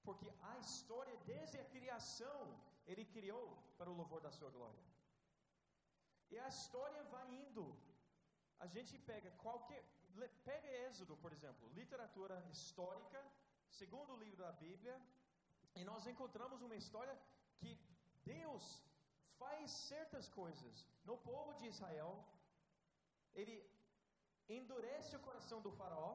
Porque 0.07 0.29
a 0.51 0.59
história, 0.59 1.17
desde 1.33 1.59
a 1.59 1.65
criação, 1.75 2.41
ele 2.87 3.05
criou 3.17 3.47
para 3.79 3.91
o 3.91 3.97
louvor 4.01 4.21
da 4.27 4.33
sua 4.39 4.51
glória. 4.51 4.85
E 6.31 6.39
a 6.39 6.49
história 6.49 7.03
vai 7.15 7.27
indo 7.45 7.65
a 8.65 8.67
gente 8.75 8.95
pega 9.11 9.31
qualquer. 9.45 9.83
Pega 10.45 10.69
Êxodo, 10.87 11.17
por 11.25 11.33
exemplo, 11.37 11.69
literatura 11.81 12.37
histórica, 12.51 13.21
segundo 13.81 14.17
livro 14.23 14.43
da 14.45 14.53
Bíblia, 14.53 14.97
e 15.79 15.85
nós 15.91 16.07
encontramos 16.13 16.61
uma 16.67 16.77
história 16.83 17.15
que 17.61 17.73
Deus 18.25 18.65
faz 19.39 19.71
certas 19.71 20.29
coisas 20.29 20.85
no 21.05 21.17
povo 21.29 21.55
de 21.61 21.67
Israel, 21.73 22.13
ele 23.35 23.57
endurece 24.49 25.15
o 25.17 25.21
coração 25.21 25.61
do 25.61 25.73
faraó, 25.73 26.13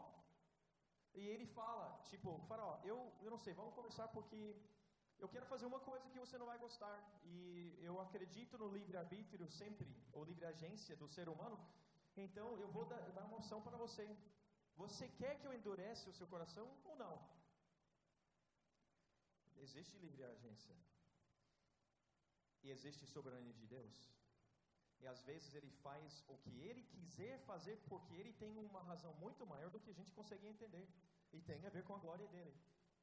e 1.14 1.22
ele 1.34 1.46
fala, 1.46 2.02
tipo, 2.10 2.40
faraó, 2.48 2.80
eu, 2.84 2.98
eu 3.22 3.32
não 3.32 3.38
sei, 3.38 3.54
vamos 3.54 3.74
conversar 3.74 4.08
porque 4.10 4.56
eu 5.18 5.30
quero 5.30 5.46
fazer 5.46 5.66
uma 5.66 5.80
coisa 5.80 6.10
que 6.10 6.20
você 6.20 6.38
não 6.38 6.46
vai 6.46 6.58
gostar, 6.58 6.98
e 7.24 7.78
eu 7.82 8.00
acredito 8.02 8.58
no 8.58 8.68
livre-arbítrio 8.78 9.48
sempre, 9.50 9.88
ou 10.12 10.26
livre-agência 10.26 10.96
do 10.98 11.08
ser 11.08 11.30
humano, 11.30 11.58
então 12.18 12.58
eu 12.60 12.68
vou 12.70 12.86
dar, 12.86 13.02
dar 13.12 13.26
uma 13.26 13.38
opção 13.38 13.62
para 13.62 13.78
você. 13.78 14.06
Você 14.76 15.08
quer 15.08 15.40
que 15.40 15.48
eu 15.48 15.54
endurece 15.54 16.10
o 16.10 16.14
seu 16.14 16.28
coração 16.28 16.68
ou 16.84 16.96
não? 16.96 17.16
Existe 19.58 19.98
livre 19.98 20.24
agência. 20.24 20.76
E 22.64 22.72
existe 22.72 23.06
soberania 23.06 23.54
de 23.54 23.66
Deus. 23.68 23.96
E 25.06 25.08
às 25.08 25.22
vezes 25.30 25.54
ele 25.54 25.72
faz 25.86 26.24
o 26.28 26.36
que 26.44 26.54
ele 26.68 26.82
quiser 26.94 27.34
fazer 27.50 27.76
porque 27.90 28.14
ele 28.20 28.34
tem 28.34 28.54
uma 28.58 28.82
razão 28.92 29.14
muito 29.26 29.46
maior 29.52 29.70
do 29.70 29.80
que 29.80 29.92
a 29.92 29.98
gente 30.00 30.12
consegue 30.20 30.48
entender. 30.48 30.88
E 31.32 31.40
tem 31.50 31.64
a 31.64 31.70
ver 31.76 31.84
com 31.88 31.94
a 31.94 32.04
glória 32.06 32.28
dele. 32.36 32.56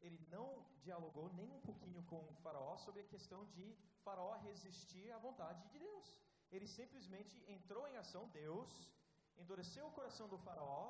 ele 0.06 0.18
não 0.34 0.46
dialogou 0.86 1.26
nem 1.34 1.48
um 1.56 1.60
pouquinho 1.60 2.02
com 2.10 2.20
o 2.30 2.34
Faraó 2.42 2.72
sobre 2.84 3.02
a 3.02 3.10
questão 3.12 3.40
de 3.54 3.66
Faraó 4.04 4.32
resistir 4.48 5.12
à 5.12 5.18
vontade 5.26 5.60
de 5.62 5.78
Deus. 5.78 6.08
Ele 6.50 6.66
simplesmente 6.66 7.34
entrou 7.56 7.84
em 7.86 7.96
ação, 8.02 8.24
Deus 8.30 8.70
endureceu 9.42 9.86
o 9.86 9.94
coração 9.98 10.26
do 10.32 10.38
Faraó, 10.46 10.84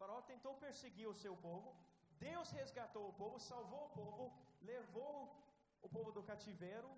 Faraó 0.00 0.20
tentou 0.32 0.54
perseguir 0.64 1.08
o 1.08 1.18
seu 1.22 1.36
povo, 1.46 1.76
Deus 2.18 2.50
resgatou 2.50 3.04
o 3.08 3.16
povo, 3.22 3.38
salvou 3.38 3.84
o 3.86 3.94
povo, 4.00 4.26
levou 4.72 5.14
o 5.80 5.88
povo 5.88 6.10
do 6.10 6.24
cativeiro 6.32 6.90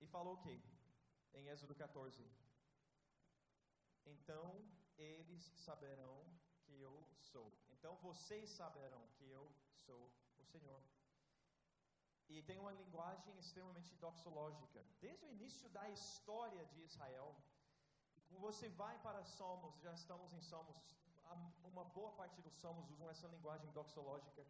e 0.00 0.06
falou 0.06 0.34
o 0.34 0.42
quê? 0.46 0.56
Em 1.38 1.48
Êxodo 1.48 1.74
14. 1.74 2.26
Então 4.06 4.46
eles 4.96 5.42
saberão 5.66 6.16
que 6.62 6.80
eu 6.80 6.94
sou. 7.30 7.52
Então 7.70 7.94
vocês 7.96 8.48
saberão 8.50 9.02
que 9.16 9.28
eu 9.30 9.44
sou 9.84 10.10
o 10.38 10.44
Senhor. 10.44 10.82
E 12.28 12.42
tem 12.42 12.58
uma 12.58 12.72
linguagem 12.72 13.38
extremamente 13.38 13.94
doxológica. 13.96 14.84
Desde 15.00 15.24
o 15.26 15.30
início 15.30 15.68
da 15.68 15.88
história 15.90 16.64
de 16.72 16.80
Israel, 16.82 17.36
você 18.30 18.68
vai 18.68 18.98
para 18.98 19.24
Salmos, 19.24 19.78
já 19.80 19.92
estamos 19.92 20.32
em 20.32 20.40
Salmos, 20.40 20.76
uma 21.64 21.84
boa 21.84 22.12
parte 22.12 22.40
dos 22.40 22.54
Salmos 22.54 22.90
usam 22.90 23.08
essa 23.10 23.28
linguagem 23.28 23.70
doxológica. 23.72 24.44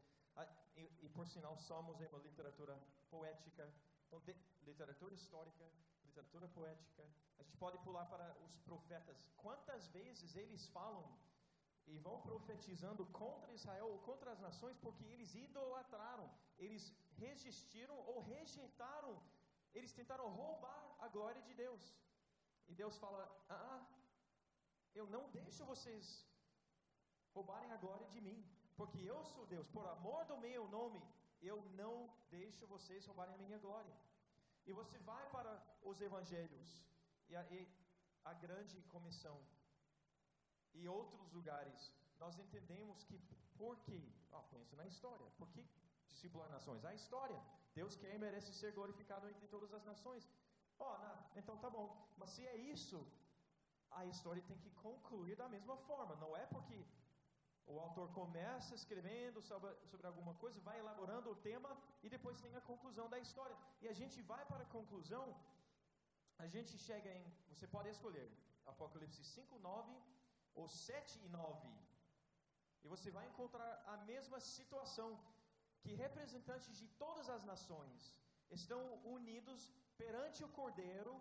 E, 0.76 0.90
e 1.02 1.08
por 1.08 1.26
sinal, 1.26 1.58
Salmos 1.58 2.00
é 2.00 2.08
uma 2.08 2.18
literatura 2.18 2.78
poética, 3.10 3.70
então, 4.06 4.22
literatura 4.64 5.14
histórica, 5.14 5.64
literatura 6.16 6.48
poética. 6.48 7.04
A 7.38 7.42
gente 7.42 7.56
pode 7.58 7.78
pular 7.78 8.06
para 8.06 8.26
os 8.44 8.54
profetas. 8.68 9.18
Quantas 9.36 9.86
vezes 9.88 10.34
eles 10.34 10.66
falam 10.68 11.06
e 11.86 11.98
vão 11.98 12.20
profetizando 12.22 13.04
contra 13.06 13.52
Israel 13.52 13.88
ou 13.88 13.98
contra 13.98 14.32
as 14.32 14.40
nações 14.40 14.76
porque 14.78 15.04
eles 15.04 15.34
idolatraram, 15.34 16.28
eles 16.58 16.84
resistiram 17.24 17.98
ou 18.10 18.20
rejeitaram, 18.22 19.22
eles 19.74 19.92
tentaram 19.92 20.28
roubar 20.28 20.82
a 21.00 21.08
glória 21.08 21.42
de 21.42 21.54
Deus. 21.54 21.84
E 22.66 22.74
Deus 22.74 22.96
fala: 22.98 23.22
Ah, 23.48 23.86
eu 24.94 25.06
não 25.06 25.28
deixo 25.30 25.64
vocês 25.72 26.26
roubarem 27.34 27.70
a 27.72 27.76
glória 27.76 28.08
de 28.08 28.20
mim, 28.20 28.38
porque 28.74 28.98
eu 28.98 29.22
sou 29.24 29.46
Deus, 29.46 29.68
por 29.68 29.86
amor 29.86 30.24
do 30.24 30.38
meu 30.38 30.66
nome, 30.68 31.02
eu 31.42 31.58
não 31.82 31.94
deixo 32.30 32.66
vocês 32.66 33.04
roubarem 33.06 33.34
a 33.34 33.38
minha 33.38 33.58
glória. 33.58 33.94
E 34.66 34.72
você 34.72 34.98
vai 34.98 35.28
para 35.30 35.52
os 35.82 36.00
evangelhos 36.00 36.84
e 37.28 37.36
a, 37.36 37.42
e 37.52 37.68
a 38.24 38.34
grande 38.34 38.82
comissão 38.94 39.40
e 40.74 40.88
outros 40.88 41.32
lugares, 41.32 41.92
nós 42.18 42.38
entendemos 42.38 43.04
que 43.04 43.18
por 43.56 43.76
quê? 43.84 44.00
Oh, 44.32 44.42
pensa 44.54 44.76
na 44.76 44.86
história. 44.86 45.26
Por 45.38 45.48
que 45.48 45.64
discipular 46.08 46.48
nações? 46.50 46.84
A 46.84 46.94
história. 46.94 47.40
Deus 47.74 47.96
quer 47.96 48.14
e 48.14 48.18
merece 48.18 48.52
ser 48.52 48.72
glorificado 48.72 49.28
entre 49.28 49.46
todas 49.48 49.72
as 49.72 49.84
nações. 49.84 50.28
Oh, 50.78 50.98
não, 50.98 51.16
então 51.36 51.56
tá 51.58 51.70
bom. 51.70 51.86
Mas 52.16 52.30
se 52.30 52.46
é 52.46 52.56
isso, 52.56 53.06
a 53.90 54.04
história 54.06 54.42
tem 54.42 54.58
que 54.58 54.70
concluir 54.70 55.36
da 55.36 55.48
mesma 55.48 55.76
forma. 55.88 56.16
Não 56.16 56.36
é 56.36 56.44
porque 56.46 56.86
o 57.72 57.78
autor 57.84 58.08
começa 58.18 58.74
escrevendo 58.80 59.40
sobre, 59.48 59.70
sobre 59.90 60.06
alguma 60.06 60.34
coisa, 60.42 60.66
vai 60.68 60.78
elaborando 60.78 61.30
o 61.30 61.40
tema 61.48 61.70
e 62.02 62.08
depois 62.08 62.40
tem 62.44 62.54
a 62.56 62.66
conclusão 62.70 63.06
da 63.14 63.18
história. 63.18 63.56
E 63.82 63.88
a 63.88 63.96
gente 64.00 64.18
vai 64.32 64.44
para 64.50 64.62
a 64.64 64.72
conclusão, 64.76 65.26
a 66.38 66.46
gente 66.54 66.72
chega 66.78 67.10
em, 67.18 67.24
você 67.52 67.66
pode 67.66 67.88
escolher, 67.88 68.28
Apocalipse 68.72 69.24
5, 69.24 69.58
9 69.58 69.92
ou 70.54 70.68
7 70.68 71.20
e 71.24 71.28
9. 71.28 71.68
E 72.84 72.88
você 72.94 73.10
vai 73.16 73.26
encontrar 73.26 73.72
a 73.94 73.96
mesma 74.10 74.38
situação, 74.40 75.10
que 75.82 75.94
representantes 76.04 76.76
de 76.80 76.86
todas 77.02 77.28
as 77.28 77.42
nações 77.44 78.00
estão 78.58 78.80
unidos 79.16 79.72
perante 79.96 80.44
o 80.44 80.48
Cordeiro, 80.48 81.14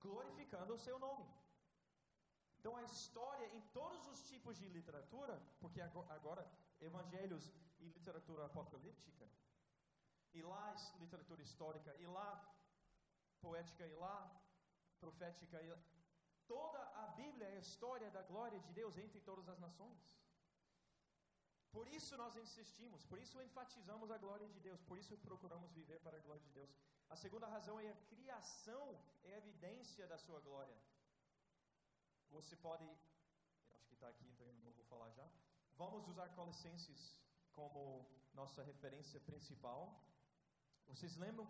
glorificando 0.00 0.74
o 0.74 0.82
seu 0.86 0.98
nome. 0.98 1.26
Então 2.66 2.78
a 2.78 2.82
história 2.82 3.46
em 3.56 3.60
todos 3.78 4.04
os 4.12 4.20
tipos 4.28 4.58
de 4.58 4.68
literatura, 4.76 5.34
porque 5.60 5.80
agora 5.80 6.44
evangelhos 6.80 7.44
e 7.78 7.84
literatura 7.96 8.46
apocalíptica, 8.46 9.24
e 10.34 10.42
lá 10.42 10.74
literatura 10.98 11.40
histórica, 11.42 11.94
e 12.00 12.06
lá 12.08 12.28
poética, 13.40 13.86
e 13.86 13.94
lá 13.94 14.16
profética, 14.98 15.62
e 15.62 15.68
lá, 15.68 15.78
toda 16.48 16.80
a 17.04 17.06
Bíblia 17.20 17.46
é 17.46 17.56
a 17.58 17.60
história 17.60 18.10
da 18.10 18.22
glória 18.22 18.58
de 18.58 18.72
Deus 18.72 18.98
entre 18.98 19.20
todas 19.20 19.48
as 19.48 19.60
nações. 19.60 20.02
Por 21.70 21.86
isso 21.86 22.16
nós 22.16 22.34
insistimos, 22.34 23.04
por 23.04 23.20
isso 23.20 23.40
enfatizamos 23.40 24.10
a 24.10 24.18
glória 24.18 24.48
de 24.48 24.58
Deus, 24.58 24.82
por 24.82 24.98
isso 24.98 25.16
procuramos 25.18 25.70
viver 25.70 26.00
para 26.00 26.16
a 26.16 26.20
glória 26.20 26.42
de 26.42 26.50
Deus. 26.50 26.74
A 27.08 27.14
segunda 27.14 27.46
razão 27.46 27.78
é 27.78 27.88
a 27.92 28.02
criação, 28.12 29.00
é 29.22 29.34
a 29.34 29.38
evidência 29.38 30.04
da 30.08 30.18
sua 30.18 30.40
glória. 30.40 30.76
Você 32.30 32.56
pode, 32.56 32.84
acho 33.74 33.86
que 33.88 33.94
está 33.94 34.08
aqui, 34.08 34.26
então 34.28 34.46
eu 34.46 34.54
não 34.64 34.72
vou 34.72 34.84
falar 34.84 35.10
já. 35.10 35.26
Vamos 35.76 36.06
usar 36.08 36.28
Colossenses 36.30 37.20
como 37.52 38.06
nossa 38.34 38.62
referência 38.62 39.20
principal. 39.20 39.82
Vocês 40.86 41.16
lembram? 41.16 41.46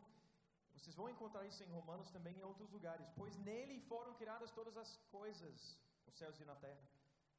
Vocês 0.75 0.95
vão 0.95 1.09
encontrar 1.09 1.45
isso 1.47 1.63
em 1.65 1.71
Romanos 1.71 2.11
também 2.11 2.37
em 2.39 2.43
outros 2.43 2.71
lugares. 2.71 3.09
Pois 3.17 3.37
nele 3.39 3.81
foram 3.83 4.15
criadas 4.15 4.51
todas 4.53 4.77
as 4.77 4.97
coisas, 5.11 5.79
os 6.07 6.15
céus 6.15 6.39
e 6.41 6.45
na 6.45 6.55
terra, 6.57 6.87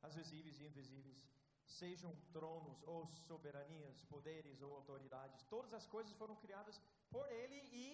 as 0.02 0.16
visíveis 0.16 0.60
e 0.60 0.66
invisíveis, 0.66 1.20
sejam 1.66 2.16
tronos 2.32 2.82
ou 2.84 3.08
soberanias, 3.28 4.04
poderes 4.06 4.62
ou 4.62 4.74
autoridades. 4.76 5.44
Todas 5.44 5.74
as 5.74 5.86
coisas 5.86 6.14
foram 6.16 6.36
criadas 6.36 6.80
por 7.10 7.32
ele 7.32 7.60
e 7.72 7.88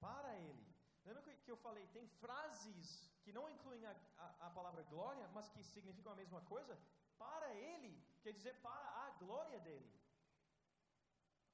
para 0.00 0.36
ele. 0.38 0.66
Lembra 1.04 1.22
que 1.22 1.50
eu 1.50 1.56
falei? 1.56 1.86
Tem 1.88 2.06
frases 2.22 2.88
que 3.24 3.32
não 3.36 3.44
incluem 3.54 3.84
a, 3.86 3.94
a, 4.24 4.46
a, 4.46 4.50
palavra 4.50 4.82
glória, 4.94 5.26
mas 5.36 5.48
que 5.48 5.62
significam 5.74 6.12
a 6.12 6.20
mesma 6.22 6.40
coisa, 6.52 6.78
para 7.18 7.48
Ele, 7.54 7.92
quer 8.22 8.32
dizer 8.38 8.54
para 8.60 8.88
a 9.04 9.10
glória 9.22 9.58
dele. 9.60 9.90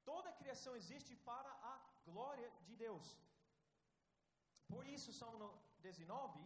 Toda 0.04 0.30
a 0.30 0.38
criação 0.40 0.74
existe 0.80 1.14
para 1.30 1.50
a 1.72 1.74
glória 2.04 2.50
de 2.66 2.74
Deus. 2.84 3.06
Por 4.72 4.84
isso, 4.86 5.12
Salmo 5.12 5.48
19, 5.80 6.40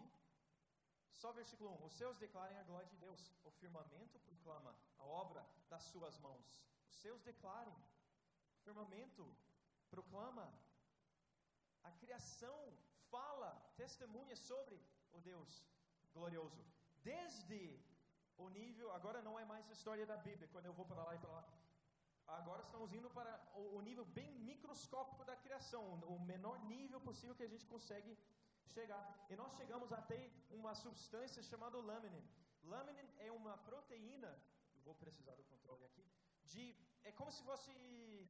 só 1.20 1.32
versículo 1.32 1.70
1: 1.70 1.86
Os 1.86 1.94
seus 1.94 2.18
declarem 2.18 2.58
a 2.58 2.68
glória 2.70 2.88
de 2.88 2.98
Deus, 3.06 3.20
o 3.44 3.50
firmamento 3.50 4.18
proclama 4.20 4.76
a 4.98 5.04
obra 5.04 5.42
das 5.70 5.84
suas 5.84 6.18
mãos. 6.18 6.46
Os 6.88 6.96
seus 6.96 7.22
declarem, 7.22 7.76
o 8.56 8.58
firmamento 8.64 9.24
proclama, 9.90 10.46
a 11.82 11.90
criação 11.92 12.58
fala, 13.10 13.50
testemunha 13.76 14.36
sobre 14.36 14.76
o 15.16 15.20
Deus 15.20 15.50
glorioso. 16.12 16.62
Desde 17.02 17.60
o 18.36 18.48
nível, 18.48 18.92
agora 18.92 19.20
não 19.22 19.38
é 19.38 19.44
mais 19.44 19.68
a 19.68 19.72
história 19.72 20.06
da 20.06 20.16
Bíblia, 20.16 20.48
quando 20.52 20.66
eu 20.66 20.72
vou 20.72 20.86
para 20.86 21.02
lá 21.02 21.14
e 21.14 21.18
para 21.18 21.32
lá. 21.38 21.44
Agora 22.26 22.62
estamos 22.62 22.92
indo 22.92 23.10
para 23.10 23.32
o, 23.54 23.80
nível 23.82 24.04
bem 24.18 24.38
microscópico 24.38 25.24
da 25.24 25.36
criação, 25.36 25.82
o 26.14 26.18
menor 26.20 26.58
nível 26.64 27.00
possível 27.00 27.34
que 27.36 27.42
a 27.42 27.52
gente 27.54 27.66
consegue 27.66 28.16
chegar. 28.74 29.04
E 29.28 29.36
nós 29.36 29.54
chegamos 29.56 29.92
a 29.92 30.00
ter 30.12 30.32
uma 30.50 30.74
substância 30.74 31.42
chamada 31.42 31.78
laminin. 31.78 32.26
Laminin 32.64 33.08
é 33.18 33.30
uma 33.30 33.58
proteína, 33.58 34.32
vou 34.84 34.94
precisar 34.94 35.34
do 35.34 35.44
controle 35.44 35.84
aqui, 35.84 36.04
de, 36.44 36.74
é 37.04 37.12
como 37.12 37.30
se 37.30 37.42
fosse 37.42 37.70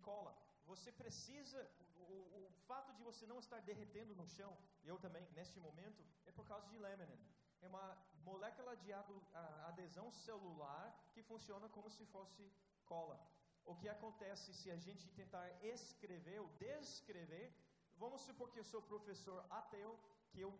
cola. 0.02 0.36
Você 0.66 0.90
precisa, 0.90 1.70
o, 1.96 2.46
o 2.46 2.52
fato 2.66 2.92
de 2.94 3.02
você 3.02 3.26
não 3.26 3.38
estar 3.38 3.60
derretendo 3.60 4.14
no 4.14 4.26
chão, 4.26 4.56
eu 4.84 4.98
também, 4.98 5.26
neste 5.32 5.58
momento, 5.60 6.04
é 6.26 6.30
por 6.32 6.46
causa 6.46 6.66
de 6.68 6.78
laminin. 6.78 7.18
É 7.62 7.66
uma 7.66 7.96
molécula 8.24 8.76
de 8.76 8.92
adesão 8.92 10.10
celular 10.10 10.86
que 11.12 11.22
funciona 11.22 11.68
como 11.68 11.90
se 11.90 12.04
fosse 12.06 12.52
cola. 12.84 13.18
O 13.64 13.74
que 13.74 13.88
acontece 13.88 14.52
se 14.52 14.70
a 14.70 14.76
gente 14.76 15.08
tentar 15.10 15.48
escrever 15.64 16.40
ou 16.40 16.48
descrever, 16.58 17.54
vamos 17.96 18.20
supor 18.22 18.50
que 18.50 18.60
eu 18.60 18.64
sou 18.64 18.82
professor 18.82 19.44
ateu, 19.50 19.98
que 20.30 20.40
eu 20.40 20.52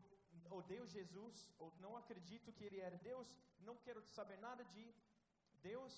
odeio 0.50 0.86
Jesus, 0.86 1.48
ou 1.58 1.72
não 1.80 1.96
acredito 1.96 2.52
que 2.52 2.64
ele 2.64 2.80
era 2.80 2.96
Deus, 2.96 3.28
não 3.60 3.76
quero 3.76 4.02
saber 4.02 4.38
nada 4.38 4.64
de 4.64 4.94
Deus, 5.62 5.92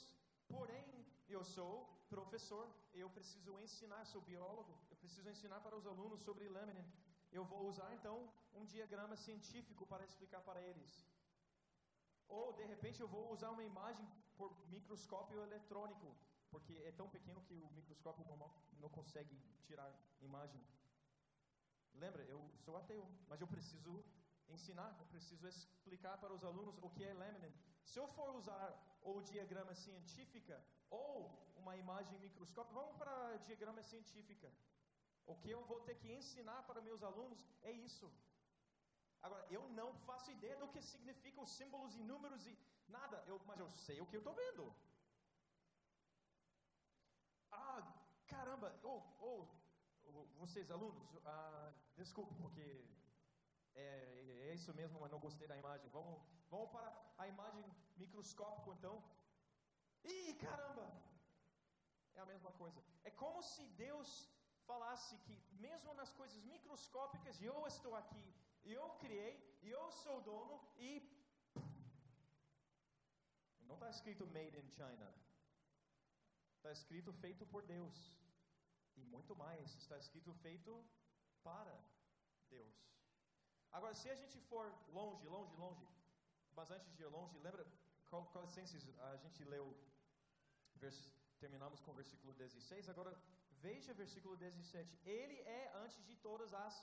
porém 0.48 1.06
eu 1.28 1.44
sou 1.44 1.72
professor, 2.08 2.68
eu 2.94 3.08
preciso 3.10 3.58
ensinar, 3.60 4.04
sou 4.06 4.20
biólogo, 4.20 4.72
preciso 5.06 5.30
ensinar 5.30 5.60
para 5.64 5.76
os 5.80 5.86
alunos 5.86 6.20
sobre 6.26 6.48
laminin. 6.56 6.86
Eu 7.38 7.44
vou 7.52 7.62
usar 7.72 7.90
então 7.94 8.16
um 8.58 8.64
diagrama 8.74 9.16
científico 9.16 9.86
para 9.86 10.04
explicar 10.04 10.40
para 10.48 10.60
eles. 10.70 10.92
Ou 12.36 12.52
de 12.52 12.64
repente 12.72 13.00
eu 13.00 13.08
vou 13.16 13.24
usar 13.32 13.50
uma 13.50 13.62
imagem 13.72 14.06
por 14.36 14.50
microscópio 14.68 15.40
eletrônico, 15.46 16.08
porque 16.50 16.74
é 16.90 16.92
tão 17.00 17.08
pequeno 17.16 17.40
que 17.48 17.56
o 17.66 17.70
microscópio 17.78 18.26
normal 18.26 18.50
não 18.82 18.90
consegue 18.98 19.36
tirar 19.66 19.90
imagem. 20.20 20.60
Lembra, 21.94 22.22
eu 22.24 22.40
sou 22.64 22.76
ateu, 22.76 23.02
mas 23.28 23.40
eu 23.40 23.46
preciso 23.46 24.04
ensinar, 24.48 24.90
eu 24.98 25.06
preciso 25.06 25.46
explicar 25.46 26.18
para 26.18 26.34
os 26.36 26.44
alunos 26.50 26.76
o 26.82 26.90
que 26.90 27.04
é 27.04 27.14
laminin. 27.14 27.54
Se 27.84 27.98
eu 28.00 28.08
for 28.08 28.34
usar 28.40 28.68
ou 29.02 29.22
diagrama 29.22 29.74
científica, 29.74 30.56
ou 30.90 31.46
uma 31.56 31.76
imagem 31.76 32.18
microscópica. 32.18 32.78
Vamos 32.80 32.96
para 32.96 33.36
diagrama 33.38 33.82
científica. 33.82 34.48
O 35.32 35.34
que 35.42 35.50
eu 35.50 35.62
vou 35.70 35.80
ter 35.86 35.96
que 36.00 36.12
ensinar 36.18 36.62
para 36.68 36.86
meus 36.88 37.02
alunos 37.02 37.40
é 37.62 37.72
isso. 37.72 38.08
Agora, 39.26 39.44
eu 39.56 39.62
não 39.80 39.88
faço 40.08 40.30
ideia 40.30 40.56
do 40.56 40.68
que 40.68 40.80
significam 40.80 41.42
os 41.44 41.54
símbolos 41.58 41.96
e 41.96 42.02
números 42.10 42.46
e 42.46 42.56
nada, 42.96 43.22
eu, 43.26 43.40
mas 43.46 43.58
eu 43.58 43.68
sei 43.70 44.00
o 44.00 44.06
que 44.06 44.16
eu 44.16 44.20
estou 44.24 44.34
vendo. 44.34 44.64
Ah, 47.50 47.80
caramba, 48.28 48.68
ou 48.82 48.98
oh, 49.20 49.46
oh, 50.06 50.26
vocês 50.42 50.70
alunos, 50.70 51.02
ah, 51.24 51.72
desculpe 51.96 52.34
porque 52.42 52.66
é, 53.74 53.86
é, 54.48 54.54
isso 54.54 54.72
mesmo, 54.74 55.00
mas 55.00 55.10
não 55.10 55.18
gostei 55.18 55.48
da 55.48 55.56
imagem. 55.56 55.88
Vamos, 55.90 56.22
vamos 56.48 56.70
para 56.70 56.88
a 57.18 57.26
imagem 57.26 57.64
microscópica 57.96 58.70
então. 58.78 59.02
Ih, 60.04 60.34
caramba! 60.34 60.86
É 62.14 62.20
a 62.20 62.26
mesma 62.26 62.52
coisa. 62.52 62.82
É 63.04 63.10
como 63.10 63.42
se 63.42 63.66
Deus 63.84 64.08
falasse 64.70 65.16
que, 65.24 65.36
mesmo 65.66 65.94
nas 66.00 66.10
coisas 66.20 66.40
microscópicas, 66.54 67.40
eu 67.50 67.66
estou 67.66 67.94
aqui, 68.02 68.26
eu 68.64 68.84
criei, 69.02 69.34
eu 69.62 69.84
sou 70.02 70.16
dono 70.30 70.56
e. 70.76 70.90
Não 73.68 73.76
está 73.76 73.90
escrito 73.90 74.26
made 74.36 74.56
in 74.62 74.68
China. 74.78 75.08
Está 76.56 76.70
escrito 76.78 77.12
feito 77.24 77.44
por 77.46 77.62
Deus. 77.74 77.96
E 78.96 79.04
muito 79.14 79.34
mais, 79.44 79.74
está 79.82 79.96
escrito 79.98 80.32
feito 80.44 80.72
para 81.42 81.76
Deus. 82.48 82.76
Agora, 83.72 83.94
se 83.94 84.08
a 84.10 84.14
gente 84.14 84.38
for 84.50 84.66
longe, 84.98 85.26
longe, 85.26 85.54
longe, 85.56 85.86
mas 86.54 86.70
antes 86.70 86.94
de 86.96 87.02
ir 87.02 87.10
longe, 87.18 87.38
lembra, 87.38 87.66
Colossenses, 88.08 88.84
a 89.10 89.16
gente 89.16 89.44
leu, 89.44 89.66
terminamos 91.38 91.80
com 91.80 91.90
o 91.90 91.94
versículo 91.94 92.32
16, 92.34 92.88
agora 92.88 93.12
veja 93.64 93.94
versículo 93.94 94.36
17. 94.36 94.98
Ele 95.04 95.38
é 95.40 95.72
antes 95.82 96.04
de 96.08 96.14
todas 96.16 96.52
as 96.54 96.74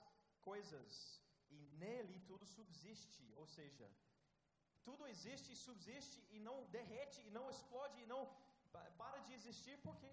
coisas, 0.41 1.21
e 1.49 1.59
nele 1.81 2.19
tudo 2.21 2.45
subsiste, 2.45 3.31
ou 3.35 3.45
seja, 3.47 3.89
tudo 4.83 5.07
existe 5.07 5.51
e 5.53 5.55
subsiste 5.55 6.19
e 6.31 6.39
não 6.39 6.57
derrete 6.77 7.21
e 7.27 7.29
não 7.31 7.49
explode 7.49 8.01
e 8.01 8.05
não 8.05 8.21
para 8.97 9.19
de 9.19 9.33
existir 9.33 9.77
por 9.85 9.95
quê? 9.97 10.11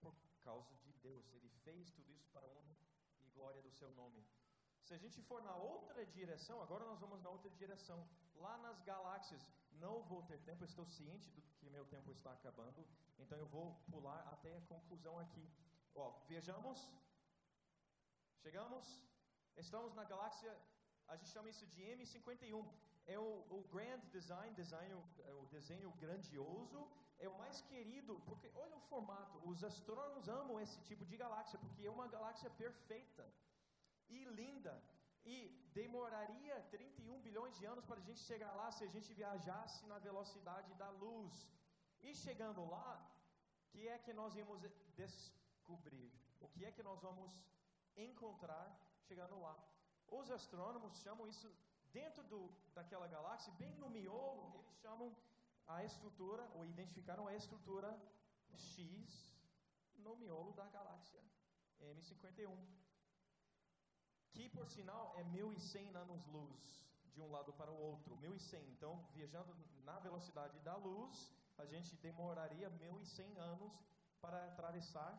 Por 0.00 0.14
causa 0.40 0.74
de 0.84 0.92
Deus. 1.06 1.32
Ele 1.32 1.48
fez 1.64 1.90
tudo 1.90 2.12
isso 2.12 2.28
para 2.30 2.46
honra 2.46 2.76
e 3.20 3.28
glória 3.30 3.62
do 3.62 3.72
seu 3.72 3.90
nome. 3.92 4.24
Se 4.82 4.94
a 4.94 4.98
gente 4.98 5.20
for 5.22 5.42
na 5.42 5.54
outra 5.56 6.04
direção, 6.06 6.60
agora 6.60 6.84
nós 6.84 7.00
vamos 7.00 7.20
na 7.22 7.30
outra 7.30 7.50
direção. 7.50 8.08
Lá 8.34 8.56
nas 8.58 8.80
galáxias, 8.82 9.46
não 9.72 10.02
vou 10.02 10.22
ter 10.22 10.38
tempo, 10.40 10.64
estou 10.64 10.86
ciente 10.86 11.30
do 11.30 11.42
que 11.58 11.70
meu 11.70 11.84
tempo 11.86 12.10
está 12.12 12.32
acabando, 12.32 12.86
então 13.18 13.38
eu 13.38 13.46
vou 13.46 13.74
pular 13.90 14.20
até 14.32 14.56
a 14.56 14.60
conclusão 14.62 15.18
aqui. 15.18 15.48
Ó, 15.94 16.12
chegamos, 18.44 19.00
estamos 19.56 19.94
na 19.94 20.04
galáxia, 20.04 20.56
a 21.08 21.16
gente 21.16 21.30
chama 21.30 21.50
isso 21.50 21.66
de 21.66 21.82
M51. 21.82 22.66
É 23.06 23.18
o, 23.18 23.44
o 23.50 23.64
grand 23.72 24.00
design, 24.10 24.54
design 24.54 24.92
é 25.24 25.32
o 25.32 25.46
desenho 25.46 25.90
grandioso, 25.92 26.88
é 27.18 27.28
o 27.28 27.36
mais 27.38 27.60
querido, 27.62 28.20
porque 28.26 28.50
olha 28.54 28.76
o 28.76 28.80
formato, 28.80 29.38
os 29.48 29.62
astrônomos 29.64 30.28
amam 30.28 30.60
esse 30.60 30.80
tipo 30.82 31.04
de 31.04 31.16
galáxia, 31.16 31.58
porque 31.58 31.84
é 31.86 31.90
uma 31.90 32.06
galáxia 32.06 32.50
perfeita 32.50 33.24
e 34.08 34.24
linda. 34.24 34.80
E 35.24 35.48
demoraria 35.72 36.60
31 36.70 37.20
bilhões 37.20 37.56
de 37.58 37.64
anos 37.64 37.84
para 37.84 38.00
a 38.00 38.06
gente 38.08 38.20
chegar 38.20 38.52
lá 38.54 38.70
se 38.70 38.84
a 38.84 38.88
gente 38.88 39.12
viajasse 39.14 39.86
na 39.86 39.98
velocidade 39.98 40.74
da 40.74 40.90
luz. 40.90 41.48
E 42.02 42.14
chegando 42.14 42.64
lá, 42.68 42.88
que 43.72 43.88
é 43.88 43.98
que 44.04 44.12
nós 44.12 44.36
íamos 44.36 44.60
descobrir? 45.02 46.12
O 46.40 46.48
que 46.48 46.64
é 46.64 46.70
que 46.70 46.82
nós 46.82 47.00
vamos 47.00 47.32
encontrar 47.96 48.66
chegando 49.08 49.38
lá? 49.40 49.56
Os 50.08 50.30
astrônomos 50.30 50.94
chamam 51.04 51.26
isso 51.26 51.48
dentro 51.92 52.22
do, 52.24 52.40
daquela 52.74 53.06
galáxia, 53.06 53.52
bem 53.54 53.74
no 53.76 53.88
miolo, 53.88 54.44
eles 54.58 54.76
chamam 54.84 55.16
a 55.66 55.84
estrutura, 55.84 56.44
ou 56.54 56.66
identificaram 56.66 57.26
a 57.26 57.34
estrutura 57.34 57.90
X 58.54 59.34
no 59.96 60.16
miolo 60.16 60.52
da 60.52 60.66
galáxia 60.68 61.22
M51 61.80 62.81
que 64.32 64.48
por 64.48 64.66
sinal 64.66 65.14
é 65.16 65.24
1100 65.24 65.94
anos-luz 66.04 66.82
de 67.14 67.20
um 67.20 67.30
lado 67.30 67.52
para 67.52 67.70
o 67.70 67.78
outro, 67.90 68.16
1100. 68.16 68.70
Então, 68.70 68.92
viajando 69.14 69.54
na 69.84 69.98
velocidade 69.98 70.58
da 70.60 70.76
luz, 70.76 71.30
a 71.58 71.66
gente 71.66 71.94
demoraria 71.96 72.70
1100 72.70 73.38
anos 73.38 73.72
para 74.20 74.38
atravessar 74.46 75.12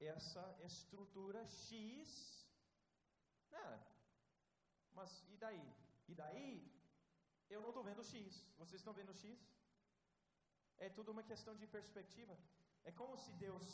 essa 0.00 0.44
estrutura 0.62 1.44
X. 1.46 2.46
É, 3.52 3.78
mas 4.94 5.10
e 5.28 5.36
daí? 5.36 5.66
E 6.08 6.14
daí, 6.14 6.50
eu 7.48 7.60
não 7.60 7.70
estou 7.70 7.84
vendo 7.84 8.04
X. 8.04 8.46
Vocês 8.58 8.80
estão 8.80 8.92
vendo 8.92 9.14
X? 9.14 9.24
É 10.78 10.88
tudo 10.88 11.12
uma 11.12 11.22
questão 11.22 11.54
de 11.56 11.66
perspectiva. 11.66 12.36
É 12.84 12.92
como 12.92 13.16
se 13.16 13.32
Deus 13.32 13.66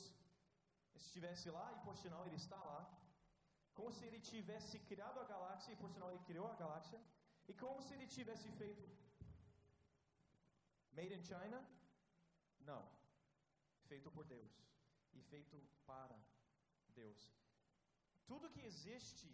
estivesse 0.94 1.50
lá, 1.50 1.66
e 1.76 1.84
por 1.84 1.96
sinal 1.96 2.26
Ele 2.26 2.36
está 2.36 2.56
lá, 2.56 2.80
como 3.80 3.92
se 3.96 4.04
ele 4.06 4.20
tivesse 4.30 4.78
criado 4.88 5.18
a 5.20 5.28
galáxia, 5.32 5.72
e 5.72 5.80
por 5.82 5.90
sinal 5.92 6.08
ele 6.10 6.26
criou 6.28 6.46
a 6.48 6.56
galáxia, 6.62 6.98
e 7.50 7.52
como 7.62 7.78
se 7.84 7.92
ele 7.94 8.06
tivesse 8.16 8.48
feito 8.60 8.82
made 10.96 11.14
in 11.18 11.22
China? 11.30 11.58
Não. 12.70 12.82
Feito 13.90 14.10
por 14.16 14.24
Deus 14.34 14.52
e 15.18 15.22
feito 15.32 15.58
para 15.90 16.16
Deus. 17.00 17.20
Tudo 18.30 18.52
que 18.54 18.64
existe 18.70 19.28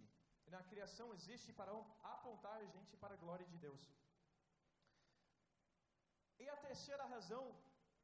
na 0.54 0.62
criação 0.70 1.06
existe 1.18 1.52
para 1.60 1.72
apontar 2.14 2.56
a 2.60 2.68
gente 2.76 2.96
para 3.02 3.14
a 3.14 3.22
glória 3.24 3.46
de 3.52 3.58
Deus. 3.66 3.84
E 6.42 6.48
a 6.54 6.58
terceira 6.68 7.06
razão 7.14 7.44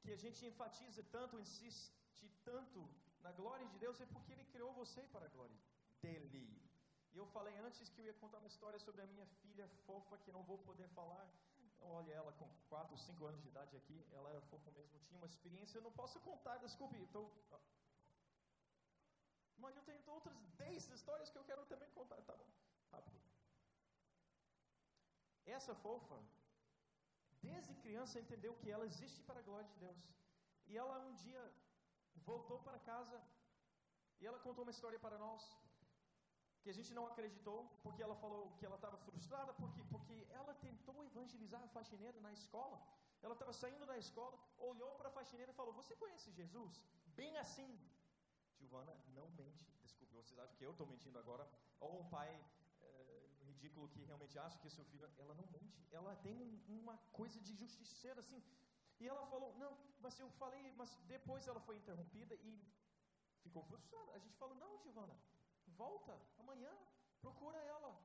que 0.02 0.12
a 0.16 0.20
gente 0.24 0.40
enfatiza 0.50 1.02
tanto, 1.16 1.42
insiste 1.46 2.32
tanto 2.50 2.80
na 3.26 3.32
glória 3.40 3.68
de 3.72 3.78
Deus 3.84 4.00
é 4.00 4.06
porque 4.14 4.32
Ele 4.34 4.52
criou 4.54 4.72
você 4.82 5.02
para 5.14 5.26
a 5.26 5.34
glória 5.36 5.60
dele. 6.02 6.42
E 7.12 7.16
eu 7.16 7.26
falei 7.26 7.56
antes 7.66 7.88
que 7.90 8.00
eu 8.00 8.06
ia 8.06 8.14
contar 8.14 8.38
uma 8.38 8.52
história 8.54 8.78
sobre 8.78 9.02
a 9.02 9.06
minha 9.06 9.26
filha 9.40 9.66
fofa, 9.86 10.18
que 10.18 10.32
não 10.36 10.42
vou 10.50 10.58
poder 10.58 10.88
falar. 10.98 11.26
Olha 11.80 12.12
ela 12.20 12.32
com 12.32 12.48
4, 12.68 12.96
5 12.96 13.26
anos 13.26 13.42
de 13.42 13.48
idade 13.48 13.76
aqui, 13.76 13.98
ela 14.12 14.30
era 14.30 14.40
fofa 14.42 14.70
mesmo, 14.70 15.00
tinha 15.00 15.18
uma 15.18 15.26
experiência, 15.26 15.78
eu 15.78 15.82
não 15.82 15.92
posso 15.92 16.20
contar, 16.20 16.56
desculpe. 16.58 16.96
Então, 17.06 17.24
mas 19.58 19.76
eu 19.76 19.82
tenho 19.88 20.00
outras 20.16 20.38
10 20.58 20.90
histórias 20.90 21.30
que 21.30 21.38
eu 21.38 21.44
quero 21.44 21.64
também 21.66 21.90
contar. 21.90 22.20
Tá 22.28 22.36
bom, 22.36 22.48
rápido. 22.92 23.20
Essa 25.44 25.74
fofa, 25.74 26.18
desde 27.40 27.74
criança, 27.82 28.20
entendeu 28.20 28.54
que 28.60 28.70
ela 28.70 28.86
existe 28.86 29.20
para 29.22 29.40
a 29.40 29.42
glória 29.42 29.68
de 29.68 29.78
Deus. 29.86 30.00
E 30.66 30.76
ela 30.76 30.98
um 31.08 31.14
dia 31.14 31.42
voltou 32.30 32.58
para 32.62 32.78
casa 32.78 33.20
e 34.20 34.26
ela 34.26 34.38
contou 34.38 34.64
uma 34.64 34.70
história 34.70 34.98
para 34.98 35.18
nós 35.18 35.42
que 36.62 36.70
a 36.70 36.76
gente 36.78 36.92
não 36.98 37.04
acreditou, 37.10 37.58
porque 37.82 38.02
ela 38.06 38.16
falou 38.24 38.42
que 38.58 38.64
ela 38.64 38.76
estava 38.76 38.96
frustrada, 39.06 39.52
porque, 39.54 39.82
porque 39.92 40.16
ela 40.40 40.54
tentou 40.66 41.04
evangelizar 41.04 41.62
a 41.62 41.68
faxineira 41.76 42.18
na 42.20 42.32
escola. 42.32 42.78
Ela 43.24 43.34
estava 43.34 43.52
saindo 43.52 43.84
da 43.84 43.96
escola, 43.98 44.36
olhou 44.58 44.92
para 44.98 45.08
a 45.08 45.12
faxineira 45.18 45.50
e 45.52 45.54
falou: 45.60 45.72
Você 45.80 45.94
conhece 45.96 46.30
Jesus? 46.40 46.80
Bem 47.20 47.36
assim. 47.44 47.70
Giovana 48.58 48.94
não 49.18 49.28
mente. 49.30 49.66
Desculpe, 49.82 50.14
vocês 50.14 50.38
acham 50.38 50.56
que 50.56 50.64
eu 50.64 50.70
estou 50.70 50.86
mentindo 50.86 51.18
agora? 51.18 51.48
Ou 51.80 52.00
um 52.00 52.08
pai 52.08 52.30
é, 52.80 53.28
ridículo 53.48 53.88
que 53.88 54.04
realmente 54.04 54.38
acha 54.38 54.58
que 54.58 54.70
seu 54.70 54.84
filho. 54.84 55.10
Ela 55.18 55.34
não 55.34 55.46
mente. 55.56 55.84
Ela 55.90 56.14
tem 56.16 56.36
um, 56.46 56.80
uma 56.80 56.96
coisa 57.20 57.40
de 57.40 57.54
justiceira 57.54 58.20
assim. 58.20 58.40
E 59.00 59.08
ela 59.08 59.26
falou: 59.26 59.52
Não, 59.58 59.76
mas 60.00 60.18
eu 60.20 60.30
falei, 60.42 60.72
mas 60.76 60.94
depois 61.14 61.46
ela 61.48 61.60
foi 61.60 61.76
interrompida 61.76 62.36
e 62.36 62.52
ficou 63.42 63.64
frustrada. 63.64 64.12
A 64.12 64.18
gente 64.18 64.36
falou: 64.36 64.56
Não, 64.56 64.78
Giovana 64.78 65.16
Volta 65.66 66.18
amanhã, 66.38 66.72
procura 67.20 67.58
ela. 67.58 67.98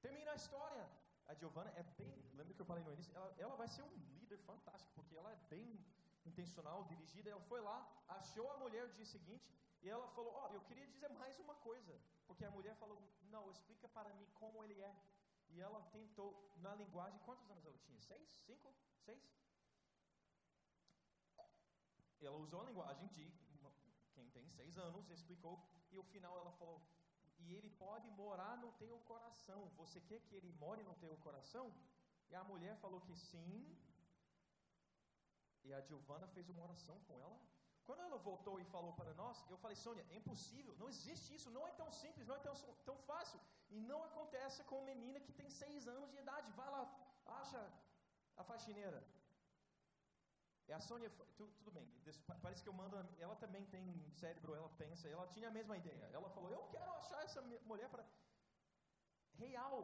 Termina 0.00 0.32
a 0.32 0.34
história. 0.34 0.88
A 1.26 1.34
Giovana 1.34 1.70
é 1.76 1.82
bem, 1.82 2.14
lembra 2.34 2.54
que 2.54 2.60
eu 2.60 2.66
falei 2.66 2.84
no 2.84 2.92
início? 2.92 3.14
Ela, 3.16 3.34
ela 3.38 3.56
vai 3.56 3.66
ser 3.68 3.82
um 3.82 3.94
líder 4.12 4.38
fantástico, 4.38 4.92
porque 4.94 5.16
ela 5.16 5.32
é 5.32 5.36
bem 5.48 5.82
intencional, 6.26 6.84
dirigida. 6.84 7.30
Ela 7.30 7.40
foi 7.42 7.60
lá, 7.60 7.78
achou 8.08 8.50
a 8.52 8.58
mulher 8.58 8.86
no 8.86 8.94
dia 8.94 9.06
seguinte 9.06 9.50
e 9.82 9.88
ela 9.88 10.06
falou: 10.08 10.32
Ó, 10.32 10.48
oh, 10.48 10.54
eu 10.54 10.60
queria 10.62 10.86
dizer 10.86 11.08
mais 11.10 11.38
uma 11.38 11.54
coisa. 11.56 11.98
Porque 12.26 12.44
a 12.44 12.50
mulher 12.50 12.74
falou: 12.76 12.98
Não, 13.24 13.50
explica 13.50 13.88
para 13.88 14.12
mim 14.14 14.26
como 14.34 14.62
ele 14.64 14.80
é. 14.80 14.94
E 15.48 15.60
ela 15.60 15.80
tentou, 15.92 16.50
na 16.56 16.74
linguagem, 16.74 17.18
quantos 17.20 17.48
anos 17.50 17.64
ela 17.64 17.78
tinha? 17.78 18.00
Seis? 18.00 18.28
Cinco? 18.46 18.74
Seis? 19.04 19.22
Ela 22.20 22.36
usou 22.38 22.62
a 22.62 22.64
linguagem 22.64 23.06
de 23.08 23.30
quem 24.14 24.28
tem 24.30 24.48
seis 24.48 24.78
anos, 24.78 25.10
explicou 25.10 25.62
e 25.94 25.98
o 26.02 26.10
final 26.12 26.34
ela 26.42 26.52
falou: 26.60 26.78
E 27.42 27.54
ele 27.56 27.70
pode 27.84 28.08
morar 28.22 28.54
no 28.64 28.70
teu 28.82 28.96
coração. 29.10 29.60
Você 29.80 30.00
quer 30.08 30.20
que 30.26 30.36
ele 30.38 30.52
more 30.62 30.82
no 30.90 30.94
teu 31.04 31.16
coração? 31.26 31.66
E 32.30 32.34
a 32.42 32.44
mulher 32.52 32.74
falou 32.84 33.00
que 33.06 33.16
sim. 33.30 33.54
E 35.66 35.72
a 35.72 35.80
Giovana 35.88 36.26
fez 36.34 36.48
uma 36.48 36.64
oração 36.68 36.96
com 37.08 37.18
ela. 37.24 37.36
Quando 37.86 38.02
ela 38.06 38.18
voltou 38.28 38.54
e 38.60 38.64
falou 38.74 38.92
para 38.98 39.12
nós, 39.14 39.38
eu 39.52 39.58
falei, 39.62 39.76
Sônia, 39.76 40.04
é 40.10 40.16
impossível, 40.16 40.74
não 40.78 40.88
existe 40.88 41.34
isso, 41.36 41.50
não 41.56 41.64
é 41.70 41.72
tão 41.80 41.88
simples, 41.92 42.26
não 42.26 42.36
é 42.36 42.42
tão, 42.46 42.54
tão 42.88 42.96
fácil. 43.10 43.38
E 43.68 43.78
não 43.90 44.02
acontece 44.04 44.64
com 44.64 44.76
uma 44.78 44.86
menina 44.92 45.20
que 45.20 45.32
tem 45.40 45.50
seis 45.50 45.86
anos 45.86 46.10
de 46.10 46.18
idade. 46.24 46.50
Vai 46.52 46.70
lá, 46.76 46.82
acha 47.40 47.60
a 48.36 48.44
faxineira. 48.44 49.00
E 50.68 50.72
a 50.72 50.80
Sônia, 50.80 51.10
tu, 51.36 51.46
tudo 51.58 51.70
bem, 51.70 51.86
parece 52.42 52.62
que 52.62 52.68
eu 52.68 52.72
mando, 52.72 52.96
ela 53.18 53.36
também 53.36 53.64
tem 53.66 53.84
cérebro, 54.12 54.54
ela 54.54 54.70
pensa, 54.82 55.08
ela 55.08 55.26
tinha 55.34 55.48
a 55.48 55.56
mesma 55.58 55.76
ideia. 55.76 56.08
Ela 56.12 56.30
falou, 56.30 56.50
eu 56.50 56.62
quero 56.74 56.90
achar 56.92 57.22
essa 57.22 57.42
mulher 57.42 57.88
para. 57.90 58.04
Real, 59.34 59.76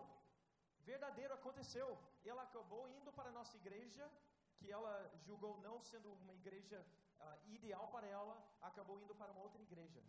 verdadeiro 0.80 1.34
aconteceu. 1.34 1.88
Ela 2.24 2.42
acabou 2.42 2.88
indo 2.88 3.12
para 3.12 3.28
a 3.28 3.32
nossa 3.38 3.56
igreja, 3.56 4.10
que 4.58 4.70
ela 4.70 4.94
julgou 5.26 5.60
não 5.60 5.76
sendo 5.90 6.12
uma 6.14 6.34
igreja 6.34 6.78
uh, 7.18 7.50
ideal 7.56 7.86
para 7.88 8.06
ela, 8.06 8.34
acabou 8.60 8.98
indo 9.00 9.14
para 9.14 9.32
uma 9.32 9.42
outra 9.42 9.62
igreja. 9.62 10.02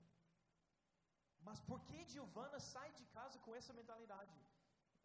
Mas 1.47 1.59
por 1.69 1.79
que 1.87 2.05
Giovana 2.05 2.59
sai 2.59 2.89
de 2.93 3.05
casa 3.17 3.39
com 3.39 3.55
essa 3.55 3.73
mentalidade? 3.73 4.37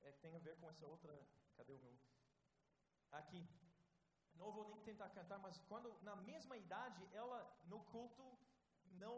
É, 0.02 0.12
tem 0.22 0.34
a 0.36 0.38
ver 0.46 0.56
com 0.60 0.68
essa 0.68 0.86
outra. 0.86 1.12
Cadê 1.56 1.72
o 1.72 1.78
meu? 1.78 1.96
Aqui. 3.12 3.42
Não 4.38 4.50
vou 4.56 4.64
nem 4.68 4.80
tentar 4.80 5.08
cantar, 5.10 5.38
mas 5.38 5.58
quando 5.68 5.88
na 6.02 6.16
mesma 6.30 6.56
idade 6.56 7.02
ela 7.12 7.38
no 7.72 7.80
culto 7.92 8.24
não, 9.02 9.14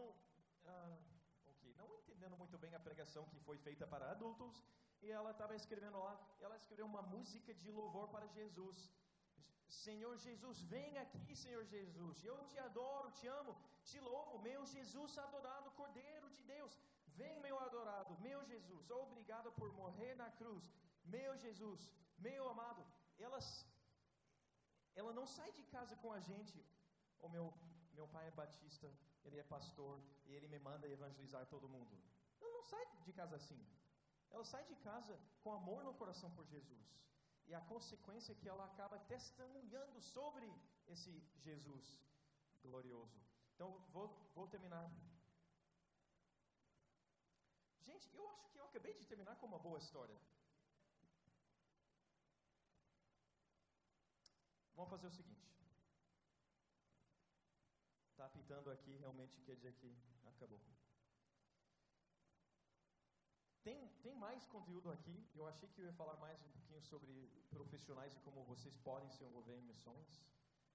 uh, 0.65 0.99
não 1.77 1.89
entendendo 1.99 2.37
muito 2.37 2.59
bem 2.59 2.75
a 2.75 2.81
pregação 2.81 3.25
que 3.27 3.41
foi 3.41 3.59
feita 3.59 3.87
para 3.87 4.11
adultos, 4.11 4.63
e 5.03 5.11
ela 5.11 5.31
estava 5.31 5.55
escrevendo 5.55 5.99
lá, 5.99 6.15
ela 6.41 6.57
escreveu 6.57 6.87
uma 6.87 7.03
música 7.03 7.55
de 7.55 7.71
louvor 7.71 8.09
para 8.09 8.27
Jesus. 8.39 8.79
Senhor 9.69 10.17
Jesus, 10.17 10.61
vem 10.63 10.97
aqui, 10.99 11.37
Senhor 11.37 11.65
Jesus. 11.65 12.25
Eu 12.25 12.37
te 12.51 12.59
adoro, 12.59 13.11
te 13.19 13.27
amo, 13.27 13.55
te 13.85 14.01
louvo, 14.01 14.39
meu 14.49 14.65
Jesus 14.67 15.17
adorado, 15.19 15.71
Cordeiro 15.73 16.29
de 16.31 16.43
Deus. 16.43 16.75
Vem, 17.21 17.41
meu 17.41 17.59
adorado, 17.67 18.17
meu 18.21 18.41
Jesus. 18.45 18.91
Obrigado 18.91 19.51
por 19.53 19.73
morrer 19.73 20.15
na 20.23 20.31
cruz, 20.41 20.65
meu 21.05 21.37
Jesus, 21.37 21.81
meu 22.19 22.49
amado. 22.49 22.83
Elas, 23.19 23.47
ela 24.99 25.13
não 25.19 25.27
sai 25.37 25.51
de 25.59 25.63
casa 25.75 25.95
com 26.03 26.11
a 26.13 26.21
gente. 26.29 26.59
O 27.25 27.29
meu, 27.35 27.45
meu 27.99 28.07
pai 28.15 28.25
é 28.29 28.39
batista, 28.43 28.89
ele 29.25 29.39
é 29.39 29.45
pastor 29.55 29.97
e 30.27 30.35
ele 30.37 30.49
me 30.55 30.59
manda 30.69 30.95
evangelizar 30.97 31.45
todo 31.47 31.73
mundo. 31.77 31.97
Ela 32.41 32.53
não 32.57 32.65
sai 32.73 32.85
de 33.07 33.13
casa 33.13 33.37
assim. 33.37 33.61
Ela 34.31 34.45
sai 34.45 34.65
de 34.71 34.77
casa 34.89 35.15
com 35.43 35.53
amor 35.53 35.83
no 35.85 35.95
coração 35.95 36.31
por 36.37 36.47
Jesus. 36.47 36.87
E 37.47 37.55
a 37.55 37.61
consequência 37.73 38.33
é 38.33 38.39
que 38.41 38.49
ela 38.49 38.65
acaba 38.65 38.99
testemunhando 39.15 40.01
sobre 40.01 40.49
esse 40.95 41.13
Jesus 41.47 41.87
glorioso. 42.63 43.19
Então, 43.55 43.71
vou, 43.93 44.07
vou 44.35 44.47
terminar. 44.49 44.87
Gente, 47.81 48.07
eu 48.15 48.29
acho 48.29 48.51
que 48.51 48.59
eu 48.59 48.67
acabei 48.67 48.95
de 48.95 49.07
terminar 49.07 49.37
com 49.37 49.47
uma 49.47 49.59
boa 49.59 49.79
história. 49.79 50.19
Vamos 54.79 54.91
fazer 54.91 55.09
o 55.09 55.11
seguinte. 55.11 55.45
Está 58.11 58.27
apitando 58.27 58.71
aqui, 58.71 58.93
realmente 58.99 59.41
quer 59.41 59.57
dizer 59.57 59.73
que 59.75 59.93
acabou. 60.25 60.61
Tem, 63.65 63.89
tem 64.05 64.15
mais 64.15 64.47
conteúdo 64.47 64.93
aqui. 64.93 65.29
Eu 65.35 65.49
achei 65.49 65.69
que 65.69 65.81
eu 65.81 65.87
ia 65.87 65.93
falar 65.95 66.17
mais 66.19 66.41
um 66.45 66.51
pouquinho 66.51 66.81
sobre 66.81 67.29
profissionais 67.51 68.15
e 68.15 68.21
como 68.21 68.45
vocês 68.45 68.77
podem 68.77 69.11
se 69.11 69.25
envolver 69.25 69.57
em 69.57 69.63
missões. 69.63 70.23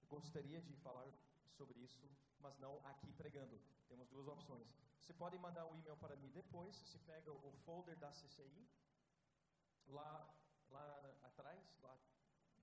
Gostaria 0.09 0.61
de 0.61 0.75
falar 0.87 1.07
sobre 1.47 1.79
isso, 1.79 2.05
mas 2.41 2.59
não 2.59 2.85
aqui 2.85 3.09
pregando. 3.13 3.57
Temos 3.87 4.09
duas 4.09 4.27
opções. 4.27 4.67
Você 4.99 5.13
pode 5.13 5.37
mandar 5.37 5.65
um 5.65 5.77
e-mail 5.77 5.95
para 5.95 6.17
mim 6.17 6.29
depois. 6.31 6.75
Você 6.75 6.99
pega 6.99 7.31
o 7.31 7.53
folder 7.63 7.95
da 7.95 8.11
CCI, 8.11 8.67
lá, 9.87 10.29
lá 10.69 11.15
atrás, 11.23 11.79
lá 11.81 11.97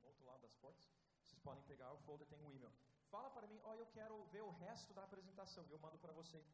no 0.02 0.08
outro 0.08 0.26
lado 0.26 0.42
das 0.42 0.54
portas. 0.56 0.99
Podem 1.42 1.62
pegar 1.64 1.92
o 1.92 1.98
folder, 1.98 2.26
tem 2.28 2.40
um 2.40 2.52
e-mail. 2.52 2.72
Fala 3.10 3.30
para 3.30 3.46
mim, 3.46 3.60
ó, 3.64 3.70
oh, 3.70 3.74
eu 3.74 3.86
quero 3.86 4.24
ver 4.26 4.42
o 4.42 4.50
resto 4.50 4.94
da 4.94 5.04
apresentação. 5.04 5.66
Eu 5.70 5.78
mando 5.78 5.98
para 5.98 6.12
você. 6.12 6.44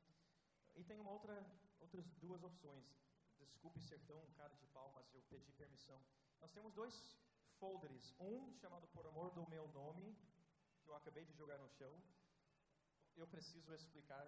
E 0.74 0.84
tem 0.84 0.98
uma 1.00 1.10
outra, 1.10 1.34
outras 1.80 2.06
duas 2.14 2.42
opções 2.42 2.84
desculpe 3.66 3.80
ser 3.80 3.98
tão 4.06 4.24
cara 4.36 4.54
de 4.54 4.66
pau, 4.68 4.92
mas 4.94 5.12
eu 5.12 5.22
pedi 5.22 5.52
permissão. 5.52 6.00
Nós 6.40 6.52
temos 6.52 6.72
dois 6.72 6.94
folders. 7.58 8.14
Um 8.18 8.52
chamado 8.54 8.86
Por 8.88 9.06
Amor 9.06 9.30
do 9.32 9.48
Meu 9.48 9.66
Nome, 9.68 10.16
que 10.82 10.88
eu 10.88 10.94
acabei 10.94 11.24
de 11.24 11.34
jogar 11.34 11.58
no 11.58 11.68
chão. 11.68 11.92
Eu 13.16 13.26
preciso 13.26 13.74
explicar 13.74 14.24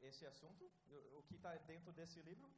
esse 0.00 0.26
assunto, 0.26 0.70
o 1.12 1.22
que 1.24 1.34
está 1.34 1.56
dentro 1.56 1.92
desse 1.92 2.20
livro, 2.22 2.50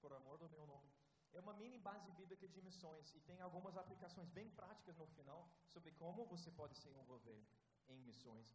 Por 0.00 0.12
Amor 0.12 0.38
do 0.38 0.48
Meu 0.48 0.66
Nome. 0.66 0.88
É 1.32 1.40
uma 1.40 1.52
mini 1.52 1.78
base 1.78 2.10
bíblica 2.12 2.48
de 2.48 2.60
missões 2.62 3.14
e 3.14 3.20
tem 3.20 3.40
algumas 3.40 3.76
aplicações 3.76 4.28
bem 4.30 4.48
práticas 4.50 4.96
no 4.96 5.06
final 5.08 5.48
sobre 5.66 5.90
como 5.92 6.26
você 6.26 6.50
pode 6.50 6.76
se 6.76 6.88
envolver 6.88 7.40
em 7.88 8.00
missões. 8.02 8.46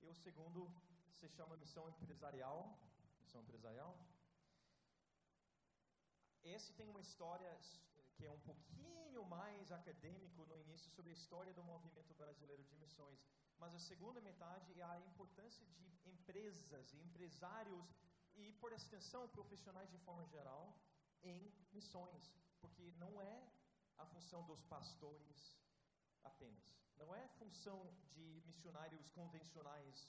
E 0.00 0.08
o 0.08 0.14
segundo 0.14 0.70
se 1.14 1.28
chama 1.28 1.56
missão 1.56 1.88
empresarial, 1.88 2.78
missão 3.20 3.40
empresarial, 3.42 3.96
esse 6.44 6.72
tem 6.72 6.88
uma 6.88 7.00
história 7.00 7.56
que 8.14 8.26
é 8.26 8.30
um 8.30 8.40
pouquinho 8.40 9.24
mais 9.24 9.70
acadêmico 9.70 10.44
no 10.46 10.58
início 10.58 10.90
sobre 10.90 11.10
a 11.10 11.14
história 11.14 11.52
do 11.54 11.62
movimento 11.62 12.12
brasileiro 12.14 12.64
de 12.64 12.76
missões, 12.76 13.20
mas 13.58 13.72
a 13.74 13.78
segunda 13.78 14.20
metade 14.20 14.80
é 14.80 14.82
a 14.82 15.00
importância 15.00 15.64
de 15.66 16.10
empresas 16.10 16.92
e 16.92 16.98
empresários 16.98 17.94
e, 18.34 18.52
por 18.54 18.72
extensão, 18.72 19.28
profissionais 19.28 19.88
de 19.90 19.98
forma 19.98 20.26
geral 20.26 20.74
em 21.22 21.52
missões, 21.72 22.32
porque 22.60 22.90
não 22.92 23.20
é 23.20 23.48
a 23.98 24.06
função 24.06 24.44
dos 24.46 24.62
pastores 24.62 25.56
apenas, 26.22 26.74
não 26.96 27.14
é 27.14 27.24
a 27.24 27.28
função 27.28 27.92
de 28.12 28.42
missionários 28.46 29.08
convencionais 29.10 30.08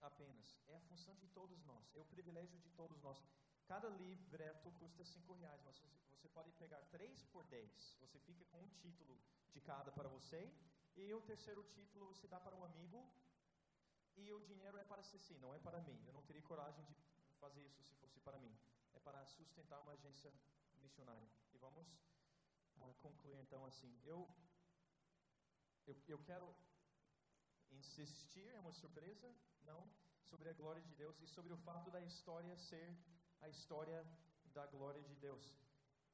apenas, 0.00 0.56
é 0.68 0.76
a 0.76 0.80
função 0.80 1.14
de 1.16 1.26
todos 1.28 1.62
nós, 1.64 1.94
é 1.94 2.00
o 2.00 2.04
privilégio 2.04 2.58
de 2.60 2.70
todos 2.70 3.00
nós. 3.02 3.22
Cada 3.66 3.88
livreto 3.88 4.70
custa 4.72 5.04
5 5.04 5.32
reais, 5.34 5.62
mas 5.64 5.82
você 6.10 6.28
pode 6.28 6.52
pegar 6.52 6.80
3 6.90 7.22
por 7.32 7.44
10. 7.46 7.96
Você 8.00 8.18
fica 8.20 8.44
com 8.46 8.58
um 8.62 8.68
título 8.82 9.18
de 9.52 9.60
cada 9.60 9.90
para 9.90 10.08
você, 10.08 10.52
e 10.96 11.12
o 11.14 11.20
terceiro 11.22 11.62
título 11.64 12.06
você 12.06 12.28
dá 12.28 12.38
para 12.38 12.54
um 12.54 12.64
amigo, 12.64 13.08
e 14.16 14.32
o 14.32 14.40
dinheiro 14.40 14.76
é 14.78 14.84
para 14.84 15.02
si, 15.02 15.38
não 15.38 15.54
é 15.54 15.58
para 15.58 15.80
mim. 15.80 15.98
Eu 16.06 16.12
não 16.12 16.22
teria 16.22 16.42
coragem 16.42 16.84
de 16.84 16.94
fazer 17.40 17.62
isso 17.62 17.82
se 17.82 17.94
fosse 17.94 18.20
para 18.20 18.38
mim. 18.38 18.54
É 18.94 18.98
para 19.00 19.24
sustentar 19.26 19.80
uma 19.80 19.92
agência 19.92 20.32
missionária. 20.82 21.28
E 21.52 21.58
vamos 21.58 21.88
uh, 22.76 22.94
concluir 23.02 23.38
então 23.40 23.64
assim. 23.66 23.92
Eu, 24.04 24.28
eu, 25.86 25.96
eu 26.08 26.18
quero 26.24 26.54
insistir, 27.70 28.46
é 28.54 28.60
uma 28.60 28.72
surpresa? 28.72 29.34
Não. 29.62 29.88
Sobre 30.30 30.48
a 30.48 30.52
glória 30.52 30.82
de 30.82 30.94
Deus 30.94 31.20
e 31.20 31.26
sobre 31.26 31.52
o 31.52 31.56
fato 31.58 31.90
da 31.90 32.00
história 32.00 32.56
ser 32.56 32.96
a 33.40 33.48
história 33.48 34.06
da 34.54 34.66
glória 34.66 35.02
de 35.02 35.14
Deus. 35.16 35.44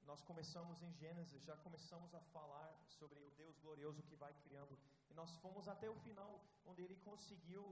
Nós 0.03 0.23
começamos 0.23 0.83
em 0.83 0.93
Gênesis, 0.95 1.45
já 1.45 1.57
começamos 1.59 2.15
a 2.15 2.21
falar 2.33 2.69
sobre 2.99 3.21
o 3.21 3.31
Deus 3.33 3.57
glorioso 3.59 4.03
que 4.03 4.17
vai 4.17 4.33
criando, 4.43 4.79
e 5.09 5.15
nós 5.15 5.37
fomos 5.37 5.69
até 5.69 5.89
o 5.89 5.95
final, 6.01 6.43
onde 6.65 6.83
ele 6.83 6.97
conseguiu 6.97 7.65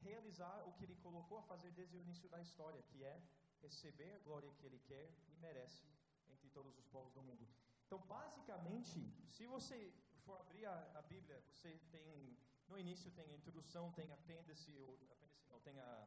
realizar 0.00 0.66
o 0.66 0.72
que 0.72 0.84
ele 0.84 0.96
colocou 0.96 1.38
a 1.38 1.42
fazer 1.42 1.70
desde 1.72 1.96
o 1.96 2.00
início 2.00 2.28
da 2.28 2.40
história, 2.40 2.82
que 2.84 3.04
é 3.04 3.22
receber 3.62 4.12
a 4.14 4.18
glória 4.18 4.52
que 4.58 4.66
ele 4.66 4.80
quer 4.80 5.10
e 5.28 5.36
merece 5.36 5.84
entre 6.28 6.48
todos 6.50 6.76
os 6.78 6.86
povos 6.86 7.12
do 7.12 7.22
mundo. 7.22 7.46
Então, 7.86 7.98
basicamente, 8.00 8.98
se 9.30 9.46
você 9.46 9.92
for 10.24 10.40
abrir 10.40 10.66
a, 10.66 10.98
a 10.98 11.02
Bíblia, 11.02 11.42
você 11.50 11.78
tem 11.90 12.36
no 12.68 12.78
início 12.78 13.10
tem 13.12 13.30
a 13.30 13.34
introdução, 13.34 13.90
tem 13.92 14.12
apêndice, 14.12 14.76
ou, 14.78 14.98
apêndice 15.10 15.42
não, 15.48 15.58
tem 15.60 15.78
a, 15.80 16.06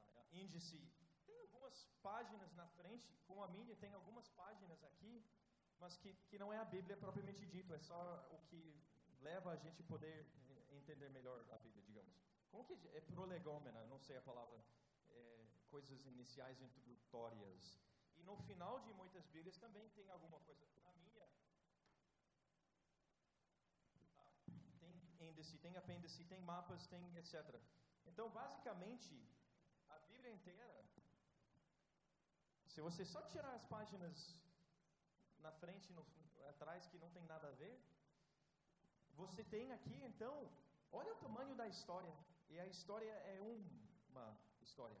a, 0.00 0.20
a 0.20 0.26
índice 0.30 0.78
algumas 1.66 1.84
páginas 2.02 2.52
na 2.54 2.66
frente, 2.68 3.08
com 3.26 3.42
a 3.42 3.48
minha 3.48 3.74
tem 3.76 3.92
algumas 3.92 4.28
páginas 4.28 4.82
aqui, 4.84 5.24
mas 5.80 5.96
que, 5.96 6.12
que 6.28 6.38
não 6.38 6.52
é 6.52 6.58
a 6.58 6.64
Bíblia 6.64 6.96
propriamente 6.96 7.44
dito, 7.46 7.74
é 7.74 7.78
só 7.78 8.28
o 8.30 8.38
que 8.46 8.60
leva 9.20 9.50
a 9.50 9.56
gente 9.56 9.82
poder 9.82 10.26
eh, 10.48 10.76
entender 10.76 11.08
melhor 11.10 11.44
a 11.50 11.58
Bíblia, 11.58 11.82
digamos. 11.84 12.14
Como 12.50 12.64
que 12.64 12.74
é 12.94 13.00
prolegômena, 13.00 13.84
não 13.86 13.98
sei 13.98 14.16
a 14.16 14.22
palavra, 14.22 14.58
coisas 15.66 16.04
iniciais 16.06 16.60
introdutórias. 16.60 17.78
E 18.16 18.22
no 18.22 18.36
final 18.48 18.80
de 18.80 18.92
muitas 18.94 19.26
Bíblias 19.26 19.56
também 19.58 19.88
tem 19.90 20.10
alguma 20.10 20.38
coisa. 20.40 20.66
Na 20.84 20.92
minha, 20.94 21.26
tem 25.18 25.30
índice, 25.30 25.58
tem 25.58 25.76
apêndice, 25.76 26.24
tem 26.24 26.40
mapas, 26.40 26.86
tem 26.86 27.16
etc. 27.16 27.60
Então, 28.06 28.30
basicamente, 28.30 29.14
a 29.88 29.98
Bíblia 30.10 30.32
inteira 30.32 30.66
se 32.68 32.82
você 32.82 33.06
só 33.06 33.22
tirar 33.22 33.54
as 33.54 33.64
páginas 33.64 34.38
na 35.38 35.50
frente 35.50 35.90
e 35.90 36.42
atrás 36.44 36.86
que 36.88 36.98
não 36.98 37.10
tem 37.10 37.24
nada 37.24 37.48
a 37.48 37.52
ver, 37.52 37.74
você 39.14 39.42
tem 39.44 39.72
aqui 39.72 39.94
então 40.04 40.34
Olha 40.92 41.12
o 41.12 41.16
tamanho 41.16 41.54
da 41.54 41.68
história. 41.68 42.12
E 42.48 42.58
a 42.58 42.66
história 42.66 43.10
é 43.10 43.40
uma 44.10 44.38
história. 44.62 44.96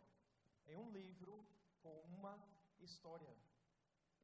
É 0.66 0.76
um 0.76 0.90
livro 0.90 1.46
com 1.82 2.00
uma 2.16 2.34
história. 2.80 3.32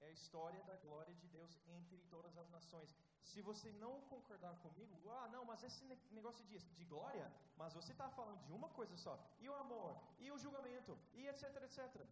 É 0.01 0.07
a 0.07 0.11
história 0.11 0.63
da 0.65 0.77
glória 0.77 1.15
de 1.15 1.27
Deus 1.29 1.57
entre 1.67 1.99
todas 2.11 2.37
as 2.37 2.49
nações. 2.51 2.91
Se 3.23 3.41
você 3.41 3.71
não 3.73 4.01
concordar 4.03 4.55
comigo, 4.57 5.09
ah, 5.11 5.29
não, 5.29 5.45
mas 5.45 5.63
esse 5.63 5.85
negócio 6.11 6.45
de, 6.47 6.59
de 6.59 6.85
glória, 6.85 7.33
mas 7.57 7.73
você 7.73 7.93
está 7.93 8.09
falando 8.11 8.45
de 8.45 8.53
uma 8.53 8.69
coisa 8.71 8.97
só. 8.97 9.19
E 9.41 9.49
o 9.49 9.55
amor, 9.55 9.97
e 10.19 10.31
o 10.31 10.39
julgamento, 10.39 10.99
e 11.15 11.29
etc, 11.29 11.45
etc. 11.63 12.07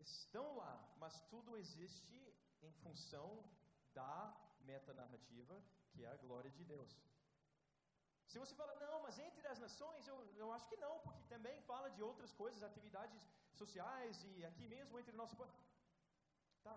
Estão 0.00 0.56
lá, 0.56 0.72
mas 0.98 1.20
tudo 1.30 1.56
existe 1.56 2.34
em 2.62 2.72
função 2.82 3.44
da 3.94 4.36
metanarrativa, 4.62 5.62
que 5.90 6.04
é 6.04 6.08
a 6.10 6.16
glória 6.16 6.50
de 6.50 6.64
Deus. 6.64 6.96
Se 8.30 8.38
você 8.38 8.54
fala, 8.58 8.74
não, 8.86 8.96
mas 9.04 9.16
entre 9.18 9.44
as 9.52 9.60
nações, 9.64 10.06
eu, 10.10 10.16
eu 10.42 10.48
acho 10.56 10.66
que 10.70 10.76
não, 10.84 10.92
porque 11.04 11.22
também 11.32 11.56
fala 11.70 11.88
de 11.96 12.02
outras 12.08 12.32
coisas, 12.40 12.62
atividades 12.62 13.22
sociais 13.60 14.22
e 14.32 14.44
aqui 14.50 14.66
mesmo 14.74 15.00
entre 15.00 15.20
nosso 15.20 15.36
povo. 15.40 15.52
Tá, 16.66 16.76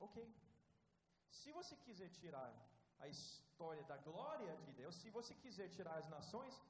ok. 0.00 0.16
Se 1.40 1.52
você 1.58 1.76
quiser 1.84 2.08
tirar 2.20 2.50
a 2.98 3.06
história 3.14 3.84
da 3.84 3.96
glória 4.08 4.56
de 4.64 4.72
Deus, 4.80 4.96
se 5.02 5.10
você 5.10 5.32
quiser 5.44 5.68
tirar 5.76 5.96
as 6.02 6.08
nações, 6.08 6.60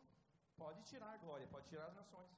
pode 0.63 0.83
tirar 0.91 1.11
a 1.15 1.23
glória, 1.25 1.47
pode 1.55 1.67
tirar 1.73 1.87
as 1.87 1.95
nações. 1.95 2.31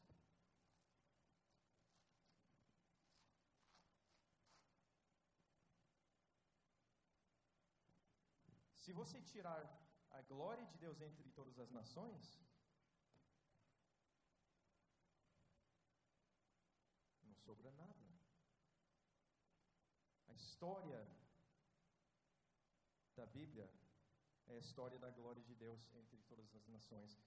Se 8.84 8.92
você 8.92 9.20
tirar 9.32 9.60
a 10.14 10.22
glória 10.22 10.64
de 10.66 10.78
Deus 10.78 11.00
entre 11.00 11.28
todas 11.30 11.58
as 11.58 11.70
nações, 11.70 12.22
não 17.22 17.34
sobra 17.34 17.70
nada. 17.72 18.04
A 20.28 20.34
história 20.34 21.06
da 23.16 23.26
Bíblia 23.26 23.68
é 24.46 24.54
a 24.54 24.58
história 24.58 24.98
da 24.98 25.10
glória 25.10 25.42
de 25.42 25.54
Deus 25.54 25.80
entre 25.94 26.18
todas 26.22 26.54
as 26.54 26.66
nações. 26.68 27.18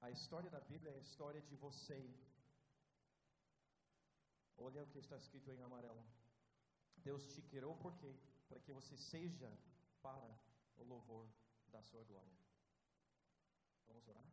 A 0.00 0.10
história 0.10 0.50
da 0.50 0.60
Bíblia 0.60 0.92
é 0.92 0.96
a 0.96 1.06
história 1.08 1.42
de 1.42 1.56
você. 1.56 2.00
Olha 4.56 4.82
o 4.82 4.86
que 4.86 4.98
está 4.98 5.16
escrito 5.16 5.50
em 5.50 5.62
amarelo. 5.62 6.04
Deus 6.96 7.26
te 7.34 7.42
criou 7.42 7.76
por 7.76 7.94
quê? 7.98 8.18
Para 8.48 8.60
que 8.60 8.72
você 8.72 8.96
seja 8.96 9.50
para 10.00 10.28
o 10.76 10.84
louvor 10.84 11.28
da 11.76 11.82
sua 11.82 12.02
glória. 12.04 12.32
Vamos 13.86 14.08
orar? 14.08 14.24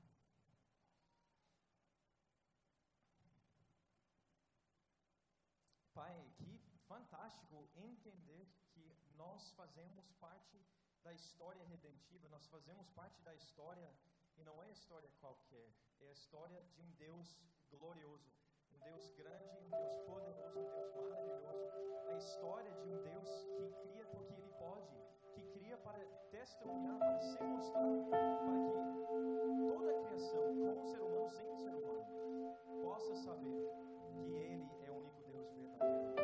Pai, 5.93 6.31
que 6.37 6.61
fantástico 6.87 7.69
entender 7.75 8.47
que 8.71 8.95
nós 9.17 9.51
fazemos 9.51 10.09
parte 10.21 10.57
da 11.03 11.13
história 11.13 11.65
redentiva, 11.65 12.29
nós 12.29 12.47
fazemos 12.47 12.89
parte 12.91 13.21
da 13.23 13.35
história, 13.35 13.93
e 14.37 14.43
não 14.45 14.63
é 14.63 14.71
história 14.71 15.09
qualquer, 15.19 15.69
é 15.99 16.07
a 16.07 16.13
história 16.13 16.63
de 16.73 16.81
um 16.81 16.91
Deus 16.91 17.37
glorioso, 17.69 18.31
um 18.71 18.79
Deus 18.79 19.11
grande, 19.11 19.59
um 19.59 19.69
Deus 19.69 19.97
poderoso, 20.05 20.59
um 20.59 20.71
Deus 20.71 20.95
maravilhoso, 20.95 22.07
a 22.07 22.13
história 22.15 22.71
de 22.71 22.87
um 22.87 23.01
Deus 23.03 23.29
que 23.57 23.69
cria 23.81 24.05
porque 24.05 24.33
Ele 24.33 24.49
pode, 24.57 24.95
que 25.35 25.43
cria 25.51 25.77
para 25.77 26.22
testemunhar, 26.33 26.97
para 26.97 27.21
se 27.21 27.43
mostrar, 27.43 27.81
para 28.09 28.17
que 28.17 28.73
toda 29.67 29.91
a 29.91 30.03
criação, 30.03 30.41
com 30.55 30.81
o 30.81 30.85
ser 30.87 31.01
humano, 31.01 31.29
sem 31.29 31.47
o 31.47 31.57
ser 31.57 31.75
humano, 31.75 32.57
possa 32.81 33.15
saber 33.17 33.69
que 34.01 34.33
Ele 34.33 34.67
é 34.83 34.89
o 34.89 34.95
único 34.95 35.21
Deus 35.31 35.47
verdadeiro. 35.53 36.22